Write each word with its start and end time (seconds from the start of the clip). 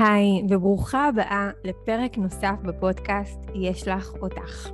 היי, 0.00 0.42
וברוכה 0.48 1.08
הבאה 1.08 1.50
לפרק 1.64 2.18
נוסף 2.18 2.54
בפודקאסט 2.62 3.38
יש 3.54 3.88
לך 3.88 4.12
אותך. 4.22 4.68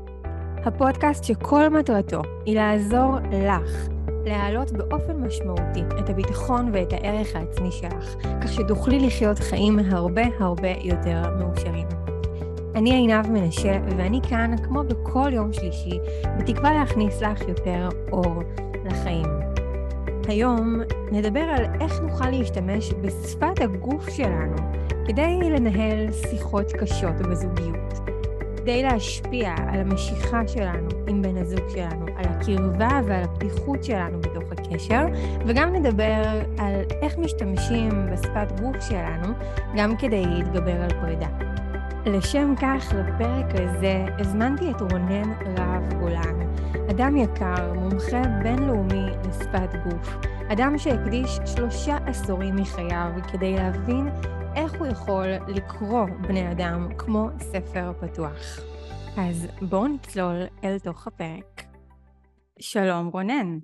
הפודקאסט 0.64 1.24
שכל 1.24 1.68
מטרתו 1.68 2.22
היא 2.44 2.54
לעזור 2.54 3.16
לך 3.32 3.88
להעלות 4.24 4.72
באופן 4.72 5.16
משמעותי 5.16 5.82
את 5.98 6.10
הביטחון 6.10 6.70
ואת 6.72 6.92
הערך 6.92 7.36
העצמי 7.36 7.72
שלך, 7.72 8.16
כך 8.42 8.52
שתוכלי 8.52 9.06
לחיות 9.06 9.38
חיים 9.38 9.78
הרבה 9.78 10.22
הרבה 10.40 10.70
יותר 10.80 11.22
מאושרים. 11.38 11.88
אני 12.74 12.92
עינב 12.92 13.30
מנשה, 13.30 13.78
ואני 13.96 14.20
כאן, 14.28 14.54
כמו 14.64 14.82
בכל 14.84 15.30
יום 15.32 15.52
שלישי, 15.52 15.98
בתקווה 16.38 16.72
להכניס 16.72 17.22
לך 17.22 17.40
יותר 17.48 17.88
אור 18.12 18.42
לחיים. 18.84 19.26
היום 20.28 20.80
נדבר 21.12 21.40
על 21.40 21.64
איך 21.80 22.00
נוכל 22.00 22.30
להשתמש 22.30 22.92
בשפת 22.92 23.60
הגוף 23.60 24.10
שלנו 24.10 24.75
כדי 25.06 25.38
לנהל 25.50 26.12
שיחות 26.12 26.72
קשות 26.72 27.14
בזוגיות, 27.30 27.94
כדי 28.56 28.82
להשפיע 28.82 29.54
על 29.72 29.80
המשיכה 29.80 30.48
שלנו 30.48 30.88
עם 31.06 31.22
בן 31.22 31.36
הזוג 31.36 31.68
שלנו, 31.68 32.06
על 32.16 32.24
הקרבה 32.24 33.00
ועל 33.06 33.22
הפתיחות 33.24 33.84
שלנו 33.84 34.20
בתוך 34.20 34.52
הקשר, 34.52 35.04
וגם 35.46 35.72
נדבר 35.72 36.22
על 36.58 36.74
איך 37.02 37.18
משתמשים 37.18 37.90
בשפת 38.12 38.60
גוף 38.60 38.76
שלנו 38.80 39.32
גם 39.76 39.96
כדי 39.96 40.26
להתגבר 40.26 40.82
על 40.82 40.90
פרידה. 41.00 41.28
לשם 42.06 42.54
כך, 42.60 42.94
לפרק 42.94 43.46
הזה 43.54 44.04
הזמנתי 44.18 44.70
את 44.70 44.80
רונן 44.80 45.32
רהב 45.58 45.92
גולן, 46.00 46.40
אדם 46.90 47.16
יקר, 47.16 47.72
מומחה 47.74 48.22
בינלאומי 48.42 49.06
לשפת 49.28 49.70
גוף, 49.84 50.16
אדם 50.52 50.78
שהקדיש 50.78 51.40
שלושה 51.46 51.96
עשורים 52.06 52.56
מחייו 52.56 53.10
כדי 53.32 53.54
להבין 53.54 54.08
איך 54.56 54.72
הוא 54.72 54.86
יכול 54.86 55.26
לקרוא 55.48 56.06
בני 56.28 56.52
אדם 56.52 56.88
כמו 56.98 57.28
ספר 57.38 57.92
פתוח. 58.00 58.60
אז 59.18 59.46
בואו 59.68 59.88
נצלול 59.88 60.42
אל 60.64 60.78
תוך 60.78 61.06
הפרק. 61.06 61.62
שלום 62.58 63.06
רונן. 63.06 63.58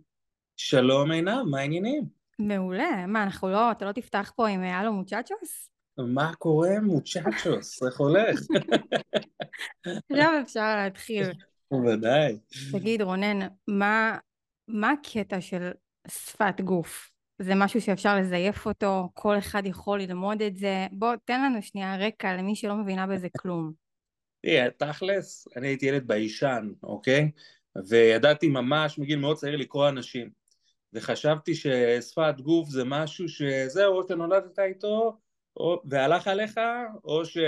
שלום 0.57 1.11
עינב, 1.11 1.43
מה 1.51 1.61
העניינים? 1.61 2.05
מעולה. 2.39 3.07
מה, 3.07 3.23
אנחנו 3.23 3.49
לא, 3.49 3.71
אתה 3.71 3.85
לא 3.85 3.93
תפתח 3.93 4.33
פה 4.37 4.49
עם 4.49 4.63
הלו 4.63 4.93
מוצ'צ'וס? 4.93 5.71
מה 5.99 6.35
קורה 6.39 6.81
מוצ'צ'וס? 6.83 7.83
איך 7.87 8.01
הולך? 8.01 8.41
עכשיו 10.11 10.33
אפשר 10.43 10.77
להתחיל. 10.77 11.27
בוודאי. 11.71 12.39
תגיד 12.73 13.03
רונן, 13.03 13.49
מה, 13.69 14.19
מה 14.69 14.91
הקטע 14.91 15.41
של 15.41 15.71
שפת 16.09 16.61
גוף? 16.61 17.11
זה 17.39 17.55
משהו 17.55 17.81
שאפשר 17.81 18.17
לזייף 18.17 18.67
אותו, 18.67 19.09
כל 19.15 19.39
אחד 19.39 19.63
יכול 19.67 20.01
ללמוד 20.01 20.43
את 20.43 20.57
זה. 20.57 20.87
בוא, 20.93 21.15
תן 21.25 21.45
לנו 21.45 21.63
שנייה 21.63 21.97
רקע 21.97 22.37
למי 22.37 22.57
שלא 22.57 22.77
מבינה 22.77 23.07
בזה 23.07 23.29
כלום. 23.39 23.73
תראה, 24.43 24.67
תכלס, 24.77 25.49
אני 25.57 25.69
הייתי 25.69 25.87
ילד 25.87 26.07
ביישן, 26.07 26.69
אוקיי? 26.83 27.31
וידעתי 27.89 28.49
ממש 28.49 28.99
מגיל 28.99 29.19
מאוד 29.19 29.37
צעיר 29.37 29.57
לקרוא 29.57 29.89
אנשים. 29.89 30.31
וחשבתי 30.93 31.55
ששפת 31.55 32.35
גוף 32.41 32.69
זה 32.69 32.85
משהו 32.85 33.29
שזהו, 33.29 33.99
או 33.99 34.09
שנולדת 34.09 34.59
איתו, 34.59 35.19
או, 35.57 35.83
והלך 35.85 36.27
עליך, 36.27 36.61
או 37.05 37.25
ש... 37.25 37.39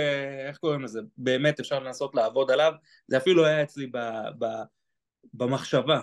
איך 0.48 0.58
קוראים 0.58 0.80
לזה? 0.80 1.00
באמת 1.16 1.60
אפשר 1.60 1.78
לנסות 1.78 2.14
לעבוד 2.14 2.50
עליו. 2.50 2.72
זה 3.08 3.16
אפילו 3.16 3.44
היה 3.44 3.62
אצלי 3.62 3.86
ב, 3.86 3.98
ב, 4.38 4.46
במחשבה. 5.34 6.00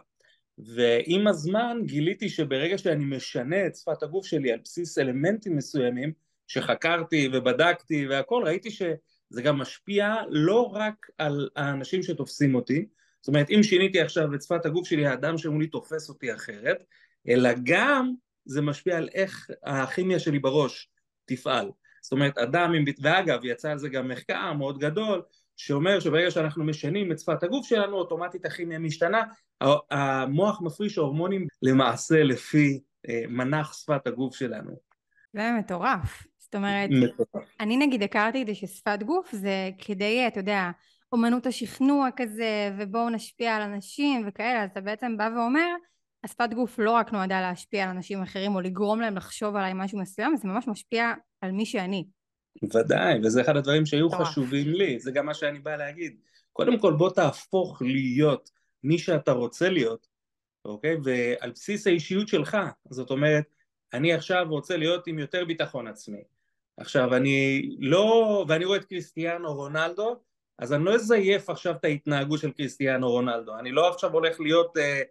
ועם 0.65 1.27
הזמן 1.27 1.77
גיליתי 1.85 2.29
שברגע 2.29 2.77
שאני 2.77 3.05
משנה 3.05 3.67
את 3.67 3.75
שפת 3.75 4.03
הגוף 4.03 4.25
שלי 4.25 4.51
על 4.51 4.59
בסיס 4.63 4.97
אלמנטים 4.97 5.55
מסוימים 5.55 6.13
שחקרתי 6.47 7.29
ובדקתי 7.33 8.07
והכל, 8.07 8.43
ראיתי 8.45 8.71
שזה 8.71 9.41
גם 9.43 9.57
משפיע 9.57 10.15
לא 10.29 10.61
רק 10.61 11.09
על 11.17 11.49
האנשים 11.55 12.03
שתופסים 12.03 12.55
אותי, 12.55 12.85
זאת 13.21 13.27
אומרת 13.27 13.49
אם 13.49 13.63
שיניתי 13.63 14.01
עכשיו 14.01 14.35
את 14.35 14.41
שפת 14.41 14.65
הגוף 14.65 14.87
שלי, 14.87 15.05
האדם 15.05 15.37
שמולי 15.37 15.67
תופס 15.67 16.09
אותי 16.09 16.33
אחרת, 16.33 16.83
אלא 17.27 17.49
גם 17.63 18.13
זה 18.45 18.61
משפיע 18.61 18.97
על 18.97 19.09
איך 19.13 19.49
הכימיה 19.63 20.19
שלי 20.19 20.39
בראש 20.39 20.89
תפעל. 21.25 21.71
זאת 22.01 22.11
אומרת 22.11 22.37
אדם 22.37 22.73
עם... 22.73 22.85
ואגב 23.01 23.45
יצא 23.45 23.71
על 23.71 23.77
זה 23.77 23.89
גם 23.89 24.07
מחקר 24.07 24.53
מאוד 24.53 24.79
גדול 24.79 25.21
שאומר 25.65 25.99
שברגע 25.99 26.31
שאנחנו 26.31 26.63
משנים 26.63 27.11
את 27.11 27.19
שפת 27.19 27.43
הגוף 27.43 27.67
שלנו, 27.67 27.97
אוטומטית 27.97 28.45
הכימיה 28.45 28.79
משתנה, 28.79 29.23
המוח 29.91 30.61
מפריש 30.61 30.95
הורמונים 30.95 31.47
למעשה 31.61 32.23
לפי 32.23 32.79
אה, 33.09 33.23
מנח 33.29 33.73
שפת 33.73 34.07
הגוף 34.07 34.35
שלנו. 34.35 34.71
זה 35.33 35.51
מטורף. 35.59 36.23
זאת 36.37 36.55
אומרת, 36.55 36.89
מטורף. 36.89 37.47
אני 37.59 37.77
נגיד 37.77 38.03
הכרתי 38.03 38.41
את 38.41 38.47
זה 38.47 38.55
ששפת 38.55 39.03
גוף 39.03 39.31
זה 39.31 39.69
כדי, 39.77 40.27
אתה 40.27 40.39
יודע, 40.39 40.69
אומנות 41.11 41.45
השכנוע 41.45 42.09
כזה, 42.15 42.71
ובואו 42.77 43.09
נשפיע 43.09 43.55
על 43.55 43.61
אנשים 43.61 44.23
וכאלה, 44.27 44.63
אז 44.63 44.69
אתה 44.69 44.81
בעצם 44.81 45.17
בא 45.17 45.29
ואומר, 45.35 45.67
השפת 46.23 46.49
גוף 46.53 46.79
לא 46.79 46.91
רק 46.91 47.13
נועדה 47.13 47.41
להשפיע 47.41 47.83
על 47.83 47.89
אנשים 47.89 48.21
אחרים 48.21 48.55
או 48.55 48.61
לגרום 48.61 49.01
להם 49.01 49.15
לחשוב 49.15 49.55
עליי 49.55 49.71
משהו 49.75 49.99
מסוים, 49.99 50.37
זה 50.37 50.47
ממש 50.47 50.67
משפיע 50.67 51.13
על 51.41 51.51
מי 51.51 51.65
שאני. 51.65 52.05
ודאי, 52.63 53.19
וזה 53.23 53.41
אחד 53.41 53.57
הדברים 53.57 53.85
שהיו 53.85 54.09
חשובים 54.09 54.67
לי, 54.67 54.99
זה 54.99 55.11
גם 55.11 55.25
מה 55.25 55.33
שאני 55.33 55.59
בא 55.59 55.75
להגיד. 55.75 56.17
קודם 56.53 56.79
כל 56.79 56.93
בוא 56.93 57.09
תהפוך 57.09 57.81
להיות 57.81 58.51
מי 58.83 58.97
שאתה 58.97 59.31
רוצה 59.31 59.69
להיות, 59.69 60.07
אוקיי? 60.65 60.97
ועל 61.03 61.51
בסיס 61.51 61.87
האישיות 61.87 62.27
שלך, 62.27 62.57
זאת 62.89 63.11
אומרת, 63.11 63.43
אני 63.93 64.13
עכשיו 64.13 64.45
רוצה 64.49 64.77
להיות 64.77 65.07
עם 65.07 65.19
יותר 65.19 65.45
ביטחון 65.45 65.87
עצמי. 65.87 66.23
עכשיו, 66.77 67.15
אני 67.15 67.69
לא, 67.79 68.45
ואני 68.47 68.65
רואה 68.65 68.77
את 68.77 68.85
קריסטיאנו 68.85 69.53
רונלדו, 69.53 70.15
אז 70.59 70.73
אני 70.73 70.85
לא 70.85 70.95
אזייף 70.95 71.49
עכשיו 71.49 71.75
את 71.75 71.85
ההתנהגות 71.85 72.39
של 72.39 72.51
קריסטיאנו 72.51 73.11
רונלדו. 73.11 73.59
אני 73.59 73.71
לא 73.71 73.89
עכשיו 73.89 74.13
הולך 74.13 74.39
להיות, 74.39 74.77
אה, 74.77 75.01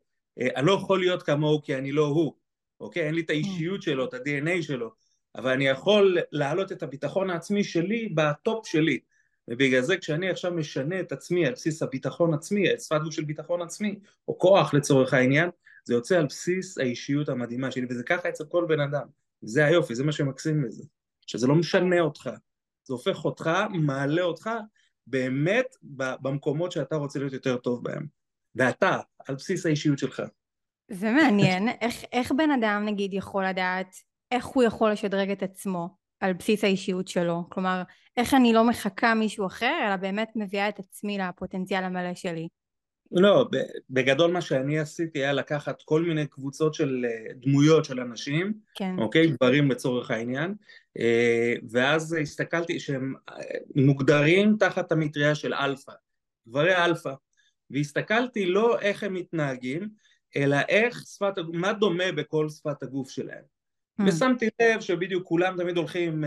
אה, 0.40 0.48
אני 0.56 0.66
לא 0.66 0.72
יכול 0.72 1.00
להיות 1.00 1.22
כמוהו 1.22 1.62
כי 1.62 1.76
אני 1.76 1.92
לא 1.92 2.06
הוא, 2.06 2.34
אוקיי? 2.80 3.02
אין 3.02 3.14
לי 3.14 3.20
את 3.20 3.30
האישיות 3.30 3.82
שלו, 3.82 4.04
את 4.04 4.14
ה-DNA 4.14 4.62
שלו. 4.62 4.90
אבל 5.36 5.50
אני 5.50 5.66
יכול 5.66 6.18
להעלות 6.32 6.72
את 6.72 6.82
הביטחון 6.82 7.30
העצמי 7.30 7.64
שלי 7.64 8.08
בטופ 8.08 8.66
שלי. 8.66 8.98
ובגלל 9.48 9.82
זה 9.82 9.96
כשאני 9.96 10.30
עכשיו 10.30 10.52
משנה 10.52 11.00
את 11.00 11.12
עצמי 11.12 11.46
על 11.46 11.52
בסיס 11.52 11.82
הביטחון 11.82 12.34
עצמי, 12.34 12.66
שפת 12.78 13.00
גוף 13.04 13.14
של 13.14 13.24
ביטחון 13.24 13.62
עצמי, 13.62 13.98
או 14.28 14.38
כוח 14.38 14.74
לצורך 14.74 15.14
העניין, 15.14 15.50
זה 15.84 15.94
יוצא 15.94 16.18
על 16.18 16.26
בסיס 16.26 16.78
האישיות 16.78 17.28
המדהימה 17.28 17.70
שלי, 17.70 17.86
וזה 17.90 18.02
ככה 18.02 18.28
אצל 18.28 18.44
כל 18.44 18.64
בן 18.68 18.80
אדם. 18.80 19.06
זה 19.42 19.64
היופי, 19.64 19.94
זה 19.94 20.04
מה 20.04 20.12
שמקסים 20.12 20.62
בזה. 20.62 20.84
שזה 21.26 21.46
לא 21.46 21.54
משנה 21.54 22.00
אותך, 22.00 22.30
זה 22.84 22.94
הופך 22.94 23.24
אותך, 23.24 23.50
מעלה 23.72 24.22
אותך 24.22 24.50
באמת 25.06 25.76
במקומות 25.92 26.72
שאתה 26.72 26.96
רוצה 26.96 27.18
להיות 27.18 27.32
יותר 27.32 27.56
טוב 27.56 27.84
בהם. 27.84 28.06
ואתה, 28.54 28.98
על 29.28 29.34
בסיס 29.34 29.66
האישיות 29.66 29.98
שלך. 29.98 30.22
זה 30.90 31.10
מעניין, 31.12 31.68
איך, 31.80 32.04
איך 32.12 32.32
בן 32.32 32.50
אדם 32.50 32.82
נגיד 32.86 33.14
יכול 33.14 33.46
לדעת 33.46 33.96
איך 34.30 34.44
הוא 34.44 34.62
יכול 34.62 34.90
לשדרג 34.90 35.30
את 35.30 35.42
עצמו 35.42 35.88
על 36.20 36.32
בסיס 36.32 36.64
האישיות 36.64 37.08
שלו. 37.08 37.44
כלומר, 37.48 37.82
איך 38.16 38.34
אני 38.34 38.52
לא 38.52 38.64
מחכה 38.64 39.14
מישהו 39.14 39.46
אחר, 39.46 39.78
אלא 39.86 39.96
באמת 39.96 40.28
מביאה 40.36 40.68
את 40.68 40.78
עצמי 40.78 41.18
לפוטנציאל 41.18 41.84
המלא 41.84 42.14
שלי. 42.14 42.48
לא, 43.12 43.48
בגדול 43.90 44.32
מה 44.32 44.40
שאני 44.40 44.78
עשיתי 44.78 45.18
היה 45.18 45.32
לקחת 45.32 45.82
כל 45.82 46.02
מיני 46.02 46.26
קבוצות 46.26 46.74
של 46.74 47.06
אה, 47.08 47.32
דמויות 47.34 47.84
של 47.84 48.00
אנשים, 48.00 48.52
כן. 48.74 48.94
אוקיי? 48.98 49.26
גברים 49.30 49.70
לצורך 49.70 50.10
העניין, 50.10 50.54
אה, 50.98 51.54
ואז 51.70 52.16
הסתכלתי 52.22 52.80
שהם 52.80 53.14
אה, 53.28 53.34
מוגדרים 53.76 54.56
תחת 54.60 54.92
המטריה 54.92 55.34
של 55.34 55.54
אלפא, 55.54 55.92
גברי 56.48 56.84
אלפא, 56.84 57.12
והסתכלתי 57.70 58.46
לא 58.46 58.80
איך 58.80 59.02
הם 59.02 59.14
מתנהגים, 59.14 59.88
אלא 60.36 60.56
איך 60.68 61.00
שפת, 61.06 61.34
מה 61.52 61.72
דומה 61.72 62.12
בכל 62.12 62.48
שפת 62.48 62.82
הגוף 62.82 63.10
שלהם. 63.10 63.59
אממ. 64.00 64.08
ושמתי 64.08 64.48
לב 64.62 64.80
שבדיוק 64.80 65.26
כולם 65.26 65.56
תמיד 65.56 65.76
הולכים 65.76 66.24
אה, 66.24 66.26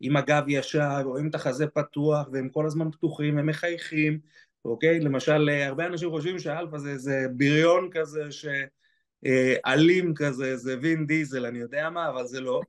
עם 0.00 0.16
הגב 0.16 0.42
ישר, 0.48 1.00
או 1.04 1.18
עם 1.18 1.28
את 1.28 1.34
החזה 1.34 1.66
פתוח, 1.66 2.28
והם 2.32 2.48
כל 2.48 2.66
הזמן 2.66 2.90
פתוחים, 2.90 3.38
הם 3.38 3.46
מחייכים, 3.46 4.18
אוקיי? 4.64 5.00
למשל, 5.00 5.48
אה, 5.48 5.68
הרבה 5.68 5.86
אנשים 5.86 6.10
חושבים 6.10 6.38
שאלפא 6.38 6.78
זה 6.78 6.90
איזה 6.90 7.26
בריון 7.36 7.88
כזה, 7.92 8.22
שאלים 8.30 10.10
אה, 10.10 10.14
כזה, 10.16 10.56
זה 10.56 10.76
וין 10.82 11.06
דיזל, 11.06 11.46
אני 11.46 11.58
יודע 11.58 11.90
מה, 11.90 12.08
אבל 12.08 12.26
זה 12.26 12.40
לא, 12.40 12.60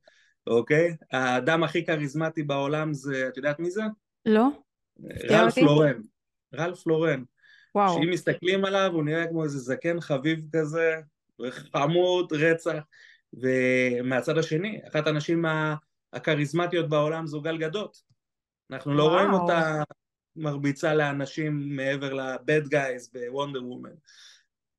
אוקיי? 0.47 0.95
האדם 1.11 1.63
הכי 1.63 1.85
כריזמטי 1.85 2.43
בעולם 2.43 2.93
זה, 2.93 3.27
את 3.27 3.37
יודעת 3.37 3.59
מי 3.59 3.71
זה? 3.71 3.83
לא. 4.25 4.47
רלף 5.29 5.57
לורן. 5.57 6.01
רלף 6.55 6.87
לורן. 6.87 7.23
וואו. 7.75 7.93
שאם 7.93 8.09
מסתכלים 8.09 8.65
עליו, 8.65 8.91
הוא 8.93 9.03
נראה 9.03 9.27
כמו 9.27 9.43
איזה 9.43 9.59
זקן 9.59 10.01
חביב 10.01 10.39
כזה, 10.53 10.95
חמוד, 11.49 12.33
רצח. 12.33 12.77
ומהצד 13.33 14.37
השני, 14.37 14.79
אחת 14.89 15.07
הנשים 15.07 15.45
הכריזמטיות 16.13 16.89
בעולם 16.89 17.27
זו 17.27 17.41
גל 17.41 17.57
גדות. 17.57 18.01
אנחנו 18.71 18.93
לא 18.93 19.03
וואו. 19.03 19.13
רואים 19.13 19.33
אותה 19.33 19.83
מרביצה 20.35 20.93
לאנשים 20.93 21.75
מעבר 21.75 22.13
לבד 22.13 22.67
גייז 22.67 23.11
בוונדר 23.13 23.65
וומן. 23.65 23.89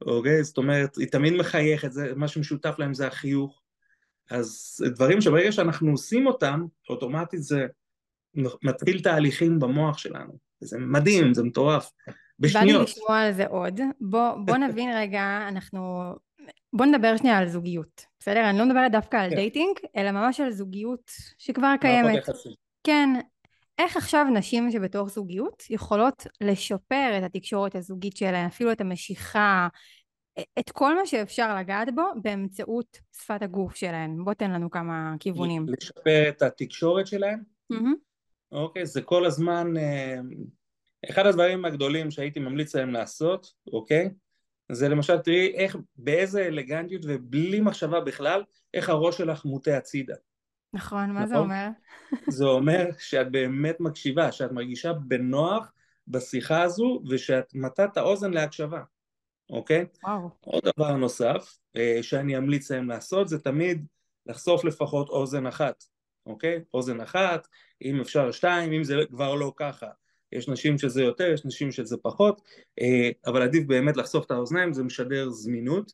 אוקיי? 0.06 0.44
זאת 0.44 0.58
אומרת, 0.58 0.96
היא 0.96 1.08
תמיד 1.08 1.32
מחייכת, 1.32 1.92
זה, 1.92 2.12
מה 2.16 2.28
שמשותף 2.28 2.74
להם 2.78 2.94
זה 2.94 3.06
החיוך. 3.06 3.62
אז 4.30 4.76
דברים 4.94 5.20
שברגע 5.20 5.52
שאנחנו 5.52 5.90
עושים 5.90 6.26
אותם, 6.26 6.64
אוטומטית 6.90 7.42
זה 7.42 7.66
מתחיל 8.62 9.00
תהליכים 9.02 9.58
במוח 9.58 9.98
שלנו. 9.98 10.38
זה 10.60 10.78
מדהים, 10.78 11.34
זה 11.34 11.42
מטורף. 11.42 11.90
בשניות. 12.38 12.66
בא 12.72 12.78
לי 12.78 12.84
לשמוע 12.84 13.20
על 13.20 13.32
זה 13.32 13.46
עוד. 13.46 13.80
בוא, 14.00 14.32
בוא 14.44 14.56
נבין 14.56 14.90
רגע, 14.96 15.48
אנחנו... 15.48 16.12
בוא 16.72 16.86
נדבר 16.86 17.16
שנייה 17.16 17.38
על 17.38 17.48
זוגיות, 17.48 18.06
בסדר? 18.18 18.50
אני 18.50 18.58
לא 18.58 18.64
מדברת 18.64 18.92
דווקא 18.92 19.16
על 19.16 19.30
כן. 19.30 19.36
dating, 19.36 19.76
אלא 19.96 20.10
ממש 20.10 20.40
על 20.40 20.50
זוגיות 20.50 21.10
שכבר 21.38 21.74
קיימת. 21.80 22.24
כן. 22.84 23.08
איך 23.78 23.96
עכשיו 23.96 24.26
נשים 24.34 24.70
שבתוך 24.70 25.08
זוגיות 25.08 25.62
יכולות 25.70 26.26
לשפר 26.40 27.18
את 27.18 27.22
התקשורת 27.22 27.74
הזוגית 27.74 28.16
שלהן, 28.16 28.46
אפילו 28.46 28.72
את 28.72 28.80
המשיכה, 28.80 29.68
את 30.58 30.70
כל 30.70 30.94
מה 30.94 31.06
שאפשר 31.06 31.56
לגעת 31.56 31.94
בו 31.94 32.02
באמצעות 32.22 32.98
שפת 33.16 33.42
הגוף 33.42 33.74
שלהן. 33.74 34.24
בוא 34.24 34.34
תן 34.34 34.50
לנו 34.50 34.70
כמה 34.70 35.14
כיוונים. 35.20 35.66
לשפר 35.68 36.28
את 36.28 36.42
התקשורת 36.42 37.06
שלהן? 37.06 37.40
Mm-hmm. 37.72 37.96
אוקיי, 38.52 38.86
זה 38.86 39.02
כל 39.02 39.24
הזמן... 39.24 39.76
אה, 39.76 40.16
אחד 41.10 41.26
הדברים 41.26 41.64
הגדולים 41.64 42.10
שהייתי 42.10 42.40
ממליץ 42.40 42.74
להם 42.74 42.90
לעשות, 42.90 43.46
אוקיי? 43.72 44.10
זה 44.72 44.88
למשל, 44.88 45.18
תראי 45.18 45.54
איך, 45.54 45.76
באיזה 45.96 46.46
אלגנטיות 46.46 47.02
ובלי 47.04 47.60
מחשבה 47.60 48.00
בכלל, 48.00 48.42
איך 48.74 48.88
הראש 48.88 49.18
שלך 49.18 49.44
מוטה 49.44 49.76
הצידה. 49.76 50.14
נכון, 50.72 51.10
מה 51.10 51.20
נכון? 51.20 51.26
זה 51.26 51.36
אומר? 51.36 51.68
זה 52.38 52.44
אומר 52.44 52.86
שאת 52.98 53.30
באמת 53.30 53.80
מקשיבה, 53.80 54.32
שאת 54.32 54.52
מרגישה 54.52 54.92
בנוח 54.92 55.72
בשיחה 56.08 56.62
הזו, 56.62 57.02
ושאת 57.10 57.54
מטת 57.54 57.96
האוזן 57.96 58.30
להקשבה. 58.30 58.82
אוקיי? 59.50 59.86
וואו. 60.04 60.30
עוד 60.40 60.62
דבר 60.76 60.96
נוסף 60.96 61.58
אה, 61.76 61.98
שאני 62.02 62.36
אמליץ 62.36 62.70
להם 62.70 62.88
לעשות 62.88 63.28
זה 63.28 63.40
תמיד 63.40 63.86
לחשוף 64.26 64.64
לפחות 64.64 65.08
אוזן 65.08 65.46
אחת, 65.46 65.84
אוקיי? 66.26 66.64
אוזן 66.74 67.00
אחת, 67.00 67.48
אם 67.82 68.00
אפשר 68.00 68.30
שתיים, 68.30 68.72
אם 68.72 68.84
זה 68.84 68.94
כבר 69.10 69.34
לא 69.34 69.52
ככה. 69.56 69.86
יש 70.32 70.48
נשים 70.48 70.78
שזה 70.78 71.02
יותר, 71.02 71.30
יש 71.34 71.44
נשים 71.44 71.72
שזה 71.72 71.96
פחות, 72.02 72.42
אה, 72.80 73.10
אבל 73.26 73.42
עדיף 73.42 73.66
באמת 73.66 73.96
לחשוף 73.96 74.26
את 74.26 74.30
האוזניים, 74.30 74.72
זה 74.72 74.82
משדר 74.82 75.30
זמינות 75.30 75.92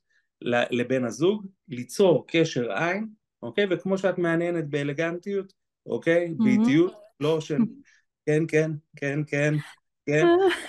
לבן 0.71 1.05
הזוג, 1.05 1.47
ליצור 1.69 2.25
קשר 2.29 2.73
עין, 2.73 3.09
אוקיי? 3.43 3.67
וכמו 3.71 3.99
שאת 3.99 4.19
מעניינת 4.19 4.69
באלגנטיות, 4.69 5.53
אוקיי? 5.87 6.35
באיטיות, 6.39 6.93
לא 7.21 7.41
של 7.41 7.59
כן, 8.27 8.45
כן, 8.49 8.71
כן, 8.97 9.21
כן, 9.27 9.55
כן? 10.07 10.27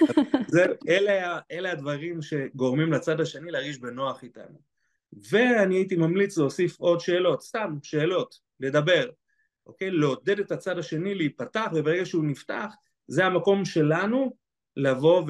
זה, 0.53 0.65
אלה, 0.89 1.39
אלה 1.51 1.71
הדברים 1.71 2.21
שגורמים 2.21 2.93
לצד 2.93 3.21
השני 3.21 3.51
להרגיש 3.51 3.79
בנוח 3.79 4.23
איתנו. 4.23 4.59
ואני 5.29 5.75
הייתי 5.75 5.95
ממליץ 5.95 6.37
להוסיף 6.37 6.79
עוד 6.79 6.99
שאלות, 6.99 7.41
סתם 7.41 7.77
שאלות, 7.83 8.35
לדבר, 8.59 9.09
אוקיי? 9.65 9.91
לעודד 9.91 10.39
את 10.39 10.51
הצד 10.51 10.77
השני 10.77 11.15
להיפתח, 11.15 11.67
וברגע 11.73 12.05
שהוא 12.05 12.25
נפתח, 12.25 12.73
זה 13.09 13.25
המקום 13.25 13.65
שלנו 13.65 14.33
לבוא 14.77 15.23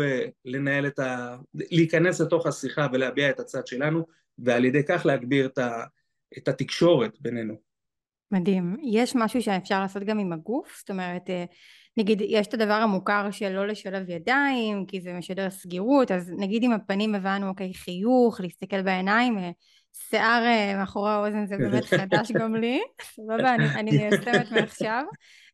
ולנהל 0.45 0.87
את 0.87 0.99
ה... 0.99 1.37
להיכנס 1.53 2.21
לתוך 2.21 2.47
השיחה 2.47 2.87
ולהביע 2.93 3.29
את 3.29 3.39
הצד 3.39 3.67
שלנו, 3.67 4.05
ועל 4.39 4.65
ידי 4.65 4.83
כך 4.87 5.05
להגביר 5.05 5.45
את, 5.45 5.57
ה... 5.57 5.83
את 6.37 6.47
התקשורת 6.47 7.21
בינינו. 7.21 7.53
מדהים. 8.31 8.77
יש 8.83 9.15
משהו 9.15 9.41
שאפשר 9.41 9.79
לעשות 9.79 10.03
גם 10.03 10.19
עם 10.19 10.33
הגוף? 10.33 10.77
זאת 10.79 10.89
אומרת, 10.89 11.29
אה, 11.29 11.45
נגיד 11.97 12.21
יש 12.21 12.47
את 12.47 12.53
הדבר 12.53 12.73
המוכר 12.73 13.31
של 13.31 13.49
לא 13.49 13.67
לשלב 13.67 14.09
ידיים 14.09 14.85
כי 14.85 15.01
זה 15.01 15.13
משדר 15.13 15.49
סגירות 15.49 16.11
אז 16.11 16.33
נגיד 16.37 16.63
עם 16.63 16.71
הפנים 16.71 17.15
הבנו 17.15 17.49
אוקיי 17.49 17.73
חיוך 17.73 18.41
להסתכל 18.41 18.81
בעיניים 18.81 19.37
אה, 19.37 19.51
שיער 20.09 20.43
אה, 20.45 20.75
מאחורי 20.77 21.11
האוזן 21.11 21.45
זה 21.45 21.57
באמת 21.57 21.83
חדש 21.83 22.31
גם 22.31 22.55
לי 22.55 22.81
סבבה 23.15 23.55
אני, 23.55 23.65
אני 23.75 23.91
מיישמת 23.91 24.51
מעכשיו 24.51 25.03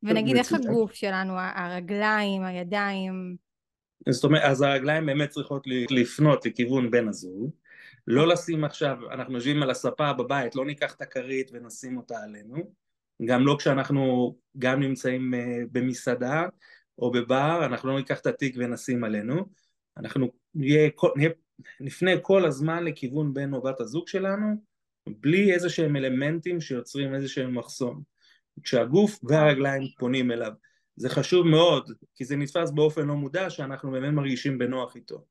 ונגיד 0.05 0.35
איך 0.35 0.53
הגוף 0.53 0.93
שלנו 0.93 1.33
הרגליים 1.37 2.43
הידיים? 2.43 3.35
זאת 4.09 4.23
אומרת 4.23 4.43
אז 4.43 4.61
הרגליים 4.61 5.05
באמת 5.05 5.29
צריכות 5.29 5.63
לפנות 5.89 6.45
לכיוון 6.45 6.91
בן 6.91 7.07
הזוג. 7.07 7.51
לא 8.07 8.27
לשים 8.27 8.63
עכשיו 8.63 8.97
אנחנו 9.11 9.33
יושבים 9.35 9.63
על 9.63 9.69
הספה 9.69 10.13
בבית 10.13 10.55
לא 10.55 10.65
ניקח 10.65 10.95
את 10.95 11.01
הכרית 11.01 11.51
ונשים 11.53 11.97
אותה 11.97 12.23
עלינו. 12.23 12.55
גם 13.25 13.45
לא 13.45 13.55
כשאנחנו 13.59 14.35
גם 14.57 14.79
נמצאים 14.79 15.33
אה, 15.33 15.59
במסעדה 15.71 16.45
או 16.99 17.11
בבר, 17.11 17.65
אנחנו 17.65 17.89
לא 17.89 17.95
ניקח 17.95 18.19
את 18.19 18.25
התיק 18.25 18.55
ונשים 18.57 19.03
עלינו, 19.03 19.45
אנחנו 19.97 20.31
נהיה, 20.55 20.89
נהיה, 21.15 21.29
נפנה 21.79 22.11
כל 22.21 22.45
הזמן 22.45 22.83
לכיוון 22.83 23.33
בן 23.33 23.53
או 23.53 23.61
בת 23.61 23.79
הזוג 23.79 24.07
שלנו, 24.07 24.55
בלי 25.09 25.53
איזה 25.53 25.69
שהם 25.69 25.95
אלמנטים 25.95 26.61
שיוצרים 26.61 27.15
איזה 27.15 27.27
שהם 27.27 27.57
מחסום. 27.57 28.14
כשהגוף 28.63 29.19
והרגליים 29.23 29.87
פונים 29.99 30.31
אליו. 30.31 30.51
זה 30.95 31.09
חשוב 31.09 31.47
מאוד, 31.47 31.91
כי 32.15 32.25
זה 32.25 32.35
נתפס 32.35 32.71
באופן 32.71 33.07
לא 33.07 33.15
מודע 33.15 33.49
שאנחנו 33.49 33.91
באמת 33.91 34.13
מרגישים 34.13 34.57
בנוח 34.57 34.95
איתו. 34.95 35.25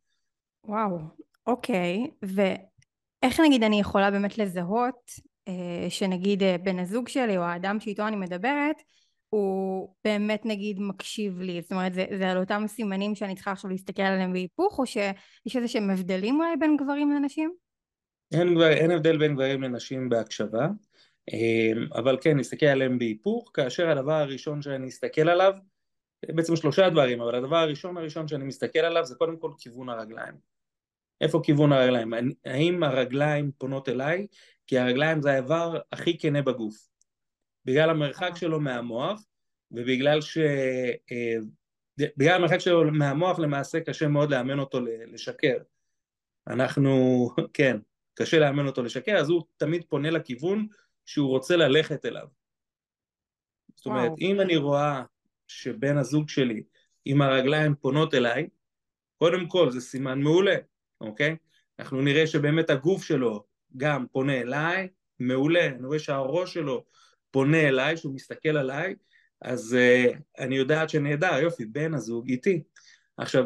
וואו, 0.64 0.98
אוקיי, 1.46 2.06
ואיך 2.22 3.40
נגיד 3.40 3.62
אני 3.62 3.80
יכולה 3.80 4.10
באמת 4.10 4.38
לזהות 4.38 5.10
אה, 5.48 5.90
שנגיד 5.90 6.42
אה, 6.42 6.56
בן 6.58 6.78
הזוג 6.78 7.08
שלי 7.08 7.36
או 7.36 7.42
האדם 7.42 7.80
שאיתו 7.80 8.08
אני 8.08 8.16
מדברת 8.16 8.76
הוא 9.28 9.94
באמת 10.04 10.46
נגיד 10.46 10.80
מקשיב 10.80 11.40
לי, 11.40 11.62
זאת 11.62 11.72
אומרת 11.72 11.94
זה, 11.94 12.04
זה 12.18 12.30
על 12.30 12.38
אותם 12.38 12.64
סימנים 12.66 13.14
שאני 13.14 13.34
צריכה 13.34 13.52
עכשיו 13.52 13.70
להסתכל 13.70 14.02
עליהם 14.02 14.32
בהיפוך 14.32 14.78
או 14.78 14.86
שיש 14.86 15.56
איזה 15.56 15.68
שהם 15.68 15.90
הבדלים 15.90 16.40
אולי 16.40 16.56
בין 16.56 16.76
גברים 16.76 17.10
לנשים? 17.10 17.54
אין, 18.32 18.62
אין 18.62 18.90
הבדל 18.90 19.18
בין 19.18 19.34
גברים 19.34 19.62
לנשים 19.62 20.08
בהקשבה 20.08 20.68
אבל 21.94 22.18
כן 22.20 22.36
נסתכל 22.36 22.66
עליהם 22.66 22.98
בהיפוך 22.98 23.50
כאשר 23.54 23.88
הדבר 23.88 24.12
הראשון 24.12 24.62
שאני 24.62 24.88
אסתכל 24.88 25.28
עליו 25.28 25.52
בעצם 26.28 26.56
שלושה 26.56 26.90
דברים 26.90 27.20
אבל 27.20 27.34
הדבר 27.34 27.56
הראשון 27.56 27.96
הראשון 27.96 28.28
שאני 28.28 28.44
מסתכל 28.44 28.78
עליו 28.78 29.04
זה 29.04 29.14
קודם 29.14 29.36
כל 29.36 29.50
כיוון 29.58 29.88
הרגליים 29.88 30.34
איפה 31.20 31.40
כיוון 31.44 31.72
הרגליים? 31.72 32.12
האם 32.44 32.82
הרגליים 32.82 33.50
פונות 33.58 33.88
אליי? 33.88 34.26
כי 34.66 34.78
הרגליים 34.78 35.22
זה 35.22 35.32
האיבר 35.32 35.78
הכי 35.92 36.18
כנה 36.18 36.42
בגוף. 36.42 36.88
בגלל 37.64 37.90
המרחק 37.90 38.30
אה. 38.30 38.36
שלו 38.36 38.60
מהמוח, 38.60 39.24
ובגלל 39.70 40.20
ש... 40.20 40.38
אה, 41.12 41.36
בגלל 42.16 42.34
המרחק 42.34 42.58
שלו 42.58 42.90
מהמוח 42.92 43.38
למעשה 43.38 43.80
קשה 43.80 44.08
מאוד 44.08 44.30
לאמן 44.30 44.58
אותו 44.58 44.80
לשקר. 45.06 45.56
אנחנו, 46.46 47.26
כן, 47.56 47.76
קשה 48.14 48.38
לאמן 48.38 48.66
אותו 48.66 48.82
לשקר, 48.82 49.16
אז 49.16 49.28
הוא 49.28 49.42
תמיד 49.56 49.84
פונה 49.88 50.10
לכיוון 50.10 50.66
שהוא 51.06 51.28
רוצה 51.28 51.56
ללכת 51.56 52.04
אליו. 52.04 52.26
זאת 53.74 53.86
אומרת, 53.86 54.10
וואו. 54.10 54.16
אם 54.20 54.40
אני 54.40 54.56
רואה 54.56 55.02
שבן 55.46 55.96
הזוג 55.96 56.28
שלי 56.28 56.62
עם 57.04 57.22
הרגליים 57.22 57.74
פונות 57.74 58.14
אליי, 58.14 58.48
קודם 59.18 59.48
כל 59.48 59.70
זה 59.70 59.80
סימן 59.80 60.22
מעולה, 60.22 60.56
אוקיי? 61.00 61.36
אנחנו 61.78 62.00
נראה 62.00 62.26
שבאמת 62.26 62.70
הגוף 62.70 63.04
שלו 63.04 63.44
גם 63.76 64.06
פונה 64.12 64.40
אליי, 64.40 64.88
מעולה, 65.18 65.66
אני 65.66 65.86
רואה 65.86 65.98
שהראש 65.98 66.54
שלו 66.54 66.84
פונה 67.30 67.68
אליי, 67.68 67.96
שהוא 67.96 68.14
מסתכל 68.14 68.56
עליי, 68.56 68.94
אז 69.42 69.76
uh, 69.76 70.16
אני 70.38 70.56
יודעת 70.56 70.90
שנהדר, 70.90 71.38
יופי, 71.42 71.64
בן 71.64 71.94
הזוג 71.94 72.28
איתי. 72.28 72.62
עכשיו, 73.16 73.44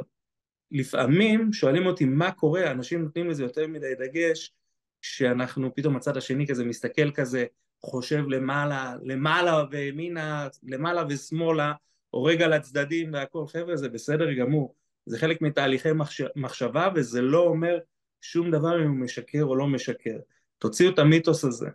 לפעמים 0.70 1.52
שואלים 1.52 1.86
אותי 1.86 2.04
מה 2.04 2.32
קורה, 2.32 2.70
אנשים 2.70 3.02
נותנים 3.02 3.30
לזה 3.30 3.42
יותר 3.42 3.66
מדי 3.66 3.94
דגש, 3.98 4.54
שאנחנו 5.02 5.74
פתאום 5.74 5.96
הצד 5.96 6.16
השני 6.16 6.46
כזה 6.46 6.64
מסתכל 6.64 7.10
כזה, 7.10 7.44
חושב 7.80 8.24
למעלה, 8.28 8.94
למעלה 9.02 9.64
וימינה, 9.70 10.48
למעלה 10.62 11.04
ושמאלה, 11.08 11.72
או 12.12 12.24
רגע 12.24 12.48
לצדדים 12.48 13.12
והכל, 13.12 13.46
חבר'ה 13.46 13.76
זה 13.76 13.88
בסדר 13.88 14.32
גמור, 14.32 14.74
זה 15.06 15.18
חלק 15.18 15.42
מתהליכי 15.42 15.92
מחש... 15.92 16.22
מחשבה 16.36 16.88
וזה 16.94 17.22
לא 17.22 17.40
אומר 17.40 17.78
שום 18.20 18.50
דבר 18.50 18.84
אם 18.84 18.88
הוא 18.88 18.96
משקר 18.96 19.42
או 19.42 19.56
לא 19.56 19.66
משקר. 19.66 20.18
תוציאו 20.58 20.90
את 20.90 20.98
המיתוס 20.98 21.44
הזה. 21.44 21.68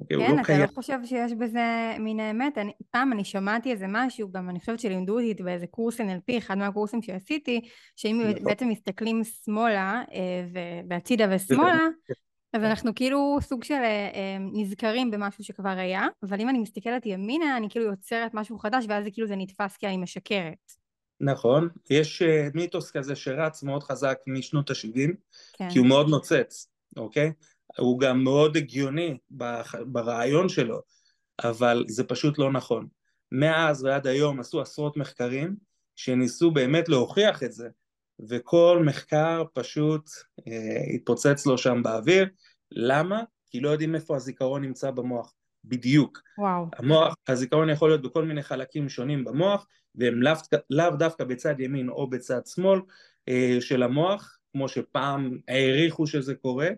אוקיי, 0.00 0.16
כן, 0.18 0.30
לא 0.30 0.34
אתה 0.34 0.44
קיים. 0.44 0.60
לא 0.60 0.66
חושב 0.66 0.98
שיש 1.04 1.32
בזה 1.32 1.96
מן 1.98 2.20
האמת? 2.20 2.58
אני, 2.58 2.72
פעם 2.90 3.12
אני 3.12 3.24
שמעתי 3.24 3.72
איזה 3.72 3.86
משהו, 3.88 4.32
גם 4.32 4.50
אני 4.50 4.60
חושבת 4.60 4.80
שלימדו 4.80 5.20
אותי 5.20 5.42
באיזה 5.42 5.66
קורס 5.66 6.00
NLP, 6.00 6.38
אחד 6.38 6.58
מהקורסים 6.58 7.02
שעשיתי, 7.02 7.60
שאם 7.96 8.22
נכון. 8.30 8.44
בעצם 8.44 8.68
מסתכלים 8.68 9.22
שמאלה 9.24 10.02
אה, 10.12 10.44
והצידה 10.88 11.26
ושמאלה, 11.30 11.88
אז 12.54 12.62
אנחנו 12.62 12.94
כאילו 12.94 13.38
סוג 13.40 13.64
של 13.64 13.74
אה, 13.74 14.10
אה, 14.14 14.36
נזכרים 14.52 15.10
במשהו 15.10 15.44
שכבר 15.44 15.68
היה, 15.68 16.06
אבל 16.22 16.40
אם 16.40 16.48
אני 16.48 16.58
מסתכלת 16.58 17.06
ימינה, 17.06 17.56
אני 17.56 17.70
כאילו 17.70 17.84
יוצרת 17.84 18.34
משהו 18.34 18.58
חדש, 18.58 18.84
ואז 18.88 19.04
זה 19.04 19.10
כאילו 19.10 19.26
זה 19.26 19.36
נתפס 19.36 19.76
כי 19.76 19.86
אני 19.86 19.96
משקרת. 19.96 20.72
נכון, 21.20 21.68
יש 21.90 22.22
uh, 22.22 22.26
מיתוס 22.54 22.90
כזה 22.90 23.16
שרץ 23.16 23.62
מאוד 23.62 23.82
חזק 23.82 24.18
משנות 24.26 24.70
ה-70, 24.70 25.10
כן. 25.52 25.70
כי 25.70 25.78
הוא 25.78 25.86
מאוד 25.86 26.08
נוצץ, 26.08 26.68
אוקיי? 26.96 27.32
הוא 27.78 28.00
גם 28.00 28.24
מאוד 28.24 28.56
הגיוני 28.56 29.18
ברעיון 29.86 30.48
שלו, 30.48 30.80
אבל 31.44 31.84
זה 31.88 32.04
פשוט 32.04 32.38
לא 32.38 32.52
נכון. 32.52 32.86
מאז 33.32 33.84
ועד 33.84 34.06
היום 34.06 34.40
עשו 34.40 34.60
עשרות 34.60 34.96
מחקרים 34.96 35.56
שניסו 35.96 36.50
באמת 36.50 36.88
להוכיח 36.88 37.42
את 37.42 37.52
זה, 37.52 37.68
וכל 38.28 38.82
מחקר 38.86 39.44
פשוט 39.52 40.08
uh, 40.40 40.94
התפוצץ 40.94 41.46
לו 41.46 41.58
שם 41.58 41.82
באוויר. 41.82 42.28
למה? 42.70 43.22
כי 43.50 43.60
לא 43.60 43.70
יודעים 43.70 43.94
איפה 43.94 44.16
הזיכרון 44.16 44.62
נמצא 44.62 44.90
במוח. 44.90 45.32
בדיוק. 45.64 46.20
וואו. 46.38 46.66
המוח, 46.76 47.14
הזיכרון 47.28 47.70
יכול 47.70 47.88
להיות 47.88 48.02
בכל 48.02 48.24
מיני 48.24 48.42
חלקים 48.42 48.88
שונים 48.88 49.24
במוח, 49.24 49.66
והם 49.94 50.22
לאו, 50.22 50.34
לאו 50.70 50.90
דווקא 50.90 51.24
בצד 51.24 51.60
ימין 51.60 51.88
או 51.88 52.10
בצד 52.10 52.40
שמאל 52.46 52.80
אה, 53.28 53.56
של 53.60 53.82
המוח, 53.82 54.38
כמו 54.52 54.68
שפעם 54.68 55.38
העריכו 55.48 56.06
שזה 56.06 56.34
קורה, 56.34 56.68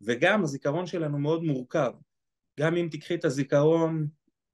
וגם 0.00 0.42
הזיכרון 0.42 0.86
שלנו 0.86 1.18
מאוד 1.18 1.44
מורכב. 1.44 1.92
גם 2.60 2.76
אם 2.76 2.88
תקחי 2.90 3.14
את 3.14 3.24
הזיכרון, 3.24 4.06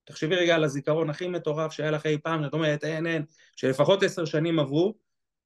תחשבי 0.05 0.37
רגע 0.37 0.55
על 0.55 0.65
הזיכרון 0.65 1.11
הכי 1.11 1.29
מטורף 1.29 1.73
שהיה 1.73 1.91
לך 1.91 2.07
אי 2.07 2.19
פעם, 2.19 2.45
את 2.45 2.53
אומרת 2.53 2.85
אין 2.85 3.07
אין, 3.07 3.25
שלפחות 3.57 4.03
עשר 4.03 4.25
שנים 4.25 4.59
עברו, 4.59 4.95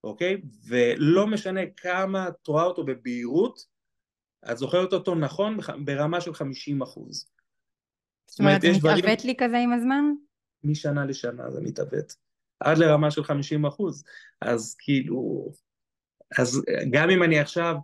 אוקיי? 0.04 0.40
ולא 0.68 1.26
משנה 1.26 1.60
כמה 1.76 2.28
את 2.28 2.46
רואה 2.46 2.64
אותו 2.64 2.84
בבהירות, 2.84 3.66
את 4.50 4.58
זוכרת 4.58 4.92
אותו 4.92 5.14
נכון 5.14 5.56
ברמה 5.84 6.20
של 6.20 6.34
50 6.34 6.82
אחוז. 6.82 7.30
זאת 8.26 8.40
אומרת, 8.40 8.60
זה 8.60 8.68
מתעוות 8.68 8.98
דברים... 8.98 9.16
לי 9.24 9.34
כזה 9.38 9.58
עם 9.58 9.72
הזמן? 9.72 10.04
משנה 10.64 11.04
לשנה 11.04 11.50
זה 11.50 11.60
מתעוות. 11.60 12.14
עד 12.60 12.78
לרמה 12.78 13.10
של 13.10 13.24
50 13.24 13.66
אחוז. 13.66 14.04
אז 14.40 14.76
כאילו... 14.78 15.50
אז 16.38 16.62
גם 16.90 17.10
אם 17.10 17.22
אני 17.22 17.38
עכשיו, 17.38 17.76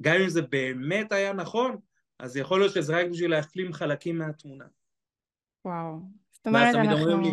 גם 0.00 0.16
אם 0.22 0.28
זה 0.28 0.42
באמת 0.42 1.12
היה 1.12 1.32
נכון, 1.32 1.76
אז 2.18 2.36
יכול 2.36 2.60
להיות 2.60 2.74
שזה 2.74 2.96
רק 2.96 3.06
בשביל 3.10 3.30
להשלים 3.30 3.72
חלקים 3.72 4.18
מהתמונה. 4.18 4.64
וואו. 5.64 6.00
זאת 6.32 6.46
אומרת, 6.46 6.74
אנחנו... 6.74 7.20
לי, 7.20 7.30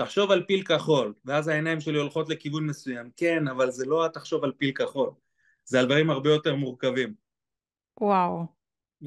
תחשוב 0.00 0.30
על 0.30 0.44
פיל 0.46 0.62
כחול, 0.62 1.14
ואז 1.24 1.48
העיניים 1.48 1.80
שלי 1.80 1.98
הולכות 1.98 2.28
לכיוון 2.28 2.66
מסוים. 2.66 3.10
כן, 3.16 3.48
אבל 3.48 3.70
זה 3.70 3.86
לא 3.86 4.06
תחשוב 4.12 4.44
על 4.44 4.52
פיל 4.58 4.72
כחול. 4.72 5.10
זה 5.64 5.80
על 5.80 5.86
דברים 5.86 6.10
הרבה 6.10 6.30
יותר 6.30 6.54
מורכבים. 6.54 7.14
וואו. 8.00 8.46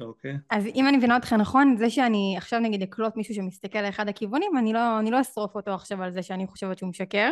אוקיי. 0.00 0.36
אז 0.50 0.66
אם 0.66 0.88
אני 0.88 0.96
מבינה 0.96 1.16
אותך 1.16 1.32
נכון, 1.32 1.76
זה 1.76 1.90
שאני 1.90 2.34
עכשיו 2.38 2.60
נגיד 2.60 2.82
אקלוט 2.82 3.16
מישהו 3.16 3.34
שמסתכל 3.34 3.82
לאחד 3.82 4.08
הכיוונים, 4.08 4.58
אני 4.58 4.72
לא, 4.72 4.98
אני 4.98 5.10
לא 5.10 5.20
אשרוף 5.20 5.54
אותו 5.54 5.74
עכשיו 5.74 6.02
על 6.02 6.12
זה 6.12 6.22
שאני 6.22 6.46
חושבת 6.46 6.78
שהוא 6.78 6.90
משקר. 6.90 7.30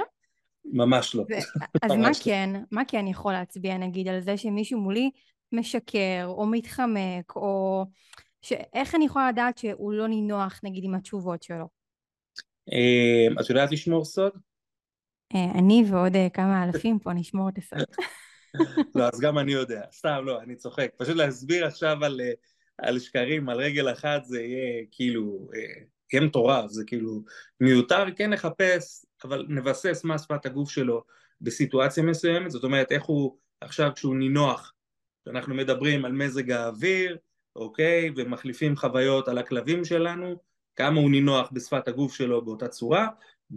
ממש 0.65 1.15
לא. 1.15 1.23
ו... 1.23 1.35
אז 1.83 1.91
ממש 1.91 2.01
מה 2.01 2.09
לא. 2.09 2.15
כן, 2.25 2.51
מה 2.71 2.83
כן 2.89 3.07
יכול 3.07 3.33
להצביע 3.33 3.79
נגיד 3.79 4.09
על 4.09 4.21
זה 4.21 4.37
שמישהו 4.37 4.81
מולי 4.81 5.11
משקר 5.53 6.25
או 6.27 6.47
מתחמק 6.47 7.37
או 7.37 7.85
ש... 8.43 8.53
איך 8.75 8.95
אני 8.95 9.05
יכולה 9.05 9.29
לדעת 9.29 9.59
שהוא 9.59 9.93
לא 9.93 10.09
נינוח 10.09 10.61
נגיד 10.63 10.85
עם 10.85 10.95
התשובות 10.95 11.43
שלו? 11.43 11.82
אה, 12.73 13.41
את 13.41 13.51
יודעת 13.51 13.73
לשמור 13.73 14.05
סוד? 14.05 14.33
אה, 15.35 15.59
אני 15.59 15.85
ועוד 15.91 16.17
אה, 16.17 16.29
כמה 16.35 16.65
אלפים 16.65 16.99
פה 16.99 17.13
נשמור 17.13 17.49
את 17.49 17.59
הסוד. 17.59 17.85
לא, 18.95 19.09
אז 19.13 19.21
גם 19.21 19.39
אני 19.39 19.53
יודע. 19.53 19.83
סתם, 19.93 20.23
לא, 20.25 20.41
אני 20.43 20.57
צוחק. 20.57 20.91
פשוט 20.97 21.17
להסביר 21.17 21.67
עכשיו 21.67 22.05
על, 22.05 22.21
על 22.79 22.99
שקרים 22.99 23.49
על 23.49 23.59
רגל 23.59 23.93
אחת 23.93 24.25
זה 24.25 24.41
יהיה 24.41 24.85
כאילו, 24.91 25.49
יהיה 26.13 26.25
מטורף, 26.25 26.71
זה 26.71 26.85
כאילו 26.87 27.23
מיותר, 27.61 28.05
כן 28.17 28.31
נחפש, 28.31 29.05
אבל 29.25 29.47
נבסס 29.49 30.05
מה 30.05 30.19
שפת 30.19 30.47
הגוף 30.47 30.71
שלו 30.71 31.03
בסיטואציה 31.41 32.03
מסוימת, 32.03 32.51
זאת 32.51 32.65
אומרת 32.65 32.93
איך 32.93 33.05
הוא 33.05 33.39
עכשיו 33.61 33.91
כשהוא 33.95 34.17
נינוח, 34.17 34.73
אנחנו 35.27 35.55
מדברים 35.55 36.05
על 36.05 36.13
מזג 36.13 36.51
האוויר, 36.51 37.17
אוקיי, 37.57 38.11
ומחליפים 38.17 38.77
חוויות 38.77 39.29
על 39.29 39.39
הכלבים 39.39 39.85
שלנו, 39.85 40.37
כמה 40.77 41.01
הוא 41.01 41.11
נינוח 41.11 41.51
בשפת 41.53 41.89
הגוף 41.89 42.15
שלו 42.15 42.45
באותה 42.45 42.69
צורה, 42.69 43.09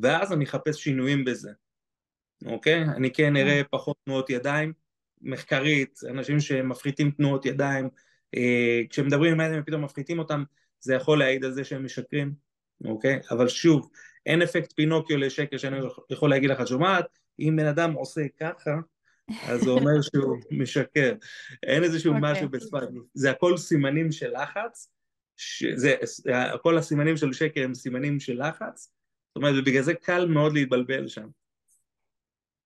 ואז 0.01 0.33
אני 0.33 0.45
אחפש 0.45 0.83
שינויים 0.83 1.25
בזה, 1.25 1.51
אוקיי? 2.45 2.83
אני 2.83 3.13
כן 3.13 3.37
אראה 3.37 3.61
פחות 3.69 3.97
תנועות 4.05 4.29
ידיים, 4.29 4.73
מחקרית, 5.21 5.99
אנשים 6.09 6.39
שמפחיתים 6.39 7.11
תנועות 7.11 7.45
ידיים, 7.45 7.89
אה, 8.35 8.81
כשמדברים 8.89 9.33
עם 9.33 9.39
הילדים 9.39 9.61
ופתאום 9.61 9.83
מפחיתים 9.83 10.19
אותם, 10.19 10.43
זה 10.79 10.95
יכול 10.95 11.19
להעיד 11.19 11.45
על 11.45 11.51
זה 11.51 11.63
שהם 11.63 11.85
משקרים, 11.85 12.33
אוקיי? 12.85 13.19
אבל 13.31 13.47
שוב, 13.47 13.89
אין 14.25 14.41
אפקט 14.41 14.73
פינוקיו 14.73 15.17
לשקר 15.17 15.57
שאני 15.57 15.77
יכול 16.09 16.29
להגיד 16.29 16.49
לך, 16.49 16.61
את 16.61 16.67
שומעת, 16.67 17.05
אם 17.39 17.55
בן 17.57 17.65
אדם 17.65 17.93
עושה 17.93 18.21
ככה, 18.39 18.71
אז 19.47 19.61
זה 19.61 19.69
אומר 19.69 20.01
שהוא 20.01 20.37
משקר. 20.51 21.13
אין 21.63 21.83
איזשהו 21.83 22.13
okay. 22.13 22.15
אוקיי. 22.15 22.31
משהו 22.31 22.49
בשפת, 22.49 22.87
זה 23.13 23.31
הכל 23.31 23.57
סימנים 23.57 24.11
של 24.11 24.31
לחץ, 24.41 24.94
זה, 25.75 25.95
כל 26.61 26.77
הסימנים 26.77 27.17
של 27.17 27.33
שקר 27.33 27.63
הם 27.63 27.73
סימנים 27.73 28.19
של 28.19 28.47
לחץ, 28.47 28.91
זאת 29.27 29.35
אומרת, 29.35 29.55
ובגלל 29.57 29.81
זה 29.81 29.93
קל 29.93 30.25
מאוד 30.25 30.53
להתבלבל 30.53 31.07
שם. 31.07 31.27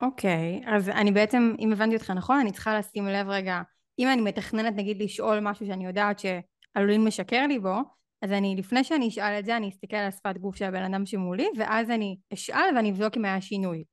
אוקיי, 0.01 0.61
okay, 0.63 0.69
אז 0.69 0.89
אני 0.89 1.11
בעצם, 1.11 1.55
אם 1.59 1.71
הבנתי 1.71 1.95
אותך 1.95 2.09
נכון, 2.09 2.39
אני 2.39 2.51
צריכה 2.51 2.79
לשים 2.79 3.05
לב 3.05 3.27
רגע, 3.29 3.61
אם 3.99 4.07
אני 4.13 4.21
מתכננת 4.21 4.73
נגיד 4.75 5.01
לשאול 5.01 5.39
משהו 5.39 5.65
שאני 5.65 5.85
יודעת 5.85 6.19
שעלולים 6.19 7.07
לשקר 7.07 7.47
לי 7.47 7.59
בו, 7.59 7.75
אז 8.21 8.31
אני, 8.31 8.55
לפני 8.57 8.83
שאני 8.83 9.07
אשאל 9.07 9.39
את 9.39 9.45
זה, 9.45 9.57
אני 9.57 9.69
אסתכל 9.69 9.95
על 9.95 10.11
שפת 10.11 10.37
גוף 10.37 10.55
של 10.55 10.65
הבן 10.65 10.93
אדם 10.93 11.05
שמולי, 11.05 11.47
ואז 11.57 11.89
אני 11.89 12.17
אשאל 12.33 12.75
ואני 12.75 12.91
אבדוק 12.91 13.17
אם 13.17 13.25
היה 13.25 13.41
שינוי. 13.41 13.83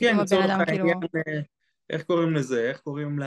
כן, 0.00 0.16
לצורך 0.16 0.44
העניין, 0.44 0.64
כאילו... 0.66 0.90
איך 1.90 2.02
קוראים 2.02 2.34
לזה, 2.34 2.68
איך 2.68 2.80
קוראים 2.80 3.18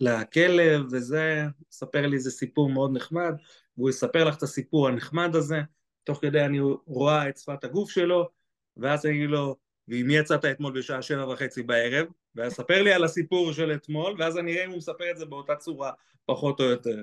לכלב 0.00 0.82
וזה, 0.90 1.44
ספר 1.70 2.06
לי 2.06 2.16
איזה 2.16 2.30
סיפור 2.30 2.70
מאוד 2.70 2.96
נחמד, 2.96 3.34
והוא 3.76 3.90
יספר 3.90 4.24
לך 4.24 4.36
את 4.36 4.42
הסיפור 4.42 4.88
הנחמד 4.88 5.36
הזה, 5.36 5.60
תוך 6.04 6.18
כדי 6.22 6.44
אני 6.44 6.60
רואה 6.86 7.28
את 7.28 7.36
שפת 7.38 7.64
הגוף 7.64 7.90
שלו, 7.90 8.28
ואז 8.76 9.06
אני 9.06 9.14
אגיד 9.14 9.30
לו, 9.30 9.56
ועם 9.88 10.06
מי 10.06 10.16
יצאת 10.16 10.44
אתמול 10.44 10.78
בשעה 10.78 11.02
שבע 11.02 11.28
וחצי 11.28 11.62
בערב, 11.62 12.06
ואז 12.34 12.52
ספר 12.52 12.82
לי 12.82 12.92
על 12.92 13.04
הסיפור 13.04 13.52
של 13.52 13.72
אתמול, 13.72 14.14
ואז 14.18 14.38
אני 14.38 14.52
אראה 14.52 14.64
אם 14.64 14.70
הוא 14.70 14.78
מספר 14.78 15.10
את 15.10 15.16
זה 15.16 15.26
באותה 15.26 15.56
צורה, 15.56 15.90
פחות 16.26 16.60
או 16.60 16.64
יותר. 16.64 17.02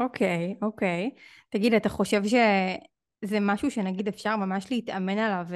אוקיי, 0.00 0.54
okay, 0.60 0.64
אוקיי. 0.64 1.10
Okay. 1.14 1.20
תגיד, 1.50 1.74
אתה 1.74 1.88
חושב 1.88 2.22
שזה 2.24 3.38
משהו 3.40 3.70
שנגיד 3.70 4.08
אפשר 4.08 4.36
ממש 4.36 4.70
להתאמן 4.70 5.18
עליו 5.18 5.46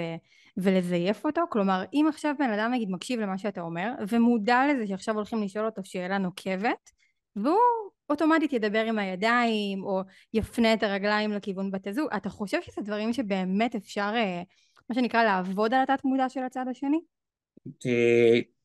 ולזייף 0.57 1.25
אותו? 1.25 1.41
כלומר, 1.51 1.83
אם 1.93 2.07
עכשיו 2.09 2.35
בן 2.39 2.51
אדם 2.51 2.71
נגיד 2.73 2.91
מקשיב 2.91 3.21
למה 3.21 3.39
שאתה 3.39 3.61
אומר, 3.61 3.91
ומודע 4.09 4.63
לזה 4.71 4.87
שעכשיו 4.87 5.15
הולכים 5.15 5.43
לשאול 5.43 5.67
אותו 5.67 5.85
שאלה 5.85 6.19
נוקבת, 6.19 6.91
והוא 7.37 7.86
אוטומטית 8.11 8.53
ידבר 8.53 8.85
עם 8.85 8.99
הידיים, 8.99 9.85
או 9.85 10.01
יפנה 10.35 10.75
את 10.75 10.83
הרגליים 10.83 11.33
לכיוון 11.33 11.71
בת 11.71 11.87
הזוג, 11.87 12.09
אתה 12.17 12.29
חושב 12.29 12.59
שזה 12.63 12.83
דברים 12.83 13.13
שבאמת 13.13 13.75
אפשר, 13.75 14.13
אה, 14.15 14.43
מה 14.89 14.95
שנקרא, 14.95 15.25
לעבוד 15.25 15.75
על 15.75 15.83
התת 15.83 16.05
מודע 16.05 16.29
של 16.29 16.41
הצד 16.41 16.65
השני? 16.71 17.01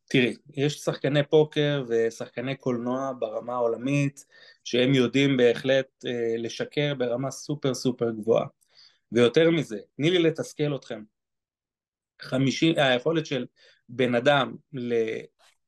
תראי, 0.09 0.35
יש 0.53 0.73
שחקני 0.73 1.23
פוקר 1.23 1.83
ושחקני 1.87 2.55
קולנוע 2.55 3.11
ברמה 3.19 3.53
העולמית 3.53 4.25
שהם 4.63 4.93
יודעים 4.93 5.37
בהחלט 5.37 6.05
אה, 6.05 6.37
לשקר 6.37 6.93
ברמה 6.97 7.31
סופר 7.31 7.73
סופר 7.73 8.11
גבוהה. 8.11 8.45
ויותר 9.11 9.51
מזה, 9.51 9.77
תני 9.97 10.09
לי 10.09 10.19
לתסכל 10.19 10.75
אתכם. 10.75 11.03
חמישים, 12.21 12.73
היכולת 12.77 13.25
של 13.25 13.45
בן 13.89 14.15
אדם 14.15 14.55
ל, 14.73 14.93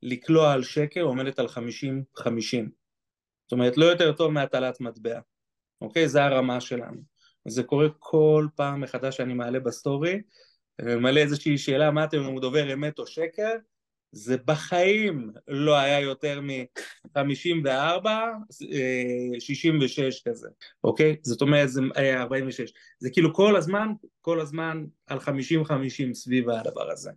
לקלוע 0.02 0.54
על 0.54 0.64
שקר 0.64 1.02
עומדת 1.02 1.40
על 1.40 1.48
חמישים 1.48 2.04
חמישים. 2.16 2.64
זאת 2.64 2.83
אומרת, 3.54 3.78
לא 3.78 3.86
יותר 3.86 4.12
טוב 4.12 4.32
מהטלת 4.32 4.82
מטבע. 4.82 5.20
אוקיי? 5.82 6.08
זה 6.08 6.24
הרמה 6.24 6.62
שלנו. 6.62 7.02
זה 7.48 7.64
קורה 7.64 7.88
כל 8.00 8.48
פעם 8.56 8.82
מחדש 8.82 9.18
שאני 9.18 9.34
מעלה 9.34 9.60
בסטורי, 9.60 10.22
אני 10.80 10.96
מעלה 10.96 11.22
איזושהי 11.22 11.58
שאלה, 11.58 11.92
מה 11.92 12.04
אתם, 12.04 12.18
אם 12.18 12.26
הוא 12.26 12.42
דובר 12.42 12.74
אמת 12.74 13.00
או 13.00 13.08
שקר? 13.08 13.52
זה 14.12 14.38
בחיים 14.46 15.32
לא 15.48 15.76
היה 15.76 16.00
יותר 16.00 16.42
מ-54, 16.42 18.08
66 19.40 20.22
כזה, 20.28 20.50
אוקיי? 20.84 21.16
זאת 21.22 21.42
אומרת, 21.42 21.70
זה 21.70 21.82
היה 21.96 22.22
46. 22.22 22.74
זה 23.00 23.10
כאילו 23.10 23.34
כל 23.34 23.56
הזמן, 23.56 23.88
כל 24.22 24.40
הזמן 24.40 24.86
על 25.08 25.18
50-50 25.18 26.14
סביב 26.14 26.50
הדבר 26.50 26.92
הזה. 26.92 27.12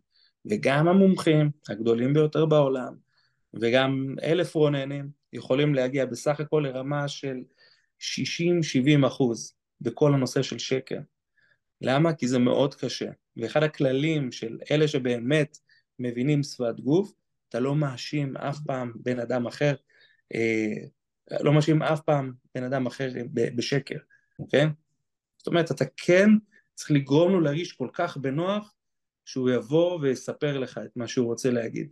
וגם 0.50 0.88
המומחים 0.88 1.50
הגדולים 1.68 2.14
ביותר 2.14 2.46
בעולם, 2.46 2.94
וגם 3.54 4.14
אלף 4.22 4.54
רוננים, 4.54 5.08
יכולים 5.32 5.74
להגיע 5.74 6.06
בסך 6.06 6.40
הכל 6.40 6.64
לרמה 6.66 7.08
של 7.08 7.36
60-70 8.00 9.06
אחוז 9.06 9.54
בכל 9.80 10.14
הנושא 10.14 10.42
של 10.42 10.58
שקר. 10.58 10.98
למה? 11.80 12.12
כי 12.12 12.28
זה 12.28 12.38
מאוד 12.38 12.74
קשה. 12.74 13.10
ואחד 13.36 13.62
הכללים 13.62 14.32
של 14.32 14.58
אלה 14.70 14.88
שבאמת 14.88 15.58
מבינים 15.98 16.42
שפת 16.42 16.80
גוף, 16.80 17.12
אתה 17.48 17.60
לא 17.60 17.74
מאשים 17.74 18.36
אף 18.36 18.58
פעם 18.66 18.92
בן 18.96 19.20
אדם 19.20 19.46
אחר, 19.46 19.74
אה, 20.34 20.74
לא 21.40 21.52
מאשים 21.52 21.82
אף 21.82 22.00
פעם 22.00 22.32
בן 22.54 22.64
אדם 22.64 22.86
אחר 22.86 23.08
בשקר, 23.32 23.98
אוקיי? 24.38 24.66
זאת 25.38 25.46
אומרת, 25.46 25.70
אתה 25.70 25.84
כן 25.96 26.30
צריך 26.74 26.90
לגרום 26.90 27.32
לו 27.32 27.40
להרגיש 27.40 27.72
כל 27.72 27.88
כך 27.92 28.16
בנוח, 28.16 28.74
שהוא 29.24 29.50
יבוא 29.50 30.00
ויספר 30.00 30.58
לך 30.58 30.80
את 30.84 30.96
מה 30.96 31.08
שהוא 31.08 31.26
רוצה 31.26 31.50
להגיד. 31.50 31.90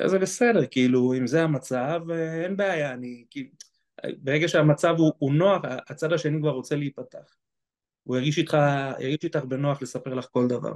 אז 0.00 0.10
זה 0.10 0.18
בסדר, 0.18 0.66
כאילו, 0.70 1.14
אם 1.14 1.26
זה 1.26 1.42
המצב, 1.42 2.00
אה, 2.10 2.44
אין 2.44 2.56
בעיה, 2.56 2.92
אני, 2.92 3.24
כאילו, 3.30 3.48
ברגע 4.18 4.48
שהמצב 4.48 4.94
הוא, 4.98 5.12
הוא 5.18 5.32
נוח, 5.32 5.62
הצד 5.64 6.12
השני 6.12 6.38
כבר 6.40 6.50
רוצה 6.50 6.76
להיפתח. 6.76 7.36
הוא 8.02 8.16
ירגיש 8.16 8.38
איתך, 8.38 8.56
ירגיש 9.00 9.24
איתך 9.24 9.44
בנוח 9.44 9.82
לספר 9.82 10.14
לך 10.14 10.26
כל 10.30 10.48
דבר. 10.48 10.72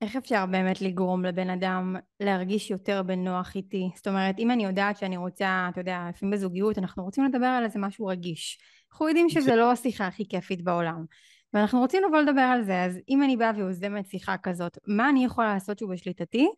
איך 0.00 0.16
אפשר 0.16 0.46
באמת 0.46 0.80
לגרום 0.80 1.24
לבן 1.24 1.50
אדם 1.50 1.96
להרגיש 2.20 2.70
יותר 2.70 3.02
בנוח 3.02 3.56
איתי? 3.56 3.90
זאת 3.96 4.08
אומרת, 4.08 4.38
אם 4.38 4.50
אני 4.50 4.64
יודעת 4.64 4.96
שאני 4.96 5.16
רוצה, 5.16 5.68
אתה 5.72 5.80
יודע, 5.80 6.06
לפעמים 6.08 6.34
בזוגיות 6.34 6.78
אנחנו 6.78 7.04
רוצים 7.04 7.24
לדבר 7.24 7.46
על 7.46 7.64
איזה 7.64 7.78
משהו 7.78 8.06
רגיש, 8.06 8.58
אנחנו 8.92 9.08
יודעים 9.08 9.28
שזה 9.28 9.56
לא 9.56 9.72
השיחה 9.72 10.06
הכי 10.06 10.28
כיפית 10.28 10.62
בעולם. 10.62 11.04
ואנחנו 11.52 11.80
רוצים 11.80 12.02
לבוא 12.04 12.18
לדבר 12.18 12.40
על 12.40 12.62
זה, 12.62 12.82
אז 12.82 12.98
אם 13.08 13.22
אני 13.22 13.36
באה 13.36 13.52
ויוזמת 13.56 14.06
שיחה 14.06 14.36
כזאת, 14.36 14.78
מה 14.86 15.08
אני 15.08 15.24
יכולה 15.24 15.54
לעשות 15.54 15.78
שהוא 15.78 15.90
בשליטתי, 15.90 16.48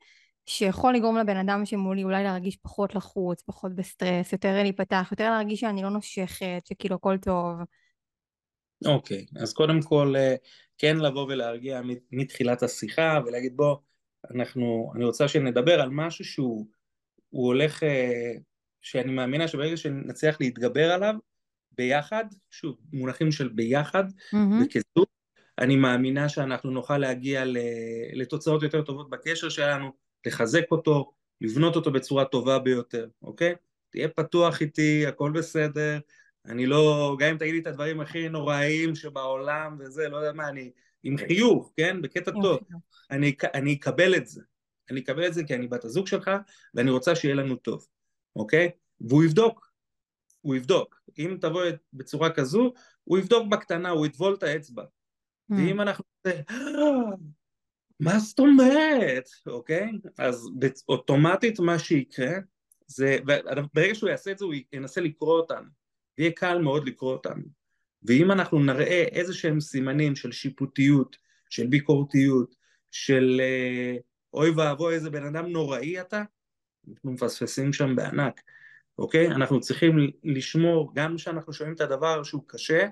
שיכול 0.47 0.95
לגרום 0.95 1.17
לבן 1.17 1.37
אדם 1.37 1.67
שמולי 1.67 2.05
אולי 2.05 2.25
להרגיש 2.25 2.57
פחות 2.57 2.95
לחוץ, 2.95 3.43
פחות 3.43 3.75
בסטרס, 3.75 4.33
יותר 4.33 4.63
להיפתח, 4.63 5.09
יותר 5.11 5.31
להרגיש 5.31 5.61
שאני 5.61 5.83
לא 5.83 5.91
נושכת, 5.91 6.67
שכאילו 6.69 6.97
הכל 6.97 7.19
טוב. 7.19 7.57
אוקיי, 8.87 9.27
okay, 9.31 9.43
אז 9.43 9.53
קודם 9.53 9.83
כל 9.83 10.15
אה, 10.17 10.35
כן 10.79 10.97
לבוא 10.97 11.27
ולהרגיע 11.27 11.81
מתחילת 12.13 12.63
השיחה 12.63 13.21
ולהגיד 13.27 13.57
בוא, 13.57 13.77
אנחנו, 14.35 14.93
אני 14.97 15.05
רוצה 15.05 15.29
שנדבר 15.29 15.81
על 15.81 15.91
משהו 15.91 16.25
שהוא 16.25 16.67
הולך, 17.31 17.83
אה, 17.83 18.33
שאני 18.81 19.13
מאמינה 19.13 19.49
שברגע 19.49 19.77
שנצליח 19.77 20.41
להתגבר 20.41 20.93
עליו 20.93 21.15
ביחד, 21.73 22.25
שוב, 22.51 22.77
מונחים 22.93 23.33
של 23.33 23.49
ביחד 23.49 24.05
mm-hmm. 24.05 24.65
וכזוג, 24.65 25.07
אני 25.59 25.77
מאמינה 25.77 26.29
שאנחנו 26.29 26.71
נוכל 26.71 26.99
להגיע 26.99 27.45
לתוצאות 28.15 28.63
יותר 28.63 28.83
טובות 28.83 29.11
בקשר 29.11 29.49
שלנו, 29.49 29.93
לחזק 30.27 30.65
אותו, 30.71 31.13
לבנות 31.41 31.77
אותו 31.77 31.93
בצורה 31.93 32.25
טובה 32.25 32.59
ביותר, 32.59 33.09
אוקיי? 33.23 33.55
תהיה 33.91 34.09
פתוח 34.09 34.61
איתי, 34.61 35.07
הכל 35.07 35.31
בסדר, 35.31 35.99
אני 36.47 36.67
לא, 36.67 37.17
גם 37.19 37.29
אם 37.31 37.37
תגיד 37.39 37.55
לי 37.55 37.61
את 37.61 37.67
הדברים 37.67 38.01
הכי 38.01 38.29
נוראיים 38.29 38.95
שבעולם 38.95 39.77
וזה, 39.81 40.09
לא 40.09 40.17
יודע 40.17 40.33
מה, 40.33 40.49
אני 40.49 40.71
עם 41.03 41.17
חיוך, 41.17 41.73
כן? 41.77 42.03
בקטע 42.03 42.31
טוב. 42.43 42.59
אני, 43.11 43.35
אני 43.55 43.75
אקבל 43.75 44.17
את 44.17 44.27
זה. 44.27 44.43
אני 44.91 45.01
אקבל 45.01 45.27
את 45.27 45.35
זה 45.35 45.45
כי 45.45 45.55
אני 45.55 45.69
בת 45.69 45.85
הזוג 45.85 46.07
שלך, 46.07 46.31
ואני 46.75 46.91
רוצה 46.91 47.17
שיהיה 47.17 47.35
לנו 47.35 47.57
טוב, 47.57 47.87
אוקיי? 48.37 48.71
והוא 49.01 49.25
יבדוק. 49.25 49.71
הוא 50.41 50.57
יבדוק. 50.57 51.01
אם 51.19 51.37
תבוא 51.41 51.63
בצורה 51.93 52.31
כזו, 52.31 52.73
הוא 53.05 53.19
יבדוק 53.19 53.49
בקטנה, 53.49 53.91
הוא 53.91 54.07
יטבול 54.07 54.35
את 54.35 54.43
האצבע. 54.43 54.83
Mm. 54.83 55.55
ואם 55.55 55.81
אנחנו... 55.81 56.05
מה 58.01 58.19
זאת 58.19 58.39
אומרת, 58.39 59.29
אוקיי? 59.47 59.91
אז 60.19 60.51
אוטומטית 60.89 61.61
מה 61.61 61.79
שיקרה 61.79 62.33
זה, 62.87 63.19
ברגע 63.75 63.95
שהוא 63.95 64.11
יעשה 64.11 64.31
את 64.31 64.39
זה 64.39 64.45
הוא 64.45 64.55
ינסה 64.73 65.01
לקרוא 65.01 65.41
אותנו, 65.41 65.67
ויהיה 66.19 66.33
קל 66.33 66.59
מאוד 66.59 66.89
לקרוא 66.89 67.13
אותנו. 67.13 67.43
ואם 68.03 68.31
אנחנו 68.31 68.59
נראה 68.59 69.05
איזה 69.13 69.35
שהם 69.35 69.61
סימנים 69.61 70.17
של 70.17 70.33
שיפוטיות, 70.33 71.17
של 71.51 71.67
ביקורתיות, 71.67 72.55
של 72.91 73.41
אה, 73.41 73.97
אוי 74.35 74.51
ואבוי 74.51 74.95
איזה 74.95 75.11
בן 75.11 75.27
אדם 75.27 75.47
נוראי 75.47 76.01
אתה, 76.01 76.23
אנחנו 76.89 77.13
מפספסים 77.13 77.73
שם 77.73 77.97
בענק, 77.97 78.41
אוקיי? 78.99 79.27
אנחנו 79.27 79.61
צריכים 79.61 79.97
לשמור, 80.25 80.93
גם 80.95 81.17
כשאנחנו 81.17 81.53
שומעים 81.53 81.75
את 81.75 81.81
הדבר 81.81 82.23
שהוא 82.23 82.43
קשה, 82.47 82.89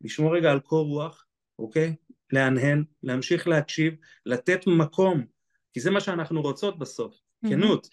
לשמור 0.00 0.36
רגע 0.36 0.50
על 0.50 0.60
קור 0.60 0.86
רוח, 0.86 1.26
אוקיי? 1.60 1.94
להנהן, 2.32 2.84
להמשיך 3.02 3.48
להקשיב, 3.48 3.94
לתת 4.26 4.66
מקום, 4.66 5.24
כי 5.72 5.80
זה 5.80 5.90
מה 5.90 6.00
שאנחנו 6.00 6.42
רוצות 6.42 6.78
בסוף, 6.78 7.14
mm-hmm. 7.14 7.48
כנות, 7.48 7.88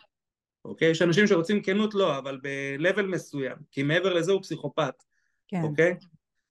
אוקיי? 0.66 0.92
יש 0.92 1.02
אנשים 1.02 1.28
שרוצים 1.28 1.64
כנות 1.64 1.94
לא, 1.94 2.18
אבל 2.18 2.40
ב-level 2.44 3.02
מסוים, 3.02 3.56
כי 3.72 3.84
מעבר 3.84 4.14
לזה 4.14 4.32
הוא 4.32 4.42
פסיכופת, 4.42 5.04
כן. 5.48 5.62
אוקיי? 5.64 5.96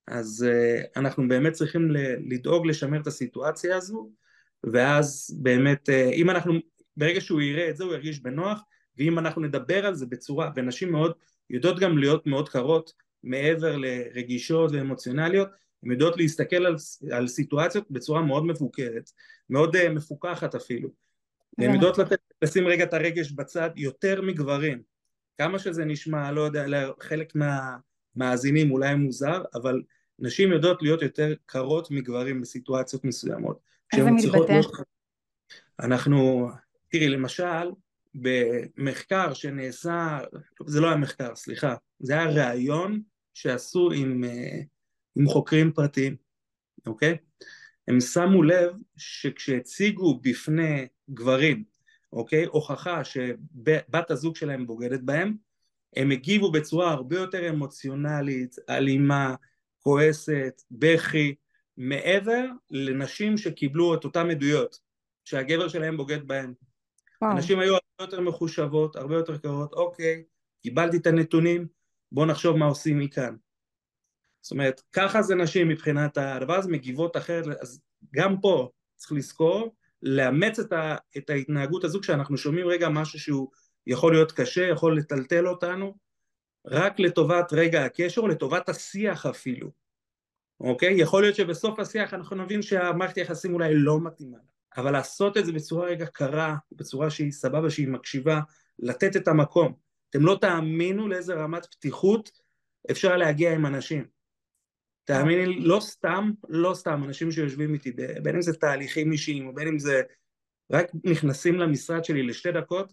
אז 0.06 0.46
uh, 0.48 0.86
אנחנו 0.96 1.28
באמת 1.28 1.52
צריכים 1.52 1.90
לדאוג 2.30 2.66
לשמר 2.66 3.00
את 3.00 3.06
הסיטואציה 3.06 3.76
הזו, 3.76 4.10
ואז 4.72 5.36
באמת, 5.42 5.88
uh, 5.88 6.12
אם 6.12 6.30
אנחנו, 6.30 6.54
ברגע 6.96 7.20
שהוא 7.20 7.40
יראה 7.40 7.70
את 7.70 7.76
זה 7.76 7.84
הוא 7.84 7.92
ירגיש 7.92 8.20
בנוח, 8.20 8.60
ואם 8.98 9.18
אנחנו 9.18 9.42
נדבר 9.42 9.86
על 9.86 9.94
זה 9.94 10.06
בצורה, 10.06 10.50
ונשים 10.56 10.92
מאוד 10.92 11.12
יודעות 11.50 11.78
גם 11.78 11.98
להיות 11.98 12.26
מאוד 12.26 12.48
קרות, 12.48 12.92
מעבר 13.22 13.76
לרגישות 13.76 14.72
ואמוציונליות, 14.72 15.48
הן 15.82 15.90
יודעות 15.90 16.16
להסתכל 16.16 16.66
על, 16.66 16.76
על 17.12 17.28
סיטואציות 17.28 17.90
בצורה 17.90 18.22
מאוד 18.22 18.46
מבוקרת, 18.46 19.10
מאוד 19.50 19.76
uh, 19.76 19.88
מפוקחת 19.88 20.54
אפילו. 20.54 20.88
והן 21.58 21.74
יודעות 21.74 21.98
לתת, 21.98 22.18
לשים 22.42 22.66
רגע 22.66 22.84
את 22.84 22.94
הרגש 22.94 23.32
בצד 23.32 23.70
יותר 23.76 24.22
מגברים. 24.22 24.82
כמה 25.38 25.58
שזה 25.58 25.84
נשמע, 25.84 26.32
לא 26.32 26.40
יודע, 26.40 26.64
לחלק 26.66 27.32
מהמאזינים 27.34 28.70
אולי 28.70 28.94
מוזר, 28.94 29.42
אבל 29.54 29.82
נשים 30.18 30.52
יודעות 30.52 30.82
להיות 30.82 31.02
יותר 31.02 31.34
קרות 31.46 31.90
מגברים 31.90 32.40
בסיטואציות 32.40 33.04
מסוימות. 33.04 33.58
איך 33.92 34.04
זה 34.04 34.10
מתבטא? 34.10 34.52
להיות... 34.52 34.72
אנחנו, 35.80 36.48
תראי, 36.88 37.08
למשל, 37.08 37.70
במחקר 38.14 39.34
שנעשה, 39.34 40.18
זה 40.66 40.80
לא 40.80 40.86
היה 40.86 40.96
מחקר, 40.96 41.34
סליחה, 41.34 41.74
זה 41.98 42.12
היה 42.12 42.26
ראיון 42.26 43.00
שעשו 43.34 43.90
עם 43.92 44.24
אה, 44.24 44.60
עם 45.16 45.26
חוקרים 45.26 45.72
פרטיים, 45.72 46.16
אוקיי? 46.86 47.16
הם 47.88 48.00
שמו 48.00 48.42
לב 48.42 48.72
שכשהציגו 48.96 50.20
בפני 50.22 50.86
גברים, 51.10 51.64
אוקיי, 52.12 52.44
הוכחה 52.44 53.04
שבת 53.04 54.10
הזוג 54.10 54.36
שלהם 54.36 54.66
בוגדת 54.66 55.00
בהם, 55.00 55.36
הם 55.96 56.10
הגיבו 56.10 56.52
בצורה 56.52 56.90
הרבה 56.90 57.16
יותר 57.16 57.48
אמוציונלית, 57.48 58.56
אלימה, 58.70 59.34
כועסת, 59.78 60.62
בכי, 60.70 61.34
מעבר 61.76 62.44
לנשים 62.70 63.38
שקיבלו 63.38 63.94
את 63.94 64.04
אותן 64.04 64.30
עדויות, 64.30 64.78
שהגבר 65.24 65.68
שלהם 65.68 65.96
בוגד 65.96 66.28
בהם. 66.28 66.54
וואו. 67.22 67.32
הנשים 67.32 67.58
היו 67.58 67.72
הרבה 67.72 67.82
יותר 68.00 68.20
מחושבות, 68.20 68.96
הרבה 68.96 69.14
יותר 69.14 69.38
קרות, 69.38 69.72
אוקיי, 69.72 70.24
קיבלתי 70.62 70.96
את 70.96 71.06
הנתונים, 71.06 71.66
בואו 72.12 72.26
נחשוב 72.26 72.56
מה 72.56 72.66
עושים 72.66 72.98
מכאן. 72.98 73.36
זאת 74.46 74.50
אומרת, 74.50 74.82
ככה 74.92 75.22
זה 75.22 75.34
נשים 75.34 75.68
מבחינת 75.68 76.18
הדבר 76.18 76.54
הזה, 76.54 76.70
מגיבות 76.70 77.16
אחרת, 77.16 77.46
אז 77.60 77.80
גם 78.14 78.40
פה 78.40 78.70
צריך 78.96 79.12
לזכור, 79.12 79.74
לאמץ 80.02 80.58
את, 80.58 80.72
ה, 80.72 80.96
את 81.16 81.30
ההתנהגות 81.30 81.84
הזו 81.84 82.00
כשאנחנו 82.00 82.36
שומעים 82.36 82.66
רגע 82.66 82.88
משהו 82.88 83.18
שהוא 83.18 83.50
יכול 83.86 84.12
להיות 84.12 84.32
קשה, 84.32 84.66
יכול 84.66 84.98
לטלטל 84.98 85.48
אותנו, 85.48 85.94
רק 86.66 87.00
לטובת 87.00 87.52
רגע 87.52 87.84
הקשר 87.84 88.20
לטובת 88.20 88.68
השיח 88.68 89.26
אפילו, 89.26 89.70
אוקיי? 90.60 90.94
יכול 91.00 91.22
להיות 91.22 91.36
שבסוף 91.36 91.78
השיח 91.78 92.14
אנחנו 92.14 92.36
נבין 92.36 92.62
שהמערכת 92.62 93.16
היחסים 93.16 93.54
אולי 93.54 93.74
לא 93.74 94.00
מתאימה, 94.00 94.38
אבל 94.76 94.92
לעשות 94.92 95.36
את 95.36 95.46
זה 95.46 95.52
בצורה 95.52 95.86
רגע 95.86 96.06
קרה, 96.06 96.56
בצורה 96.72 97.10
שהיא 97.10 97.32
סבבה, 97.32 97.70
שהיא 97.70 97.88
מקשיבה, 97.88 98.40
לתת 98.78 99.16
את 99.16 99.28
המקום. 99.28 99.74
אתם 100.10 100.26
לא 100.26 100.38
תאמינו 100.40 101.08
לאיזה 101.08 101.34
רמת 101.34 101.66
פתיחות 101.66 102.30
אפשר 102.90 103.16
להגיע 103.16 103.54
עם 103.54 103.66
אנשים. 103.66 104.15
תאמיני 105.06 105.46
לי, 105.46 105.60
לא 105.60 105.80
סתם, 105.80 106.30
לא 106.48 106.74
סתם, 106.74 107.04
אנשים 107.04 107.30
שיושבים 107.30 107.74
איתי, 107.74 107.92
בין 108.22 108.34
אם 108.34 108.42
זה 108.42 108.52
תהליכים 108.52 109.12
אישיים, 109.12 109.46
או 109.46 109.54
בין 109.54 109.68
אם 109.68 109.78
זה 109.78 110.02
רק 110.72 110.86
נכנסים 111.04 111.54
למשרד 111.54 112.04
שלי 112.04 112.22
לשתי 112.22 112.52
דקות, 112.52 112.92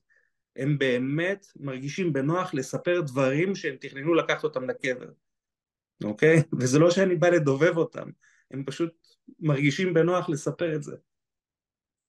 הם 0.56 0.78
באמת 0.78 1.46
מרגישים 1.56 2.14
בנוח 2.14 2.54
לספר 2.54 3.02
דברים 3.02 3.56
שהם 3.56 3.76
תכננו 3.76 4.14
לקחת 4.14 4.44
אותם 4.44 4.70
לקבר, 4.70 5.10
אוקיי? 6.04 6.38
וזה 6.60 6.80
לא 6.80 6.92
שאני 6.92 7.16
בא 7.16 7.30
לדובב 7.30 7.78
אותם, 7.78 8.10
הם 8.52 8.64
פשוט 8.66 9.08
מרגישים 9.40 9.94
בנוח 9.94 10.30
לספר 10.30 10.76
את 10.76 10.84
זה. 10.84 10.96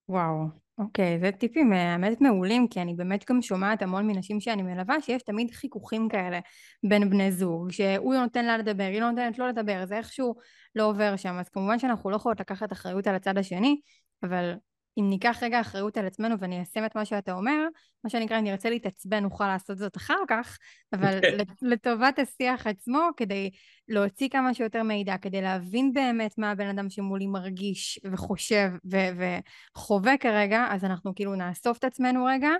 וואו, 0.08 0.46
אוקיי, 0.78 1.18
זה 1.20 1.30
טיפים 1.32 1.72
אה, 1.72 1.92
האמת 1.92 2.20
מעולים, 2.20 2.68
כי 2.68 2.82
אני 2.82 2.94
באמת 2.94 3.24
גם 3.30 3.42
שומעת 3.42 3.82
המון 3.82 4.06
מנשים 4.06 4.40
שאני 4.40 4.62
מלווה, 4.62 5.00
שיש 5.00 5.22
תמיד 5.22 5.50
חיכוכים 5.50 6.08
כאלה 6.08 6.38
בין 6.82 7.10
בני 7.10 7.32
זוג, 7.32 7.70
שהוא 7.70 8.14
נותן 8.14 8.44
לה 8.44 8.58
לדבר, 8.58 8.84
היא 8.84 9.00
לא 9.00 9.10
נותנת 9.10 9.38
לו 9.38 9.46
לדבר, 9.48 9.86
זה 9.86 9.96
איכשהו 9.96 10.34
לא 10.74 10.84
עובר 10.84 11.16
שם, 11.16 11.34
אז 11.40 11.48
כמובן 11.48 11.78
שאנחנו 11.78 12.10
לא 12.10 12.16
יכולות 12.16 12.40
לקחת 12.40 12.72
אחריות 12.72 13.06
על 13.06 13.14
הצד 13.14 13.38
השני, 13.38 13.80
אבל 14.22 14.54
אם 14.98 15.10
ניקח 15.10 15.38
רגע 15.42 15.60
אחריות 15.60 15.96
על 15.96 16.06
עצמנו 16.06 16.38
וניישם 16.38 16.84
את 16.86 16.96
מה 16.96 17.04
שאתה 17.04 17.32
אומר, 17.32 17.66
מה 18.04 18.10
שנקרא, 18.10 18.38
אם 18.38 18.44
נרצה 18.44 18.70
להתעצבן, 18.70 19.22
נוכל 19.22 19.46
לעשות 19.46 19.78
זאת 19.78 19.96
אחר 19.96 20.18
כך, 20.28 20.58
אבל 20.92 21.20
כן. 21.20 21.36
לטובת 21.62 22.18
השיח 22.18 22.66
עצמו, 22.66 23.08
כדי 23.16 23.50
להוציא 23.88 24.28
כמה 24.28 24.54
שיותר 24.54 24.82
מידע, 24.82 25.16
כדי 25.22 25.42
להבין 25.42 25.92
באמת 25.92 26.38
מה 26.38 26.50
הבן 26.50 26.66
אדם 26.66 26.90
שמולי 26.90 27.26
מרגיש 27.26 28.00
וחושב 28.12 28.68
ו- 28.92 29.40
וחווה 29.76 30.18
כרגע, 30.18 30.66
אז 30.70 30.84
אנחנו 30.84 31.14
כאילו 31.14 31.34
נאסוף 31.34 31.78
את 31.78 31.84
עצמנו 31.84 32.24
רגע, 32.24 32.50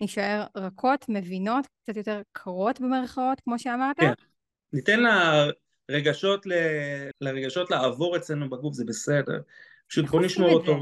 נישאר 0.00 0.44
רכות, 0.56 1.04
מבינות, 1.08 1.66
קצת 1.82 1.96
יותר 1.96 2.20
קרות 2.32 2.80
במרכאות, 2.80 3.40
כמו 3.40 3.58
שאמרת. 3.58 3.96
כן. 4.00 4.12
ניתן 4.72 5.00
לרגשות, 5.88 6.46
ל... 6.46 6.52
לרגשות 7.20 7.70
לעבור 7.70 8.16
אצלנו 8.16 8.50
בגוף, 8.50 8.74
זה 8.74 8.84
בסדר. 8.84 9.40
פשוט 9.88 10.06
בוא 10.06 10.20
נשמור 10.20 10.50
אותו. 10.50 10.80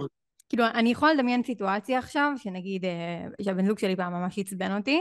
כאילו, 0.48 0.64
אני 0.74 0.90
יכולה 0.90 1.14
לדמיין 1.14 1.42
סיטואציה 1.42 1.98
עכשיו, 1.98 2.32
שנגיד, 2.36 2.84
אה, 2.84 3.26
שהבן 3.42 3.66
זוג 3.66 3.78
שלי 3.78 3.96
פעם 3.96 4.12
ממש 4.12 4.38
עצבן 4.38 4.76
אותי, 4.76 5.00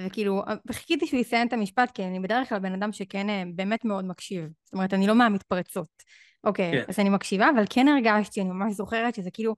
וכאילו, 0.00 0.42
וחיכיתי 0.66 1.06
שהוא 1.06 1.20
יסיים 1.20 1.48
את 1.48 1.52
המשפט, 1.52 1.90
כי 1.90 2.04
אני 2.04 2.20
בדרך 2.20 2.48
כלל 2.48 2.58
בן 2.58 2.72
אדם 2.72 2.92
שכן 2.92 3.30
אה, 3.30 3.42
באמת 3.54 3.84
מאוד 3.84 4.04
מקשיב. 4.04 4.44
זאת 4.64 4.74
אומרת, 4.74 4.94
אני 4.94 5.06
לא 5.06 5.14
מהמתפרצות. 5.14 6.02
אוקיי, 6.44 6.72
כן. 6.72 6.84
אז 6.88 6.98
אני 6.98 7.10
מקשיבה, 7.10 7.50
אבל 7.54 7.64
כן 7.70 7.88
הרגשתי, 7.88 8.40
אני 8.40 8.50
ממש 8.50 8.72
זוכרת 8.72 9.14
שזה 9.14 9.30
כאילו 9.30 9.54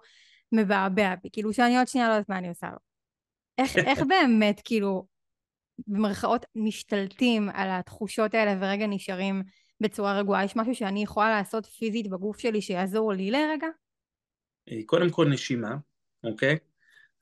מבעבע 0.53 1.15
בי, 1.23 1.29
כאילו 1.33 1.53
שאני 1.53 1.79
עוד 1.79 1.89
שנייה 1.89 2.09
לא 2.09 2.13
יודעת 2.13 2.29
מה 2.29 2.39
אני 2.39 2.49
עושה 2.49 2.67
לו. 2.67 2.79
איך, 3.59 3.77
איך 3.89 4.01
באמת, 4.09 4.61
כאילו, 4.65 5.07
במרכאות 5.87 6.47
משתלטים 6.55 7.49
על 7.55 7.69
התחושות 7.71 8.35
האלה 8.35 8.55
ורגע 8.61 8.87
נשארים 8.87 9.43
בצורה 9.81 10.19
רגועה? 10.19 10.45
יש 10.45 10.57
משהו 10.57 10.75
שאני 10.75 11.03
יכולה 11.03 11.31
לעשות 11.31 11.67
פיזית 11.67 12.09
בגוף 12.09 12.39
שלי 12.39 12.61
שיעזור 12.61 13.13
לי 13.13 13.31
לרגע? 13.31 13.67
אה, 14.71 14.81
קודם 14.87 15.11
כל 15.11 15.29
נשימה, 15.29 15.77
אוקיי? 16.25 16.59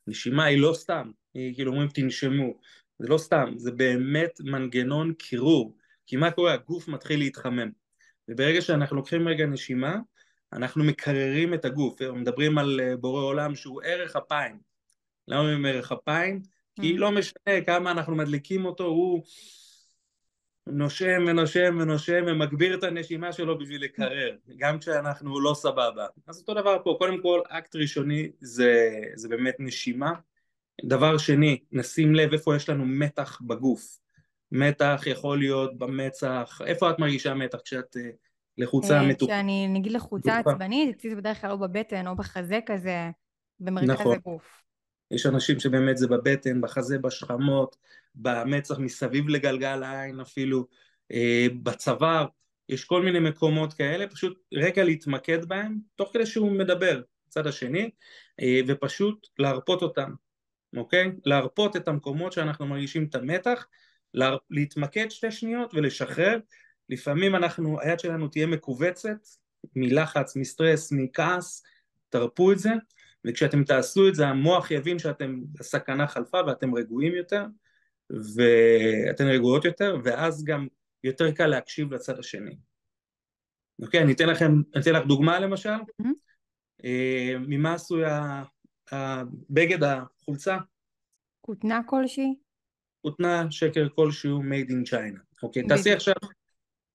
נשימה 0.06 0.44
היא 0.44 0.60
לא 0.60 0.72
סתם, 0.74 1.10
היא 1.34 1.54
כאילו 1.54 1.72
אומרים 1.72 1.88
תנשמו, 1.88 2.52
זה 2.98 3.08
לא 3.08 3.18
סתם, 3.18 3.54
זה 3.56 3.72
באמת 3.72 4.40
מנגנון 4.40 5.14
קירור, 5.14 5.76
כי 6.06 6.16
מה 6.16 6.30
קורה? 6.30 6.52
הגוף 6.52 6.88
מתחיל 6.88 7.18
להתחמם, 7.18 7.70
וברגע 8.28 8.60
שאנחנו 8.60 8.96
לוקחים 8.96 9.28
רגע 9.28 9.46
נשימה, 9.46 9.96
אנחנו 10.52 10.84
מקררים 10.84 11.54
את 11.54 11.64
הגוף, 11.64 12.02
מדברים 12.02 12.58
על 12.58 12.80
אה, 12.80 12.96
בורא 12.96 13.22
עולם 13.22 13.54
שהוא 13.54 13.82
ערך 13.84 14.16
אפיים. 14.16 14.58
למה 15.28 15.40
אומרים 15.40 15.66
ערך 15.66 15.92
אפיים? 15.92 16.42
כי 16.80 16.94
mm. 16.94 16.98
לא 16.98 17.12
משנה 17.12 17.60
כמה 17.66 17.90
אנחנו 17.90 18.16
מדליקים 18.16 18.64
אותו, 18.64 18.84
הוא 18.84 19.22
נושם 20.66 21.24
ונושם 21.28 21.78
ונושם 21.80 22.24
ומגביר 22.26 22.74
את 22.74 22.84
הנשימה 22.84 23.32
שלו 23.32 23.58
בשביל 23.58 23.84
לקרר, 23.84 24.36
גם 24.56 24.78
כשאנחנו 24.78 25.40
לא 25.40 25.54
סבבה. 25.54 26.06
אז 26.26 26.40
אותו 26.40 26.54
דבר 26.54 26.78
פה, 26.84 26.96
קודם 26.98 27.22
כל 27.22 27.40
אקט 27.48 27.76
ראשוני 27.76 28.30
זה, 28.40 29.00
זה 29.14 29.28
באמת 29.28 29.54
נשימה. 29.58 30.12
דבר 30.84 31.18
שני, 31.18 31.60
נשים 31.72 32.14
לב 32.14 32.32
איפה 32.32 32.56
יש 32.56 32.68
לנו 32.68 32.86
מתח 32.86 33.40
בגוף. 33.46 33.98
מתח 34.52 35.02
יכול 35.06 35.38
להיות 35.38 35.78
במצח, 35.78 36.60
איפה 36.66 36.90
את 36.90 36.98
מרגישה 36.98 37.34
מתח 37.34 37.58
כשאת 37.64 37.96
אה, 37.96 38.10
לחוצה 38.58 38.98
אה, 38.98 39.08
מתוחה? 39.08 39.32
כשאני 39.32 39.68
נגיד 39.68 39.92
לחוצה 39.92 40.38
עצבנית, 40.38 40.96
אצלי 40.96 41.10
זה 41.10 41.16
בדרך 41.16 41.40
כלל 41.40 41.50
או 41.50 41.58
בבטן 41.58 42.06
או 42.06 42.16
בחזה 42.16 42.58
כזה, 42.66 43.10
במרכז 43.60 43.90
נכון. 43.90 44.16
הגוף. 44.16 44.62
יש 45.12 45.26
אנשים 45.26 45.60
שבאמת 45.60 45.96
זה 45.96 46.08
בבטן, 46.08 46.60
בחזה, 46.60 46.98
בשכמות, 46.98 47.76
במצח 48.14 48.78
מסביב 48.78 49.28
לגלגל 49.28 49.82
העין 49.82 50.20
אפילו, 50.20 50.66
אה, 51.12 51.46
בצוואר, 51.62 52.26
יש 52.68 52.84
כל 52.84 53.02
מיני 53.02 53.18
מקומות 53.18 53.74
כאלה, 53.74 54.06
פשוט 54.06 54.38
רגע 54.52 54.84
להתמקד 54.84 55.44
בהם, 55.44 55.78
תוך 55.96 56.10
כדי 56.12 56.26
שהוא 56.26 56.52
מדבר, 56.52 57.02
צד 57.28 57.46
השני, 57.46 57.90
אה, 58.40 58.60
ופשוט 58.66 59.26
להרפות 59.38 59.82
אותם, 59.82 60.14
אוקיי? 60.76 61.12
להרפות 61.24 61.76
את 61.76 61.88
המקומות 61.88 62.32
שאנחנו 62.32 62.66
מרגישים 62.66 63.04
את 63.04 63.14
המתח, 63.14 63.66
להתמקד 64.50 65.10
שתי 65.10 65.30
שניות 65.30 65.74
ולשחרר, 65.74 66.38
לפעמים 66.88 67.34
אנחנו, 67.34 67.80
היד 67.80 68.00
שלנו 68.00 68.28
תהיה 68.28 68.46
מכווצת 68.46 69.26
מלחץ, 69.76 70.36
מסטרס, 70.36 70.92
מכעס, 70.92 71.62
תרפו 72.08 72.52
את 72.52 72.58
זה, 72.58 72.70
וכשאתם 73.26 73.64
תעשו 73.64 74.08
את 74.08 74.14
זה 74.14 74.26
המוח 74.26 74.70
יבין 74.70 74.98
שאתם, 74.98 75.40
הסכנה 75.60 76.06
חלפה 76.06 76.38
ואתם 76.46 76.74
רגועים 76.74 77.14
יותר, 77.14 77.44
ואתן 78.10 79.26
רגועות 79.26 79.64
יותר, 79.64 79.96
ואז 80.04 80.44
גם 80.44 80.66
יותר 81.04 81.32
קל 81.32 81.46
להקשיב 81.46 81.94
לצד 81.94 82.18
השני. 82.18 82.56
אוקיי, 83.82 84.02
אני 84.02 84.12
אתן 84.12 84.28
לכם, 84.28 84.52
אני 84.74 84.82
אתן 84.82 84.92
לך 84.92 85.06
דוגמה 85.06 85.40
למשל, 85.40 85.70
mm-hmm. 86.02 86.86
ממה 87.48 87.74
עשוי 87.74 88.02
הבגד, 88.90 89.78
החולצה? 89.82 90.58
כותנה 91.40 91.80
כלשהי? 91.86 92.34
כותנה, 93.02 93.50
שקר 93.50 93.88
כלשהו, 93.94 94.40
made 94.40 94.70
in 94.70 94.90
China. 94.90 95.20
אוקיי, 95.42 95.62
תעשי 95.68 95.92
עכשיו, 95.92 96.14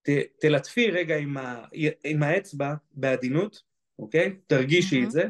ת, 0.02 0.10
תלטפי 0.40 0.92
רגע 0.92 1.18
עם, 1.18 1.38
ה, 1.38 1.66
עם 2.04 2.24
האצבע 2.24 2.74
בעדינות, 2.92 3.64
אוקיי? 4.00 4.36
תרגישי 4.48 5.02
mm-hmm. 5.02 5.06
את 5.06 5.12
זה. 5.12 5.24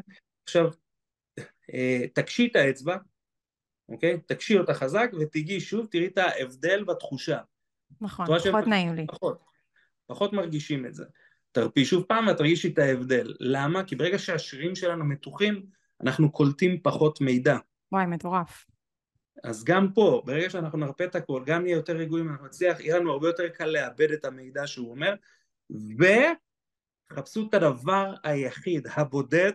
עכשיו, 0.43 0.69
תקשי 2.13 2.47
את 2.51 2.55
האצבע, 2.55 2.97
אוקיי? 3.89 4.19
תקשי 4.25 4.57
אותה 4.57 4.73
חזק 4.73 5.11
ותיגעי 5.19 5.59
שוב, 5.59 5.87
תראי 5.91 6.07
את 6.07 6.17
ההבדל 6.17 6.83
בתחושה. 6.83 7.39
נכון, 8.01 8.25
פחות 8.25 8.43
שהם... 8.43 8.69
נעים 8.69 8.95
לי. 8.95 9.05
פחות, 9.07 9.39
פחות 10.07 10.33
מרגישים 10.33 10.85
את 10.85 10.93
זה. 10.93 11.05
תרפי 11.51 11.85
שוב 11.85 12.03
פעם 12.03 12.27
ותרגישי 12.27 12.73
את 12.73 12.79
ההבדל. 12.79 13.33
למה? 13.39 13.83
כי 13.83 13.95
ברגע 13.95 14.19
שהשרירים 14.19 14.75
שלנו 14.75 15.05
מתוחים, 15.05 15.65
אנחנו 16.01 16.31
קולטים 16.31 16.79
פחות 16.83 17.21
מידע. 17.21 17.57
וואי, 17.91 18.05
מטורף. 18.05 18.65
אז 19.43 19.63
גם 19.63 19.93
פה, 19.93 20.21
ברגע 20.25 20.49
שאנחנו 20.49 20.77
נרפא 20.77 21.03
את 21.03 21.15
הכל, 21.15 21.43
גם 21.45 21.63
נהיה 21.63 21.75
יותר 21.75 21.97
רגועים, 21.97 22.29
אנחנו 22.29 22.45
נצליח, 22.45 22.79
יהיה 22.79 22.99
לנו 22.99 23.11
הרבה 23.11 23.27
יותר 23.27 23.47
קל 23.49 23.65
לאבד 23.65 24.11
את 24.11 24.25
המידע 24.25 24.67
שהוא 24.67 24.91
אומר, 24.91 25.13
וחפשו 27.11 27.47
את 27.49 27.53
הדבר 27.53 28.13
היחיד, 28.23 28.87
הבודד, 28.95 29.53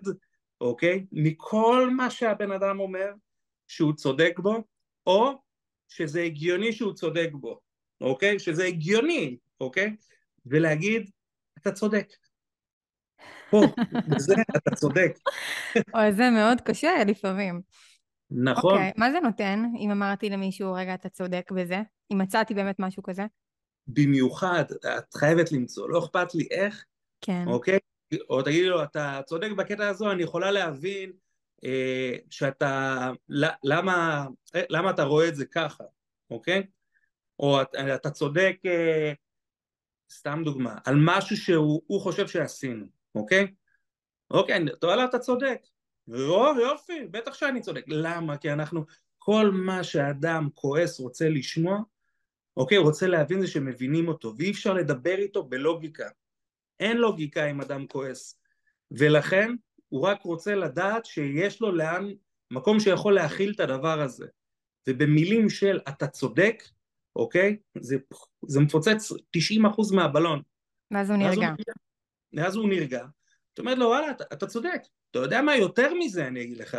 אוקיי? 0.63 1.07
מכל 1.13 1.91
מה 1.97 2.11
שהבן 2.11 2.53
אדם 2.53 2.81
אומר, 2.81 3.13
שהוא 3.69 3.93
צודק 3.93 4.39
בו, 4.39 4.65
או 5.07 5.43
שזה 5.89 6.23
הגיוני 6.23 6.73
שהוא 6.73 6.93
צודק 6.93 7.29
בו, 7.33 7.61
אוקיי? 8.01 8.39
שזה 8.39 8.65
הגיוני, 8.65 9.37
אוקיי? 9.61 9.97
ולהגיד, 10.47 11.11
אתה 11.59 11.73
צודק. 11.73 12.09
פה, 13.51 13.61
בזה 14.09 14.35
אתה 14.57 14.75
צודק. 14.75 15.19
אוי, 15.95 16.13
זה 16.13 16.31
מאוד 16.31 16.61
קשה 16.61 16.91
לפעמים. 17.07 17.61
נכון. 18.31 18.75
אוקיי, 18.75 18.93
מה 18.97 19.13
זה 19.13 19.21
נותן 19.21 19.63
אם 19.79 19.91
אמרתי 19.91 20.31
למישהו, 20.31 20.73
רגע, 20.73 20.95
אתה 20.95 21.09
צודק 21.09 21.53
בזה? 21.55 21.81
אם 22.13 22.19
מצאתי 22.19 22.55
באמת 22.55 22.77
משהו 22.79 23.03
כזה? 23.03 23.23
במיוחד, 23.87 24.65
את 24.99 25.15
חייבת 25.15 25.53
למצוא, 25.53 25.89
לא 25.89 25.99
אכפת 25.99 26.35
לי 26.35 26.49
איך, 26.51 26.85
כן. 27.21 27.45
אוקיי? 27.47 27.79
או 28.31 28.43
תגידי 28.43 28.67
לו, 28.69 28.83
אתה 28.83 29.21
צודק 29.27 29.51
בקטע 29.57 29.89
הזו, 29.89 30.13
אני 30.13 30.23
יכולה 30.23 30.51
להבין 30.51 31.13
אה, 31.65 32.17
שאתה, 32.31 33.11
למה, 33.65 34.27
למה 34.55 34.91
אתה 34.91 35.03
רואה 35.03 35.29
את 35.29 35.37
זה 35.37 35.47
ככה, 35.47 35.85
אוקיי? 36.31 36.67
או 37.39 37.63
אתה, 37.63 37.95
אתה 37.95 38.11
צודק, 38.11 38.57
אה, 38.67 39.13
סתם 40.11 40.43
דוגמה, 40.45 40.79
על 40.85 40.95
משהו 40.99 41.37
שהוא 41.37 42.01
חושב 42.01 42.29
שעשינו, 42.29 42.87
אוקיי? 43.15 43.47
אוקיי, 44.31 44.65
וואלה 44.83 45.05
אתה 45.05 45.19
צודק, 45.19 45.59
או 46.09 46.61
יופי, 46.61 47.07
בטח 47.11 47.35
שאני 47.35 47.61
צודק, 47.61 47.85
למה? 47.89 48.37
כי 48.37 48.53
אנחנו, 48.53 48.85
כל 49.19 49.51
מה 49.51 49.85
שאדם 49.85 50.49
כועס 50.55 51.01
רוצה 51.01 51.29
לשמוע, 51.29 51.79
אוקיי, 52.57 52.79
רוצה 52.79 53.07
להבין 53.07 53.41
זה 53.41 53.47
שמבינים 53.47 54.09
אותו, 54.09 54.35
ואי 54.39 54.51
אפשר 54.51 54.75
לדבר 54.75 55.19
איתו 55.19 55.43
בלוגיקה, 55.43 56.09
אין 56.83 56.97
לוגיקה 56.97 57.45
עם 57.45 57.61
אדם 57.61 57.87
כועס, 57.87 58.41
ולכן 58.91 59.51
הוא 59.89 60.03
רק 60.03 60.23
רוצה 60.23 60.55
לדעת 60.55 61.07
שיש 61.07 61.61
לו 61.61 61.73
לאן, 61.73 62.09
מקום 62.51 62.81
שיכול 62.81 63.15
להכיל 63.15 63.53
את 63.55 63.61
הדבר 63.61 64.01
הזה. 64.01 64.27
ובמילים 64.89 65.51
של 65.51 65.81
אתה 65.89 66.07
צודק, 66.07 66.63
אוקיי? 67.17 67.57
זה, 67.81 67.97
זה 68.47 68.61
מפוצץ 68.61 69.13
90% 69.13 69.95
מהבלון. 69.95 70.43
ואז 70.91 71.11
הוא 71.11 71.19
נרגע. 71.19 71.49
ואז 72.33 72.57
הוא 72.57 72.69
נרגע. 72.69 73.05
זאת 73.49 73.59
אומרת 73.59 73.79
לו, 73.79 73.87
וואלה, 73.87 74.11
אתה, 74.11 74.25
אתה 74.33 74.47
צודק. 74.47 74.81
אתה 75.11 75.19
יודע 75.19 75.43
מה? 75.43 75.57
יותר 75.57 75.95
מזה 75.95 76.27
אני 76.27 76.43
אגיד 76.43 76.59
לך. 76.59 76.77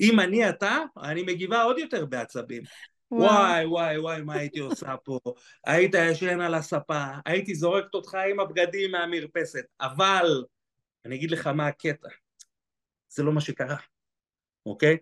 אם 0.00 0.20
אני 0.20 0.48
אתה, 0.48 0.78
אני 1.02 1.22
מגיבה 1.22 1.62
עוד 1.62 1.78
יותר 1.78 2.06
בעצבים. 2.06 2.62
וואי, 3.10 3.66
וואי, 3.66 3.98
וואי, 3.98 4.22
מה 4.22 4.34
הייתי 4.34 4.58
עושה 4.58 4.96
פה? 5.04 5.18
היית 5.66 5.94
ישן 5.94 6.40
על 6.40 6.54
הספה, 6.54 7.04
הייתי 7.26 7.54
זורקת 7.54 7.94
אותך 7.94 8.14
עם 8.30 8.40
הבגדים 8.40 8.90
מהמרפסת, 8.90 9.64
אבל 9.80 10.44
אני 11.04 11.14
אגיד 11.14 11.30
לך 11.30 11.46
מה 11.46 11.66
הקטע. 11.66 12.08
זה 13.08 13.22
לא 13.22 13.32
מה 13.32 13.40
שקרה, 13.40 13.76
אוקיי? 14.66 14.96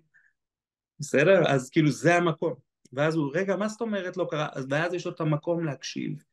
בסדר? 0.99 1.43
אז 1.49 1.71
כאילו 1.71 1.91
זה 1.91 2.15
המקום. 2.15 2.55
ואז 2.93 3.15
הוא, 3.15 3.31
רגע, 3.35 3.57
מה 3.57 3.69
זאת 3.69 3.81
אומרת 3.81 4.17
לא 4.17 4.27
קרה? 4.31 4.49
אז 4.53 4.67
ואז 4.71 4.95
יש 4.95 5.07
לו 5.07 5.13
את 5.13 5.21
המקום 5.21 5.65
להקשיב. 5.65 6.25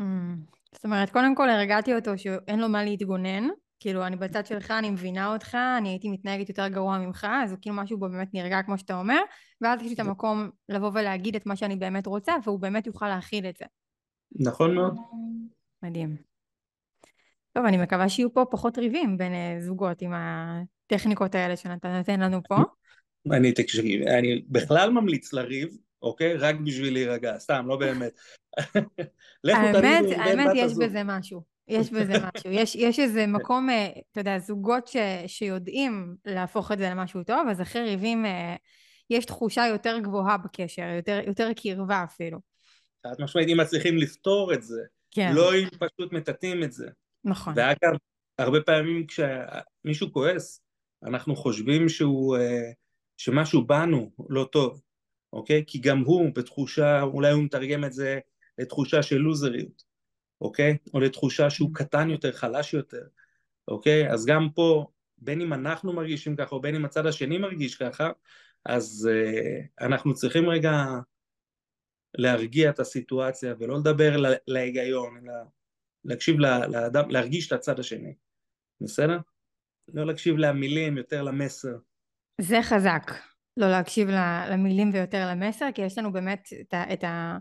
Mm. 0.00 0.02
זאת 0.74 0.84
אומרת, 0.84 1.10
קודם 1.10 1.34
כל 1.34 1.50
הרגעתי 1.50 1.94
אותו 1.94 2.18
שאין 2.18 2.60
לו 2.60 2.68
מה 2.68 2.84
להתגונן, 2.84 3.48
כאילו, 3.80 4.06
אני 4.06 4.16
בצד 4.16 4.46
שלך, 4.46 4.70
אני 4.70 4.90
מבינה 4.90 5.32
אותך, 5.32 5.56
אני 5.78 5.88
הייתי 5.88 6.08
מתנהגת 6.08 6.48
יותר 6.48 6.68
גרוע 6.68 6.98
ממך, 6.98 7.26
אז 7.42 7.50
הוא 7.52 7.58
כאילו 7.62 7.76
משהו 7.76 7.98
בו 7.98 8.08
באמת 8.08 8.34
נרגע 8.34 8.62
כמו 8.62 8.78
שאתה 8.78 8.98
אומר, 8.98 9.20
ואז 9.60 9.80
יש 9.80 9.86
לי 9.88 9.94
את 9.94 10.00
המקום 10.00 10.50
לבוא 10.68 10.90
ולהגיד 10.94 11.36
את 11.36 11.46
מה 11.46 11.56
שאני 11.56 11.76
באמת 11.76 12.06
רוצה, 12.06 12.34
והוא 12.44 12.60
באמת 12.60 12.86
יוכל 12.86 13.08
להכיל 13.08 13.46
את 13.46 13.56
זה. 13.56 13.64
נכון 14.40 14.74
מאוד. 14.74 14.96
מדהים. 15.82 16.16
טוב, 17.52 17.64
אני 17.64 17.76
מקווה 17.76 18.08
שיהיו 18.08 18.34
פה 18.34 18.44
פחות 18.50 18.78
ריבים 18.78 19.18
בין 19.18 19.32
אה, 19.32 19.56
זוגות 19.60 20.02
עם 20.02 20.12
הטכניקות 20.14 21.34
האלה 21.34 21.56
שאתה 21.56 21.98
נותן 21.98 22.20
לנו 22.20 22.40
פה. 22.48 22.56
אני, 23.32 23.52
תקשיב, 23.52 24.02
אני 24.08 24.44
בכלל 24.48 24.90
ממליץ 24.90 25.32
לריב, 25.32 25.68
אוקיי? 26.02 26.36
רק 26.36 26.56
בשביל 26.64 26.92
להירגע, 26.92 27.38
סתם, 27.38 27.64
לא 27.68 27.76
באמת. 27.76 28.12
האמת, 29.44 30.04
האמת 30.18 30.50
יש 30.54 30.72
בזה 30.78 31.02
משהו. 31.04 31.55
יש 31.68 31.90
בזה 31.90 32.12
משהו. 32.12 32.50
יש, 32.50 32.74
יש 32.74 32.98
איזה 32.98 33.26
מקום, 33.26 33.70
אה, 33.70 33.88
אתה 34.12 34.20
יודע, 34.20 34.38
זוגות 34.38 34.86
ש, 34.86 34.96
שיודעים 35.26 36.16
להפוך 36.24 36.72
את 36.72 36.78
זה 36.78 36.90
למשהו 36.90 37.24
טוב, 37.24 37.48
אז 37.50 37.60
אחרי 37.60 37.82
ריבים 37.82 38.26
אה, 38.26 38.56
יש 39.10 39.24
תחושה 39.24 39.66
יותר 39.66 39.98
גבוהה 39.98 40.36
בקשר, 40.36 40.82
יותר, 40.96 41.20
יותר 41.26 41.48
קרבה 41.56 42.04
אפילו. 42.04 42.38
חד 43.06 43.14
משמעית, 43.18 43.48
אם 43.48 43.60
מצליחים 43.60 43.98
לפתור 43.98 44.54
את 44.54 44.62
זה, 44.62 44.82
כן. 45.10 45.32
לא 45.34 45.54
אם 45.54 45.68
פשוט 45.68 46.12
מטאטאים 46.12 46.62
את 46.62 46.72
זה. 46.72 46.86
נכון. 47.24 47.54
ואגב, 47.56 47.96
הרבה 48.38 48.60
פעמים 48.60 49.06
כשמישהו 49.06 50.12
כועס, 50.12 50.62
אנחנו 51.02 51.36
חושבים 51.36 51.88
שהוא, 51.88 52.36
אה, 52.36 52.70
שמשהו 53.16 53.66
בנו 53.66 54.10
לא 54.28 54.48
טוב, 54.52 54.80
אוקיי? 55.32 55.64
כי 55.66 55.78
גם 55.78 55.98
הוא 55.98 56.30
בתחושה, 56.34 57.02
אולי 57.02 57.32
הוא 57.32 57.42
מתרגם 57.42 57.84
את 57.84 57.92
זה 57.92 58.18
לתחושה 58.58 59.02
של 59.02 59.16
לוזריות. 59.16 59.85
אוקיי? 60.40 60.76
או 60.94 61.00
לתחושה 61.00 61.50
שהוא 61.50 61.74
קטן 61.74 62.10
יותר, 62.10 62.32
חלש 62.32 62.74
יותר, 62.74 63.06
אוקיי? 63.68 64.12
אז 64.12 64.26
גם 64.26 64.48
פה, 64.54 64.86
בין 65.18 65.40
אם 65.40 65.52
אנחנו 65.52 65.92
מרגישים 65.92 66.36
ככה, 66.36 66.54
או 66.54 66.60
בין 66.60 66.74
אם 66.74 66.84
הצד 66.84 67.06
השני 67.06 67.38
מרגיש 67.38 67.76
ככה, 67.76 68.10
אז 68.64 69.08
uh, 69.12 69.86
אנחנו 69.86 70.14
צריכים 70.14 70.48
רגע 70.48 70.84
להרגיע 72.18 72.70
את 72.70 72.80
הסיטואציה 72.80 73.54
ולא 73.58 73.78
לדבר 73.78 74.16
להיגיון, 74.46 75.16
אלא 75.22 75.34
להקשיב 76.04 76.38
לאדם, 76.38 77.10
להרגיש 77.10 77.46
את 77.46 77.52
הצד 77.52 77.80
השני, 77.80 78.14
בסדר? 78.80 79.18
לא 79.88 80.06
להקשיב 80.06 80.36
למילים, 80.36 80.98
יותר 80.98 81.22
למסר. 81.22 81.76
זה 82.40 82.58
חזק, 82.62 83.12
לא 83.56 83.70
להקשיב 83.70 84.08
למילים 84.50 84.90
ויותר 84.92 85.30
למסר, 85.30 85.66
כי 85.74 85.82
יש 85.82 85.98
לנו 85.98 86.12
באמת 86.12 86.48
את, 86.60 86.74
ה, 86.74 86.92
את, 86.92 87.04
ה, 87.04 87.38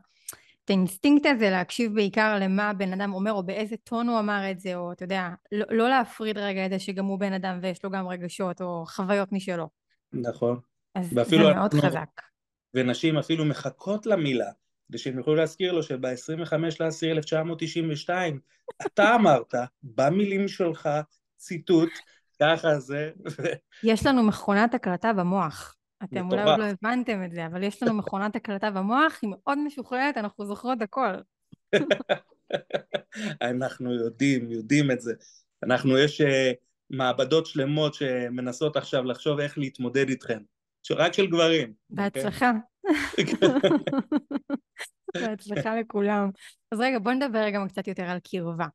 את 0.65 0.69
האינסטינקט 0.69 1.25
הזה 1.25 1.49
להקשיב 1.49 1.95
בעיקר 1.95 2.37
למה 2.41 2.73
בן 2.73 2.93
אדם 2.93 3.13
אומר, 3.13 3.31
או 3.31 3.43
באיזה 3.43 3.75
טון 3.83 4.09
הוא 4.09 4.19
אמר 4.19 4.51
את 4.51 4.59
זה, 4.59 4.75
או 4.75 4.91
אתה 4.91 5.03
יודע, 5.03 5.29
לא, 5.51 5.65
לא 5.69 5.89
להפריד 5.89 6.37
רגע 6.37 6.65
את 6.65 6.71
זה 6.71 6.79
שגם 6.79 7.05
הוא 7.05 7.19
בן 7.19 7.33
אדם 7.33 7.59
ויש 7.61 7.83
לו 7.83 7.89
גם 7.89 8.07
רגשות 8.07 8.61
או 8.61 8.85
חוויות 8.87 9.31
משלו. 9.31 9.69
נכון. 10.13 10.59
אז 10.95 11.09
זה 11.09 11.37
מאוד 11.37 11.73
אנחנו, 11.73 11.81
חזק. 11.81 12.21
ונשים 12.73 13.17
אפילו 13.17 13.45
מחכות 13.45 14.05
למילה, 14.05 14.49
כדי 14.87 14.97
שהם 14.97 15.17
יוכלו 15.17 15.35
להזכיר 15.35 15.71
לו 15.71 15.83
שב-25 15.83 16.55
לעשירי 16.79 17.11
1992, 17.11 18.39
אתה 18.85 19.03
אמרת, 19.15 19.55
במילים 19.83 20.47
שלך, 20.47 20.89
ציטוט, 21.37 21.89
ככה 22.39 22.79
זה. 22.79 23.11
יש 23.83 24.05
לנו 24.05 24.23
מכונת 24.23 24.73
הקלטה 24.73 25.13
במוח. 25.13 25.75
אתם 26.09 26.31
אולי 26.31 26.43
עוד 26.43 26.59
לא 26.59 26.65
הבנתם 26.65 27.23
את 27.23 27.31
זה, 27.31 27.45
אבל 27.45 27.63
יש 27.63 27.83
לנו 27.83 27.93
מכונת 27.93 28.35
הקלטה 28.35 28.71
במוח, 28.71 29.19
היא 29.21 29.29
מאוד 29.33 29.57
משוכללת, 29.57 30.17
אנחנו 30.17 30.45
זוכרות 30.45 30.81
הכל. 30.81 31.13
אנחנו 33.51 33.93
יודעים, 33.93 34.51
יודעים 34.51 34.91
את 34.91 35.01
זה. 35.01 35.13
אנחנו, 35.63 35.97
יש 35.97 36.21
uh, 36.21 36.25
מעבדות 36.89 37.45
שלמות 37.45 37.93
שמנסות 37.93 38.77
עכשיו 38.77 39.03
לחשוב 39.03 39.39
איך 39.39 39.57
להתמודד 39.57 40.09
איתכם. 40.09 40.39
רק 40.91 41.13
של 41.13 41.27
גברים. 41.27 41.73
אוקיי? 41.91 42.09
בהצלחה. 42.09 42.51
בהצלחה 45.15 45.79
לכולם. 45.79 46.29
אז 46.71 46.79
רגע, 46.79 46.99
בוא 46.99 47.11
נדבר 47.11 47.49
גם 47.49 47.67
קצת 47.67 47.87
יותר 47.87 48.03
על 48.03 48.17
קרבה. 48.31 48.67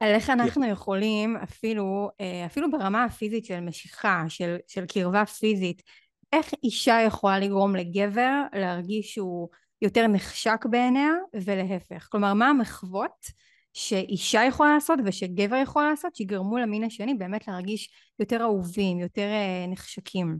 על 0.00 0.08
איך 0.08 0.30
אנחנו 0.30 0.66
יכולים 0.66 1.36
אפילו, 1.36 2.10
אה, 2.20 2.46
אפילו 2.46 2.70
ברמה 2.70 3.04
הפיזית 3.04 3.44
של 3.44 3.60
משיכה, 3.60 4.24
של, 4.28 4.56
של 4.66 4.86
קרבה 4.86 5.26
פיזית, 5.26 5.82
איך 6.32 6.54
אישה 6.64 6.98
יכולה 7.06 7.38
לגרום 7.38 7.76
לגבר 7.76 8.42
להרגיש 8.52 9.14
שהוא 9.14 9.48
יותר 9.82 10.06
נחשק 10.06 10.66
בעיניה 10.70 11.10
ולהפך. 11.34 12.08
כלומר, 12.10 12.34
מה 12.34 12.48
המחוות 12.48 13.26
שאישה 13.72 14.40
יכולה 14.48 14.74
לעשות 14.74 14.98
ושגבר 15.04 15.56
יכול 15.56 15.84
לעשות 15.84 16.16
שיגרמו 16.16 16.58
למין 16.58 16.84
השני 16.84 17.14
באמת 17.14 17.48
להרגיש 17.48 17.90
יותר 18.18 18.42
אהובים, 18.42 19.00
יותר 19.00 19.26
אה, 19.26 19.66
נחשקים. 19.68 20.38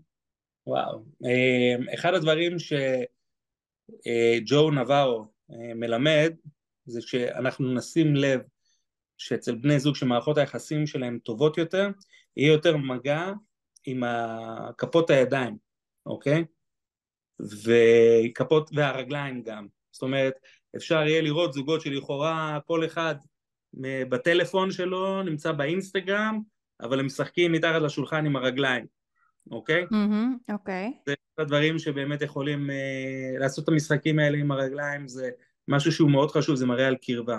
וואו. 0.66 1.04
אה, 1.24 1.74
אחד 1.94 2.14
הדברים 2.14 2.58
שג'ו 2.58 2.80
נברו 4.70 5.26
מלמד 5.74 6.32
זה 6.86 7.00
שאנחנו 7.02 7.74
נשים 7.74 8.16
לב 8.16 8.40
שאצל 9.18 9.54
בני 9.54 9.80
זוג 9.80 9.96
שמערכות 9.96 10.38
היחסים 10.38 10.86
שלהם 10.86 11.18
טובות 11.24 11.58
יותר, 11.58 11.88
יהיה 12.36 12.52
יותר 12.52 12.76
מגע 12.76 13.30
עם 13.86 14.02
כפות 14.78 15.10
הידיים, 15.10 15.56
אוקיי? 16.06 16.44
וכפות, 17.40 18.70
והרגליים 18.74 19.42
גם. 19.42 19.66
זאת 19.92 20.02
אומרת, 20.02 20.34
אפשר 20.76 21.06
יהיה 21.06 21.22
לראות 21.22 21.52
זוגות 21.52 21.80
שלכאורה 21.80 22.58
כל 22.66 22.84
אחד 22.84 23.14
בטלפון 24.08 24.70
שלו 24.70 25.22
נמצא 25.22 25.52
באינסטגרם, 25.52 26.40
אבל 26.80 27.00
הם 27.00 27.06
משחקים 27.06 27.52
מתחת 27.52 27.82
לשולחן 27.82 28.26
עם 28.26 28.36
הרגליים, 28.36 28.86
אוקיי? 29.50 29.84
Mm-hmm, 29.84 30.52
אוקיי. 30.52 30.92
זה 31.06 31.14
הדברים 31.38 31.78
שבאמת 31.78 32.22
יכולים 32.22 32.70
uh, 32.70 33.40
לעשות 33.40 33.64
את 33.64 33.68
המשחקים 33.68 34.18
האלה 34.18 34.38
עם 34.38 34.50
הרגליים, 34.50 35.08
זה 35.08 35.30
משהו 35.68 35.92
שהוא 35.92 36.10
מאוד 36.10 36.30
חשוב, 36.30 36.56
זה 36.56 36.66
מראה 36.66 36.86
על 36.86 36.96
קרבה. 37.02 37.38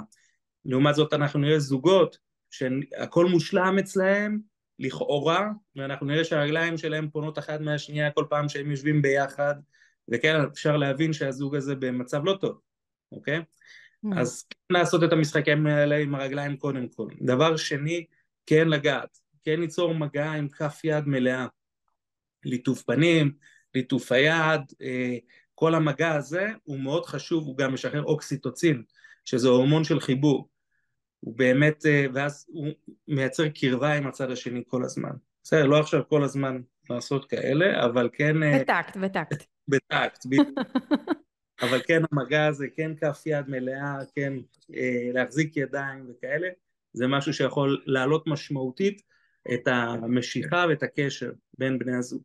לעומת 0.65 0.95
זאת 0.95 1.13
אנחנו 1.13 1.39
נראה 1.39 1.60
זוגות 1.60 2.17
שהכל 2.52 3.26
מושלם 3.26 3.80
אצלהם, 3.80 4.39
לכאורה, 4.79 5.49
ואנחנו 5.75 6.07
נראה 6.07 6.23
שהרגליים 6.23 6.77
שלהם 6.77 7.09
פונות 7.09 7.39
אחת 7.39 7.59
מהשנייה 7.59 8.12
כל 8.12 8.25
פעם 8.29 8.49
שהם 8.49 8.71
יושבים 8.71 9.01
ביחד, 9.01 9.55
וכן 10.12 10.41
אפשר 10.51 10.77
להבין 10.77 11.13
שהזוג 11.13 11.55
הזה 11.55 11.75
במצב 11.75 12.25
לא 12.25 12.38
טוב, 12.41 12.59
אוקיי? 13.12 13.39
Mm. 14.05 14.19
אז 14.19 14.43
כן 14.49 14.73
לעשות 14.73 15.03
את 15.03 15.13
המשחקים 15.13 15.67
האלה 15.67 15.97
עם 15.97 16.15
הרגליים 16.15 16.57
קודם 16.57 16.88
כל. 16.88 17.07
דבר 17.21 17.57
שני, 17.57 18.05
כן 18.45 18.67
לגעת, 18.67 19.17
כן 19.43 19.59
ליצור 19.59 19.95
מגע 19.95 20.31
עם 20.31 20.47
כף 20.49 20.81
יד 20.83 21.07
מלאה. 21.07 21.47
ליטוף 22.45 22.83
פנים, 22.83 23.31
ליטוף 23.75 24.12
היד, 24.12 24.62
אה, 24.81 25.17
כל 25.55 25.75
המגע 25.75 26.15
הזה 26.15 26.47
הוא 26.63 26.79
מאוד 26.79 27.05
חשוב, 27.05 27.43
הוא 27.43 27.57
גם 27.57 27.73
משחרר 27.73 28.03
אוקסיטוצין, 28.03 28.83
שזה 29.25 29.47
הורמון 29.47 29.83
של 29.83 29.99
חיבור. 29.99 30.49
הוא 31.23 31.38
באמת, 31.38 31.86
אה, 31.86 32.05
ואז 32.13 32.45
הוא 32.49 32.67
מייצר 33.07 33.49
קרבה 33.49 33.93
עם 33.93 34.07
הצד 34.07 34.31
השני 34.31 34.63
כל 34.67 34.83
הזמן. 34.83 35.12
בסדר, 35.43 35.65
לא 35.65 35.79
עכשיו 35.79 36.01
כל 36.09 36.23
הזמן 36.23 36.62
לעשות 36.89 37.29
כאלה, 37.29 37.86
אבל 37.86 38.09
כן... 38.13 38.43
אה, 38.43 38.59
בטקט, 38.59 38.97
בטקט. 38.97 39.43
בטקט, 39.67 40.25
בדיוק. 40.29 40.59
אבל 41.62 41.81
כן 41.88 42.01
המגע 42.12 42.45
הזה, 42.45 42.67
כן 42.75 42.91
כף 42.95 43.23
יד 43.25 43.49
מלאה, 43.49 43.97
כן 44.15 44.33
אה, 44.75 45.09
להחזיק 45.13 45.57
ידיים 45.57 46.09
וכאלה, 46.09 46.47
זה 46.93 47.07
משהו 47.07 47.33
שיכול 47.33 47.83
להעלות 47.86 48.27
משמעותית 48.27 49.01
את 49.53 49.67
המשיכה 49.67 50.65
ואת 50.69 50.83
הקשר 50.83 51.31
בין 51.57 51.79
בני 51.79 51.95
הזוג. 51.97 52.21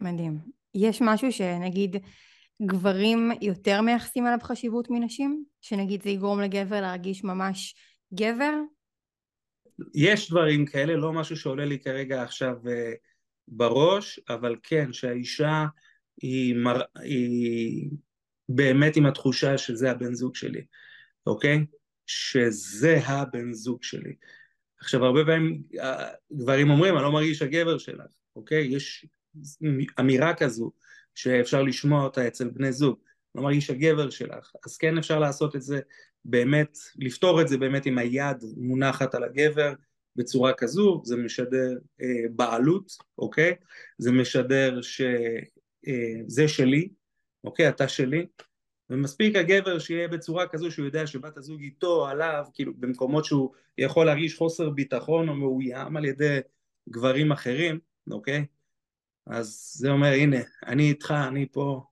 מדהים. 0.00 0.38
יש 0.74 1.02
משהו 1.02 1.32
שנגיד 1.32 1.96
גברים 2.62 3.30
יותר 3.40 3.80
מייחסים 3.80 4.26
עליו 4.26 4.38
חשיבות 4.42 4.90
מנשים? 4.90 5.44
שנגיד 5.60 6.02
זה 6.02 6.10
יגרום 6.10 6.40
לגבר 6.40 6.80
להרגיש 6.80 7.24
ממש 7.24 7.74
גבר? 8.14 8.54
יש 9.94 10.30
דברים 10.30 10.66
כאלה, 10.66 10.96
לא 10.96 11.12
משהו 11.12 11.36
שעולה 11.36 11.64
לי 11.64 11.78
כרגע 11.78 12.22
עכשיו 12.22 12.56
uh, 12.64 12.70
בראש, 13.48 14.20
אבל 14.28 14.56
כן, 14.62 14.92
שהאישה 14.92 15.64
היא, 16.22 16.54
מר... 16.54 16.80
היא 17.00 17.90
באמת 18.48 18.96
עם 18.96 19.06
התחושה 19.06 19.58
שזה 19.58 19.90
הבן 19.90 20.14
זוג 20.14 20.36
שלי, 20.36 20.64
אוקיי? 21.26 21.64
שזה 22.06 22.98
הבן 23.06 23.52
זוג 23.52 23.82
שלי. 23.82 24.14
עכשיו, 24.80 25.04
הרבה 25.04 25.24
פעמים 25.24 25.62
אה, 25.80 26.08
גברים 26.32 26.70
אומרים, 26.70 26.94
אני 26.94 27.02
לא 27.02 27.12
מרגיש 27.12 27.42
הגבר 27.42 27.78
שלך, 27.78 28.06
אוקיי? 28.36 28.66
יש 28.66 29.06
אמירה 30.00 30.34
כזו, 30.34 30.70
שאפשר 31.14 31.62
לשמוע 31.62 32.04
אותה 32.04 32.28
אצל 32.28 32.48
בני 32.48 32.72
זוג, 32.72 32.98
לא 33.34 33.42
מרגיש 33.42 33.70
הגבר 33.70 34.10
שלך, 34.10 34.52
אז 34.66 34.76
כן 34.76 34.98
אפשר 34.98 35.18
לעשות 35.18 35.56
את 35.56 35.62
זה 35.62 35.80
באמת, 36.24 36.78
לפתור 36.96 37.40
את 37.40 37.48
זה 37.48 37.58
באמת 37.58 37.86
עם 37.86 37.98
היד 37.98 38.44
מונחת 38.56 39.14
על 39.14 39.24
הגבר 39.24 39.72
בצורה 40.16 40.52
כזו, 40.52 41.02
זה 41.04 41.16
משדר 41.16 41.78
אה, 42.02 42.28
בעלות, 42.30 42.92
אוקיי? 43.18 43.54
זה 43.98 44.12
משדר 44.12 44.82
שזה 44.82 46.42
אה, 46.42 46.48
שלי, 46.48 46.88
אוקיי? 47.44 47.68
אתה 47.68 47.88
שלי, 47.88 48.26
ומספיק 48.90 49.36
הגבר 49.36 49.78
שיהיה 49.78 50.08
בצורה 50.08 50.46
כזו 50.46 50.70
שהוא 50.70 50.86
יודע 50.86 51.06
שבת 51.06 51.36
הזוג 51.36 51.60
איתו, 51.60 52.06
עליו, 52.06 52.44
כאילו 52.54 52.72
במקומות 52.76 53.24
שהוא 53.24 53.52
יכול 53.78 54.06
להרגיש 54.06 54.36
חוסר 54.36 54.70
ביטחון 54.70 55.28
או 55.28 55.34
מאוים 55.34 55.96
על 55.96 56.04
ידי 56.04 56.38
גברים 56.88 57.32
אחרים, 57.32 57.78
אוקיי? 58.10 58.44
אז 59.26 59.72
זה 59.74 59.90
אומר, 59.90 60.12
הנה, 60.12 60.36
אני 60.66 60.88
איתך, 60.88 61.14
אני 61.28 61.46
פה, 61.52 61.84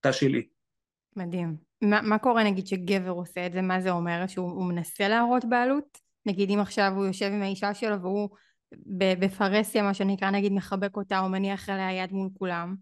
אתה 0.00 0.12
שלי. 0.12 0.48
מדהים. 1.16 1.56
מה, 1.82 2.02
מה 2.02 2.18
קורה 2.18 2.44
נגיד 2.44 2.66
שגבר 2.66 3.10
עושה 3.10 3.46
את 3.46 3.52
זה? 3.52 3.62
מה 3.62 3.80
זה 3.80 3.90
אומר? 3.90 4.26
שהוא 4.26 4.64
מנסה 4.64 5.08
להראות 5.08 5.44
בעלות? 5.44 5.98
נגיד 6.26 6.50
אם 6.50 6.58
עכשיו 6.58 6.92
הוא 6.96 7.06
יושב 7.06 7.30
עם 7.32 7.42
האישה 7.42 7.74
שלו 7.74 8.02
והוא 8.02 8.28
בפרהסיה, 9.18 9.82
מה 9.82 9.94
שנקרא, 9.94 10.30
נגיד 10.30 10.52
מחבק 10.52 10.96
אותה 10.96 11.20
או 11.20 11.28
מניח 11.28 11.68
עליה 11.68 11.92
יד 11.92 12.12
מול 12.12 12.28
כולם. 12.38 12.76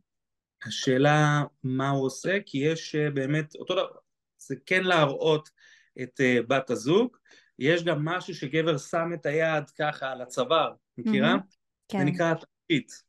השאלה 0.67 1.43
מה 1.63 1.91
הוא 1.91 2.07
עושה, 2.07 2.39
כי 2.47 2.59
יש 2.59 2.95
אה, 2.95 3.11
באמת, 3.11 3.55
אותו 3.55 3.75
דבר, 3.75 3.99
זה 4.39 4.55
כן 4.67 4.85
להראות 4.85 5.51
את 6.03 6.21
uh, 6.21 6.47
בת 6.49 6.71
הזוג, 6.71 7.17
יש 7.59 7.85
גם 7.85 8.05
משהו 8.05 8.35
שגבר 8.35 8.79
שם 8.79 9.11
את 9.15 9.27
היד 9.27 9.71
ככה 9.71 10.13
על 10.13 10.23
הצוואר, 10.23 10.73
מכירה? 10.99 11.35
Mm-hmm, 11.35 11.57
כן. 11.89 11.99
זה 11.99 12.05
נקרא 12.05 12.33
התחתית. 12.33 13.06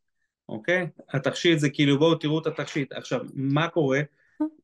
אוקיי? 0.49 0.89
התכשיט 1.09 1.59
זה 1.59 1.69
כאילו 1.69 1.99
בואו 1.99 2.15
תראו 2.15 2.39
את 2.39 2.47
התכשיט. 2.47 2.93
עכשיו, 2.93 3.21
מה 3.33 3.67
קורה? 3.67 3.99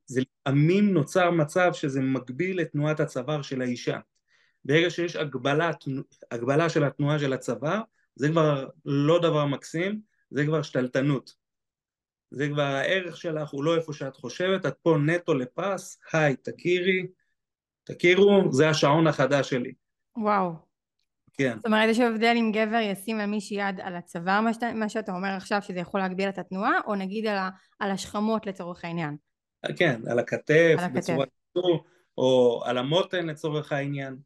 זה 0.05 0.21
לפעמים 0.21 0.93
נוצר 0.93 1.31
מצב 1.31 1.73
שזה 1.73 2.01
מגביל 2.01 2.61
את 2.61 2.71
תנועת 2.71 2.99
הצוואר 2.99 3.41
של 3.41 3.61
האישה. 3.61 3.99
ברגע 4.65 4.89
שיש 4.89 5.15
הגבלה, 5.15 5.71
הגבלה 6.31 6.69
של 6.69 6.83
התנועה 6.83 7.19
של 7.19 7.33
הצוואר, 7.33 7.81
זה 8.15 8.29
כבר 8.29 8.69
לא 8.85 9.19
דבר 9.19 9.45
מקסים, 9.45 10.01
זה 10.31 10.45
כבר 10.45 10.61
שתלטנות. 10.61 11.35
זה 12.31 12.47
כבר 12.49 12.61
הערך 12.61 13.17
שלך 13.17 13.49
הוא 13.49 13.63
לא 13.63 13.75
איפה 13.75 13.93
שאת 13.93 14.15
חושבת, 14.15 14.65
את 14.65 14.77
פה 14.81 14.97
נטו 15.05 15.33
לפס, 15.33 15.99
היי, 16.13 16.35
תכירי, 16.35 17.07
תכירו, 17.83 18.51
זה 18.51 18.69
השעון 18.69 19.07
החדש 19.07 19.49
שלי. 19.49 19.73
וואו. 20.17 20.72
כן. 21.33 21.55
זאת 21.55 21.65
אומרת, 21.65 21.89
יש 21.89 21.99
הבדל 21.99 22.35
אם 22.39 22.51
גבר 22.53 22.79
ישים 22.81 23.19
על 23.19 23.25
מישהי 23.25 23.57
יד 23.57 23.81
על 23.81 23.95
הצוואר, 23.95 24.41
מה, 24.41 24.53
שאתה, 24.53 24.73
מה 24.73 24.89
שאתה 24.89 25.11
אומר 25.11 25.29
עכשיו, 25.29 25.61
שזה 25.61 25.79
יכול 25.79 25.99
להגביל 25.99 26.29
את 26.29 26.37
התנועה, 26.37 26.79
או 26.87 26.95
נגיד 26.95 27.27
על, 27.27 27.37
ה, 27.37 27.49
על 27.79 27.91
השכמות 27.91 28.45
לצורך 28.45 28.85
העניין. 28.85 29.17
כן, 29.75 30.01
על 30.07 30.19
הכתף, 30.19 30.75
על 30.77 30.85
הכתף. 30.85 30.97
בצורה 30.97 31.25
כזו, 31.25 31.83
או 32.17 32.61
על 32.65 32.77
המותן 32.77 33.25
לצורך 33.25 33.71
העניין. 33.71 34.17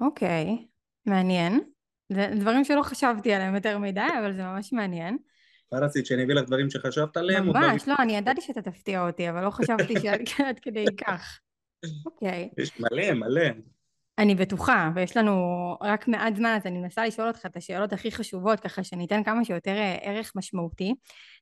אוקיי, 0.00 0.66
מעניין. 1.06 1.60
זה 2.12 2.28
דברים 2.40 2.64
שלא 2.64 2.82
חשבתי 2.82 3.32
עליהם 3.32 3.54
יותר 3.54 3.78
מדי, 3.78 4.00
אבל 4.20 4.32
זה 4.32 4.42
ממש 4.42 4.72
מעניין. 4.72 5.18
מה 5.72 5.78
רצית, 5.78 6.06
שאני 6.06 6.24
אביא 6.24 6.34
לך 6.34 6.46
דברים 6.46 6.70
שחשבת 6.70 7.16
עליהם? 7.16 7.48
או 7.48 7.52
ממש, 7.52 7.88
לא, 7.88 7.94
אני 7.98 8.16
ידעתי 8.16 8.40
שאתה 8.40 8.62
תפתיע 8.62 9.06
אותי, 9.06 9.30
אבל 9.30 9.44
לא 9.44 9.50
חשבתי 9.50 10.00
שעד 10.00 10.20
עד 10.48 10.58
כדי 10.58 10.84
כך. 11.06 11.40
אוקיי. 12.06 12.50
יש 12.58 12.80
מלא, 12.80 13.12
מלא. 13.12 13.42
אני 14.18 14.34
בטוחה, 14.34 14.90
ויש 14.94 15.16
לנו 15.16 15.32
רק 15.80 16.08
מעט 16.08 16.36
זמן, 16.36 16.54
אז 16.56 16.66
אני 16.66 16.78
מנסה 16.78 17.06
לשאול 17.06 17.28
אותך 17.28 17.46
את 17.46 17.56
השאלות 17.56 17.92
הכי 17.92 18.10
חשובות, 18.12 18.60
ככה 18.60 18.84
שניתן 18.84 19.24
כמה 19.24 19.44
שיותר 19.44 19.70
אה, 19.76 19.94
ערך 20.02 20.32
משמעותי. 20.36 20.94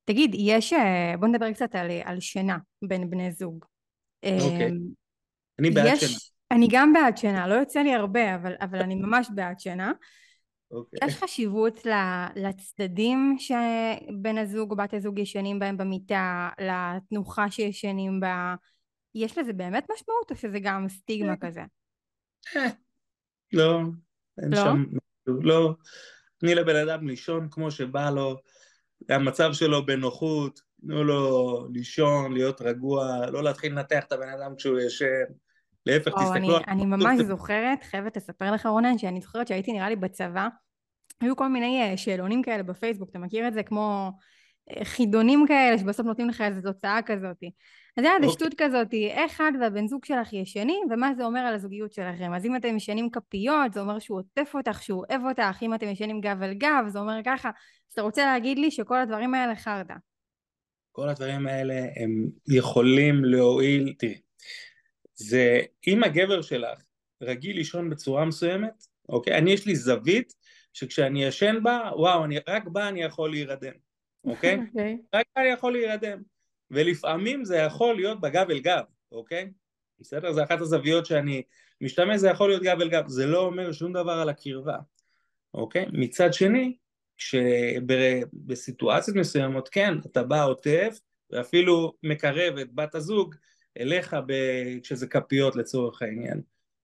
תגיד, 0.05 0.31
יש, 0.39 0.73
אה, 0.73 1.15
בוא 1.21 1.29
נדבר 1.29 1.53
קצת 1.53 1.75
על, 1.75 1.91
על 2.05 2.21
שינה 2.21 2.59
בין 2.83 3.11
בני 3.11 3.33
זוג. 3.33 3.65
אוקיי. 4.25 4.63
אה, 4.63 4.69
אני 5.59 5.71
בעד 5.71 5.87
יש- 5.87 6.01
שינה. 6.01 6.19
אני 6.51 6.69
גם 6.71 6.93
בעד 6.93 7.17
שינה, 7.17 7.47
לא 7.49 7.55
יוצא 7.55 7.81
לי 7.81 7.95
הרבה, 7.95 8.35
אבל, 8.35 8.55
אבל 8.61 8.79
אני 8.79 8.95
ממש 8.95 9.29
בעד 9.35 9.61
שינה. 9.61 9.93
אוקיי. 10.71 10.99
יש 11.09 11.15
חשיבות 11.15 11.87
לצדדים 12.37 13.37
שבן 13.39 14.39
הזוג 14.39 14.71
או 14.71 14.77
בת 14.77 14.95
הזוג 14.95 15.19
ישנים 15.19 15.59
בהם 15.59 15.77
במיטה, 15.77 16.49
לתנוחה 16.61 17.51
שישנים 17.51 18.21
בה. 18.21 18.55
יש 19.15 19.39
לזה 19.39 19.53
באמת 19.53 19.85
משמעות, 19.93 20.31
או 20.31 20.37
שזה 20.37 20.59
גם 20.59 20.89
סטיגמה 20.89 21.37
כזה? 21.37 21.63
לא, 23.53 23.81
אין 24.43 24.51
לא? 24.51 24.57
שם... 24.57 24.85
לא. 25.27 25.75
תני 26.39 26.55
לבן 26.55 26.77
אדם 26.77 27.09
לישון 27.09 27.49
כמו 27.51 27.71
שבא 27.71 28.11
לו, 28.11 28.37
המצב 29.09 29.53
שלו 29.53 29.87
בנוחות, 29.87 30.61
תנו 30.81 31.05
לו 31.05 31.67
לישון, 31.73 32.33
להיות 32.33 32.63
רגוע, 32.63 33.27
לא 33.31 33.43
להתחיל 33.43 33.73
לנתח 33.73 34.05
את 34.05 34.13
הבן 34.13 34.29
אדם 34.29 34.57
כשהוא 34.57 34.81
ישן. 34.81 35.07
להפך, 35.87 36.13
וואו, 36.13 36.35
אני, 36.35 36.49
תסתכלו... 36.49 36.73
אני 36.75 36.85
ממש 36.87 37.21
זוכרת, 37.27 37.85
חייבת 37.85 38.17
לספר 38.17 38.51
לך 38.51 38.67
רונן, 38.67 38.99
שאני 38.99 39.21
זוכרת 39.21 39.49
שהייתי 39.49 39.73
נראה 39.73 39.89
לי 39.89 39.97
בצבא, 39.97 40.49
היו 41.21 41.37
כל 41.37 41.49
מיני 41.49 41.83
אה, 41.83 41.97
שאלונים 41.97 42.43
כאלה 42.43 42.63
בפייסבוק, 42.63 43.11
אתה 43.11 43.19
מכיר 43.19 43.49
את 43.49 43.55
זה? 43.55 43.63
כמו 43.63 44.13
אה, 44.71 44.85
חידונים 44.85 45.45
כאלה, 45.49 45.79
שבסוף 45.79 46.07
נותנים 46.07 46.29
לך 46.29 46.41
איזו 46.41 46.73
תוצאה 46.73 47.01
כזאת. 47.07 47.37
אז 47.97 48.05
היה 48.05 48.17
איזה 48.17 48.27
אוקיי. 48.27 48.47
שטות 48.47 48.55
כזאת, 48.59 48.95
איך 49.11 49.41
את 49.41 49.55
והבן 49.61 49.87
זוג 49.89 50.05
שלך 50.05 50.33
ישנים, 50.33 50.87
ומה 50.91 51.15
זה 51.17 51.25
אומר 51.25 51.41
על 51.41 51.55
הזוגיות 51.55 51.93
שלכם. 51.93 52.33
אז 52.35 52.47
אם 52.47 52.57
אתם 52.57 52.77
ישנים 52.77 53.11
כפיות, 53.11 53.73
זה 53.73 53.81
אומר 53.81 53.99
שהוא 53.99 54.19
עוטף 54.19 54.55
אותך, 54.55 54.83
שהוא 54.83 55.05
אוהב 55.09 55.23
אותך, 55.25 55.59
אם 55.63 55.75
אתם 55.75 55.89
ישנים 55.89 56.21
גב 56.21 56.43
אל 56.43 56.55
גב, 56.55 56.85
זה 56.89 56.99
אומר 56.99 57.21
ככה. 57.25 57.49
אז 57.49 57.93
אתה 57.93 58.03
רוצה 58.03 58.25
להגיד 58.25 58.59
לי 58.59 58.71
שכל 58.71 58.99
הדברים 59.01 59.35
האלה 59.35 59.57
חרטא. 59.57 59.95
כל 60.93 61.09
הדברים 61.09 61.47
האלה 61.47 61.75
הם 61.97 62.29
יכולים 62.49 63.25
להועיל, 63.25 63.95
תראי, 63.99 64.21
זה 65.15 65.61
אם 65.87 66.05
הגבר 66.05 66.43
שלך 66.43 66.83
רגיל 67.23 67.57
לישון 67.57 67.91
בצורה 67.91 68.25
מסוימת, 68.25 68.85
אוקיי? 69.09 69.39
אני 69.39 69.53
יש 69.53 69.67
לי 69.67 69.77
זווית 69.77 70.35
שכשאני 70.73 71.25
ישן 71.25 71.57
בה, 71.63 71.91
וואו, 71.97 72.25
אני, 72.25 72.39
רק 72.49 72.69
בה 72.69 72.89
אני 72.89 73.03
יכול 73.03 73.31
להירדם, 73.31 73.73
אוקיי? 74.25 74.59
אוקיי. 74.69 74.99
רק 75.15 75.27
בה 75.37 75.43
אני 75.43 75.51
יכול 75.51 75.73
להירדם. 75.73 76.34
ולפעמים 76.71 77.45
זה 77.45 77.57
יכול 77.57 77.97
להיות 77.97 78.21
בגב 78.21 78.51
אל 78.51 78.59
גב, 78.59 78.85
אוקיי? 79.13 79.51
בסדר? 80.01 80.33
זה 80.33 80.45
אחת 80.45 80.61
הזוויות 80.61 81.07
שאני 81.07 81.43
משתמש, 81.81 82.21
זה 82.21 82.29
יכול 82.29 82.49
להיות 82.49 82.63
גב 82.63 82.81
אל 82.81 82.89
גב, 82.89 83.09
זה 83.09 83.27
לא 83.27 83.39
אומר 83.39 83.73
שום 83.73 83.93
דבר 83.93 84.13
על 84.13 84.29
הקרבה, 84.29 84.77
אוקיי? 85.55 85.87
מצד 85.93 86.33
שני, 86.33 86.77
שבסיטואציות 87.17 89.17
מסוימות, 89.17 89.69
כן, 89.69 89.95
אתה 90.07 90.23
בא 90.23 90.45
עוטף, 90.45 91.01
ואפילו 91.31 91.93
מקרב 92.03 92.59
את 92.59 92.75
בת 92.75 92.95
הזוג 92.95 93.35
אליך 93.81 94.17
ב... 94.27 94.33
כשזה 94.83 95.07
כפיות 95.07 95.57
לצורך 95.57 96.03
העניין. 96.03 96.41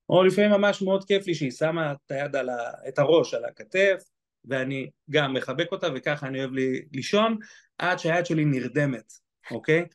או 0.09 0.23
לפעמים 0.23 0.51
ממש 0.51 0.81
מאוד 0.81 1.05
כיף 1.05 1.27
לי 1.27 1.35
שהיא 1.35 1.51
שמה 1.51 1.91
את 1.91 2.11
היד 2.11 2.35
על 2.35 2.49
ה... 2.49 2.71
את 2.87 2.99
הראש 2.99 3.33
על 3.33 3.45
הכתף, 3.45 4.03
ואני 4.45 4.89
גם 5.09 5.33
מחבק 5.33 5.71
אותה 5.71 5.87
וככה 5.95 6.27
אני 6.27 6.39
אוהב 6.39 6.51
לי 6.51 6.81
לישון, 6.93 7.37
עד 7.77 7.99
שהיד 7.99 8.25
שלי 8.25 8.45
נרדמת, 8.45 9.13
אוקיי? 9.51 9.85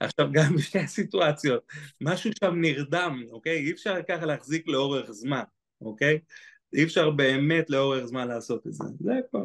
עכשיו 0.00 0.28
גם 0.32 0.56
בשתי 0.56 0.78
הסיטואציות, 0.78 1.62
משהו 2.00 2.30
שם 2.40 2.60
נרדם, 2.60 3.22
אוקיי? 3.30 3.58
אי 3.58 3.72
אפשר 3.72 3.94
ככה 4.08 4.26
להחזיק 4.26 4.68
לאורך 4.68 5.10
זמן, 5.10 5.42
אוקיי? 5.80 6.18
אי 6.74 6.84
אפשר 6.84 7.10
באמת 7.10 7.70
לאורך 7.70 8.04
זמן 8.04 8.28
לעשות 8.28 8.66
את 8.66 8.72
זה, 8.72 8.84
זה 9.00 9.12
הכל. 9.28 9.44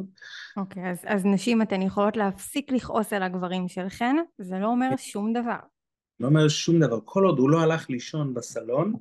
אוקיי, 0.57 0.91
אז, 0.91 0.97
אז 1.05 1.25
נשים, 1.25 1.61
אתן 1.61 1.81
יכולות 1.81 2.17
להפסיק 2.17 2.71
לכעוס 2.71 3.13
על 3.13 3.23
הגברים 3.23 3.67
שלכן, 3.67 4.15
זה 4.37 4.59
לא 4.59 4.67
אומר 4.67 4.89
שום 4.97 5.33
דבר. 5.33 5.59
לא 6.19 6.27
אומר 6.27 6.47
שום 6.47 6.79
דבר, 6.79 6.99
כל 7.05 7.23
עוד 7.23 7.39
הוא 7.39 7.49
לא 7.49 7.61
הלך 7.61 7.89
לישון 7.89 8.33
בסלון, 8.33 8.93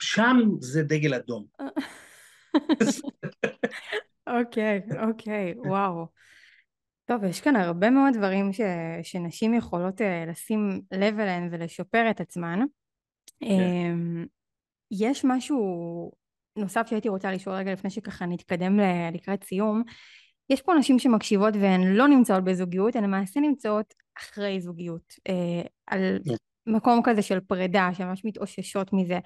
שם 0.00 0.36
זה 0.60 0.82
דגל 0.82 1.14
אדום. 1.14 1.46
אוקיי, 4.26 4.80
אוקיי, 5.08 5.54
וואו. 5.56 6.06
טוב, 7.04 7.24
יש 7.24 7.40
כאן 7.40 7.56
הרבה 7.56 7.90
מאוד 7.90 8.14
דברים 8.14 8.52
ש, 8.52 8.60
שנשים 9.02 9.54
יכולות 9.54 10.00
uh, 10.00 10.30
לשים 10.30 10.80
לב 10.92 11.18
אליהם 11.18 11.48
ולשפר 11.50 12.10
את 12.10 12.20
עצמן. 12.20 12.60
כן. 13.40 13.46
Um, 13.48 14.26
יש 14.90 15.24
משהו 15.24 16.12
נוסף 16.56 16.86
שהייתי 16.86 17.08
רוצה 17.08 17.32
לשאול 17.32 17.54
רגע 17.56 17.72
לפני 17.72 17.90
שככה 17.90 18.26
נתקדם 18.26 18.80
ל- 18.80 19.10
לקראת 19.14 19.44
סיום. 19.44 19.82
יש 20.50 20.62
פה 20.62 20.74
נשים 20.74 20.98
שמקשיבות 20.98 21.54
והן 21.60 21.82
לא 21.82 22.08
נמצאות 22.08 22.44
בזוגיות, 22.44 22.96
הן 22.96 23.04
למעשה 23.04 23.40
נמצאות 23.40 23.94
אחרי 24.18 24.60
זוגיות, 24.60 25.14
uh, 25.28 25.68
על. 25.86 26.18
מקום 26.66 27.00
כזה 27.04 27.22
של 27.22 27.40
פרידה, 27.40 27.90
שממש 27.92 28.24
מתאוששות 28.24 28.92
מזה. 28.92 29.18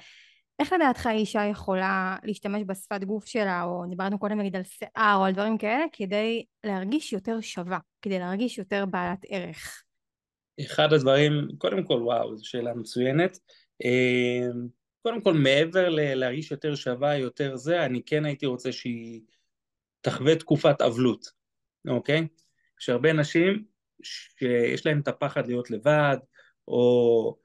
איך 0.59 0.73
לדעתך 0.73 1.09
אישה 1.13 1.45
יכולה 1.51 2.17
להשתמש 2.25 2.63
בשפת 2.67 3.05
גוף 3.05 3.27
שלה, 3.27 3.63
או 3.63 3.85
דיברנו 3.89 4.19
קודם 4.19 4.39
נגיד 4.39 4.57
על 4.57 4.63
שיער 4.65 5.17
או 5.17 5.25
על 5.25 5.33
דברים 5.33 5.59
כאלה, 5.59 5.85
כדי 5.93 6.45
להרגיש 6.65 7.13
יותר 7.13 7.41
שווה, 7.41 7.79
כדי 8.03 8.19
להרגיש 8.19 8.59
יותר 8.59 8.85
בעלת 8.87 9.19
ערך? 9.29 9.83
אחד 10.61 10.93
הדברים, 10.93 11.49
קודם 11.59 11.85
כל 11.85 12.03
וואו, 12.03 12.37
זו 12.37 12.49
שאלה 12.49 12.75
מצוינת. 12.75 13.39
אה, 13.85 14.49
קודם 15.03 15.21
כל 15.21 15.35
מעבר 15.35 15.89
ל- 15.89 16.15
להרגיש 16.15 16.51
יותר 16.51 16.75
שווה, 16.75 17.17
יותר 17.17 17.57
זה, 17.57 17.85
אני 17.85 18.03
כן 18.07 18.25
הייתי 18.25 18.47
רוצה 18.47 18.73
שהיא 18.73 19.21
תחווה 20.01 20.37
תקופת 20.37 20.83
אבלות, 20.83 21.27
אוקיי? 21.89 22.27
יש 22.81 22.89
הרבה 22.89 23.13
נשים 23.13 23.65
שיש 24.03 24.87
להם 24.87 25.01
את 25.01 25.09
הפחד 25.09 25.47
להיות 25.47 25.71
לבד, 25.71 26.17
או, 26.69 27.37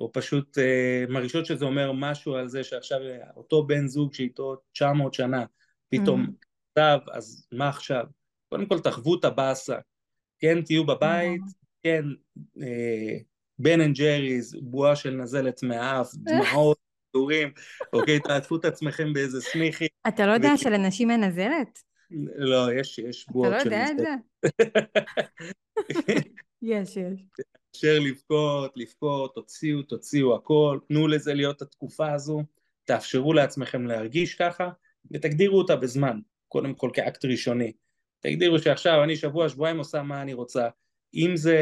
או 0.00 0.12
פשוט 0.12 0.58
אה, 0.58 1.04
מרגישות 1.08 1.46
שזה 1.46 1.64
אומר 1.64 1.92
משהו 1.92 2.34
על 2.34 2.48
זה 2.48 2.64
שעכשיו 2.64 2.98
אותו 3.36 3.66
בן 3.66 3.86
זוג 3.86 4.14
שאיתו 4.14 4.56
900 4.72 5.14
שנה, 5.14 5.44
פתאום 5.88 6.26
Mm. 6.26 6.46
כתב, 6.72 6.98
אז 7.12 7.46
מה 7.52 7.68
עכשיו? 7.68 8.04
קודם 8.48 8.66
כל 8.66 8.78
תחוו 8.80 9.18
את 9.18 9.24
הבאסה, 9.24 9.76
כן 10.38 10.62
תהיו 10.62 10.86
בבית, 10.86 11.40
כן 11.82 12.02
אה, 12.62 13.18
Ben 13.58 13.80
and 13.80 13.96
Jerry's, 13.96 14.56
בועה 14.62 14.96
של 14.96 15.10
נזלת 15.10 15.62
מהאף, 15.62 16.10
דמעות, 16.24 16.78
דורים, 17.16 17.52
אוקיי, 17.92 18.20
תעטפו 18.20 18.56
את 18.56 18.64
עצמכם 18.64 19.12
באיזה 19.12 19.40
שמיכי, 19.40 19.86
אתה 20.08 20.26
לא 20.26 20.32
יודע 20.32 20.48
וכי- 20.54 20.62
שלנשים 20.64 21.10
אין 21.10 21.24
נזלת? 21.24 21.82
לא, 22.36 22.72
יש, 22.80 22.98
יש 22.98 23.24
אתה 23.24 23.32
בועות 23.32 23.52
לא 23.52 23.60
של 23.60 23.64
יודע 23.66 23.84
את 23.86 23.92
נזלת. 23.92 24.08
זה? 24.44 24.50
יש, 26.62 26.96
יש. 26.96 27.20
אפשר 27.70 27.98
לבכות, 28.00 28.72
לבכות, 28.76 29.34
תוציאו, 29.34 29.82
תוציאו 29.82 30.34
הכל, 30.34 30.78
תנו 30.88 31.08
לזה 31.08 31.34
להיות 31.34 31.62
התקופה 31.62 32.12
הזו, 32.12 32.42
תאפשרו 32.84 33.32
לעצמכם 33.32 33.86
להרגיש 33.86 34.34
ככה, 34.34 34.70
ותגדירו 35.10 35.58
אותה 35.58 35.76
בזמן, 35.76 36.18
קודם 36.48 36.74
כל 36.74 36.90
כאקט 36.92 37.24
ראשוני. 37.24 37.72
תגדירו 38.20 38.58
שעכשיו 38.58 39.04
אני 39.04 39.16
שבוע, 39.16 39.48
שבועיים 39.48 39.78
עושה 39.78 40.02
מה 40.02 40.22
אני 40.22 40.32
רוצה. 40.32 40.68
אם 41.14 41.36
זה 41.36 41.58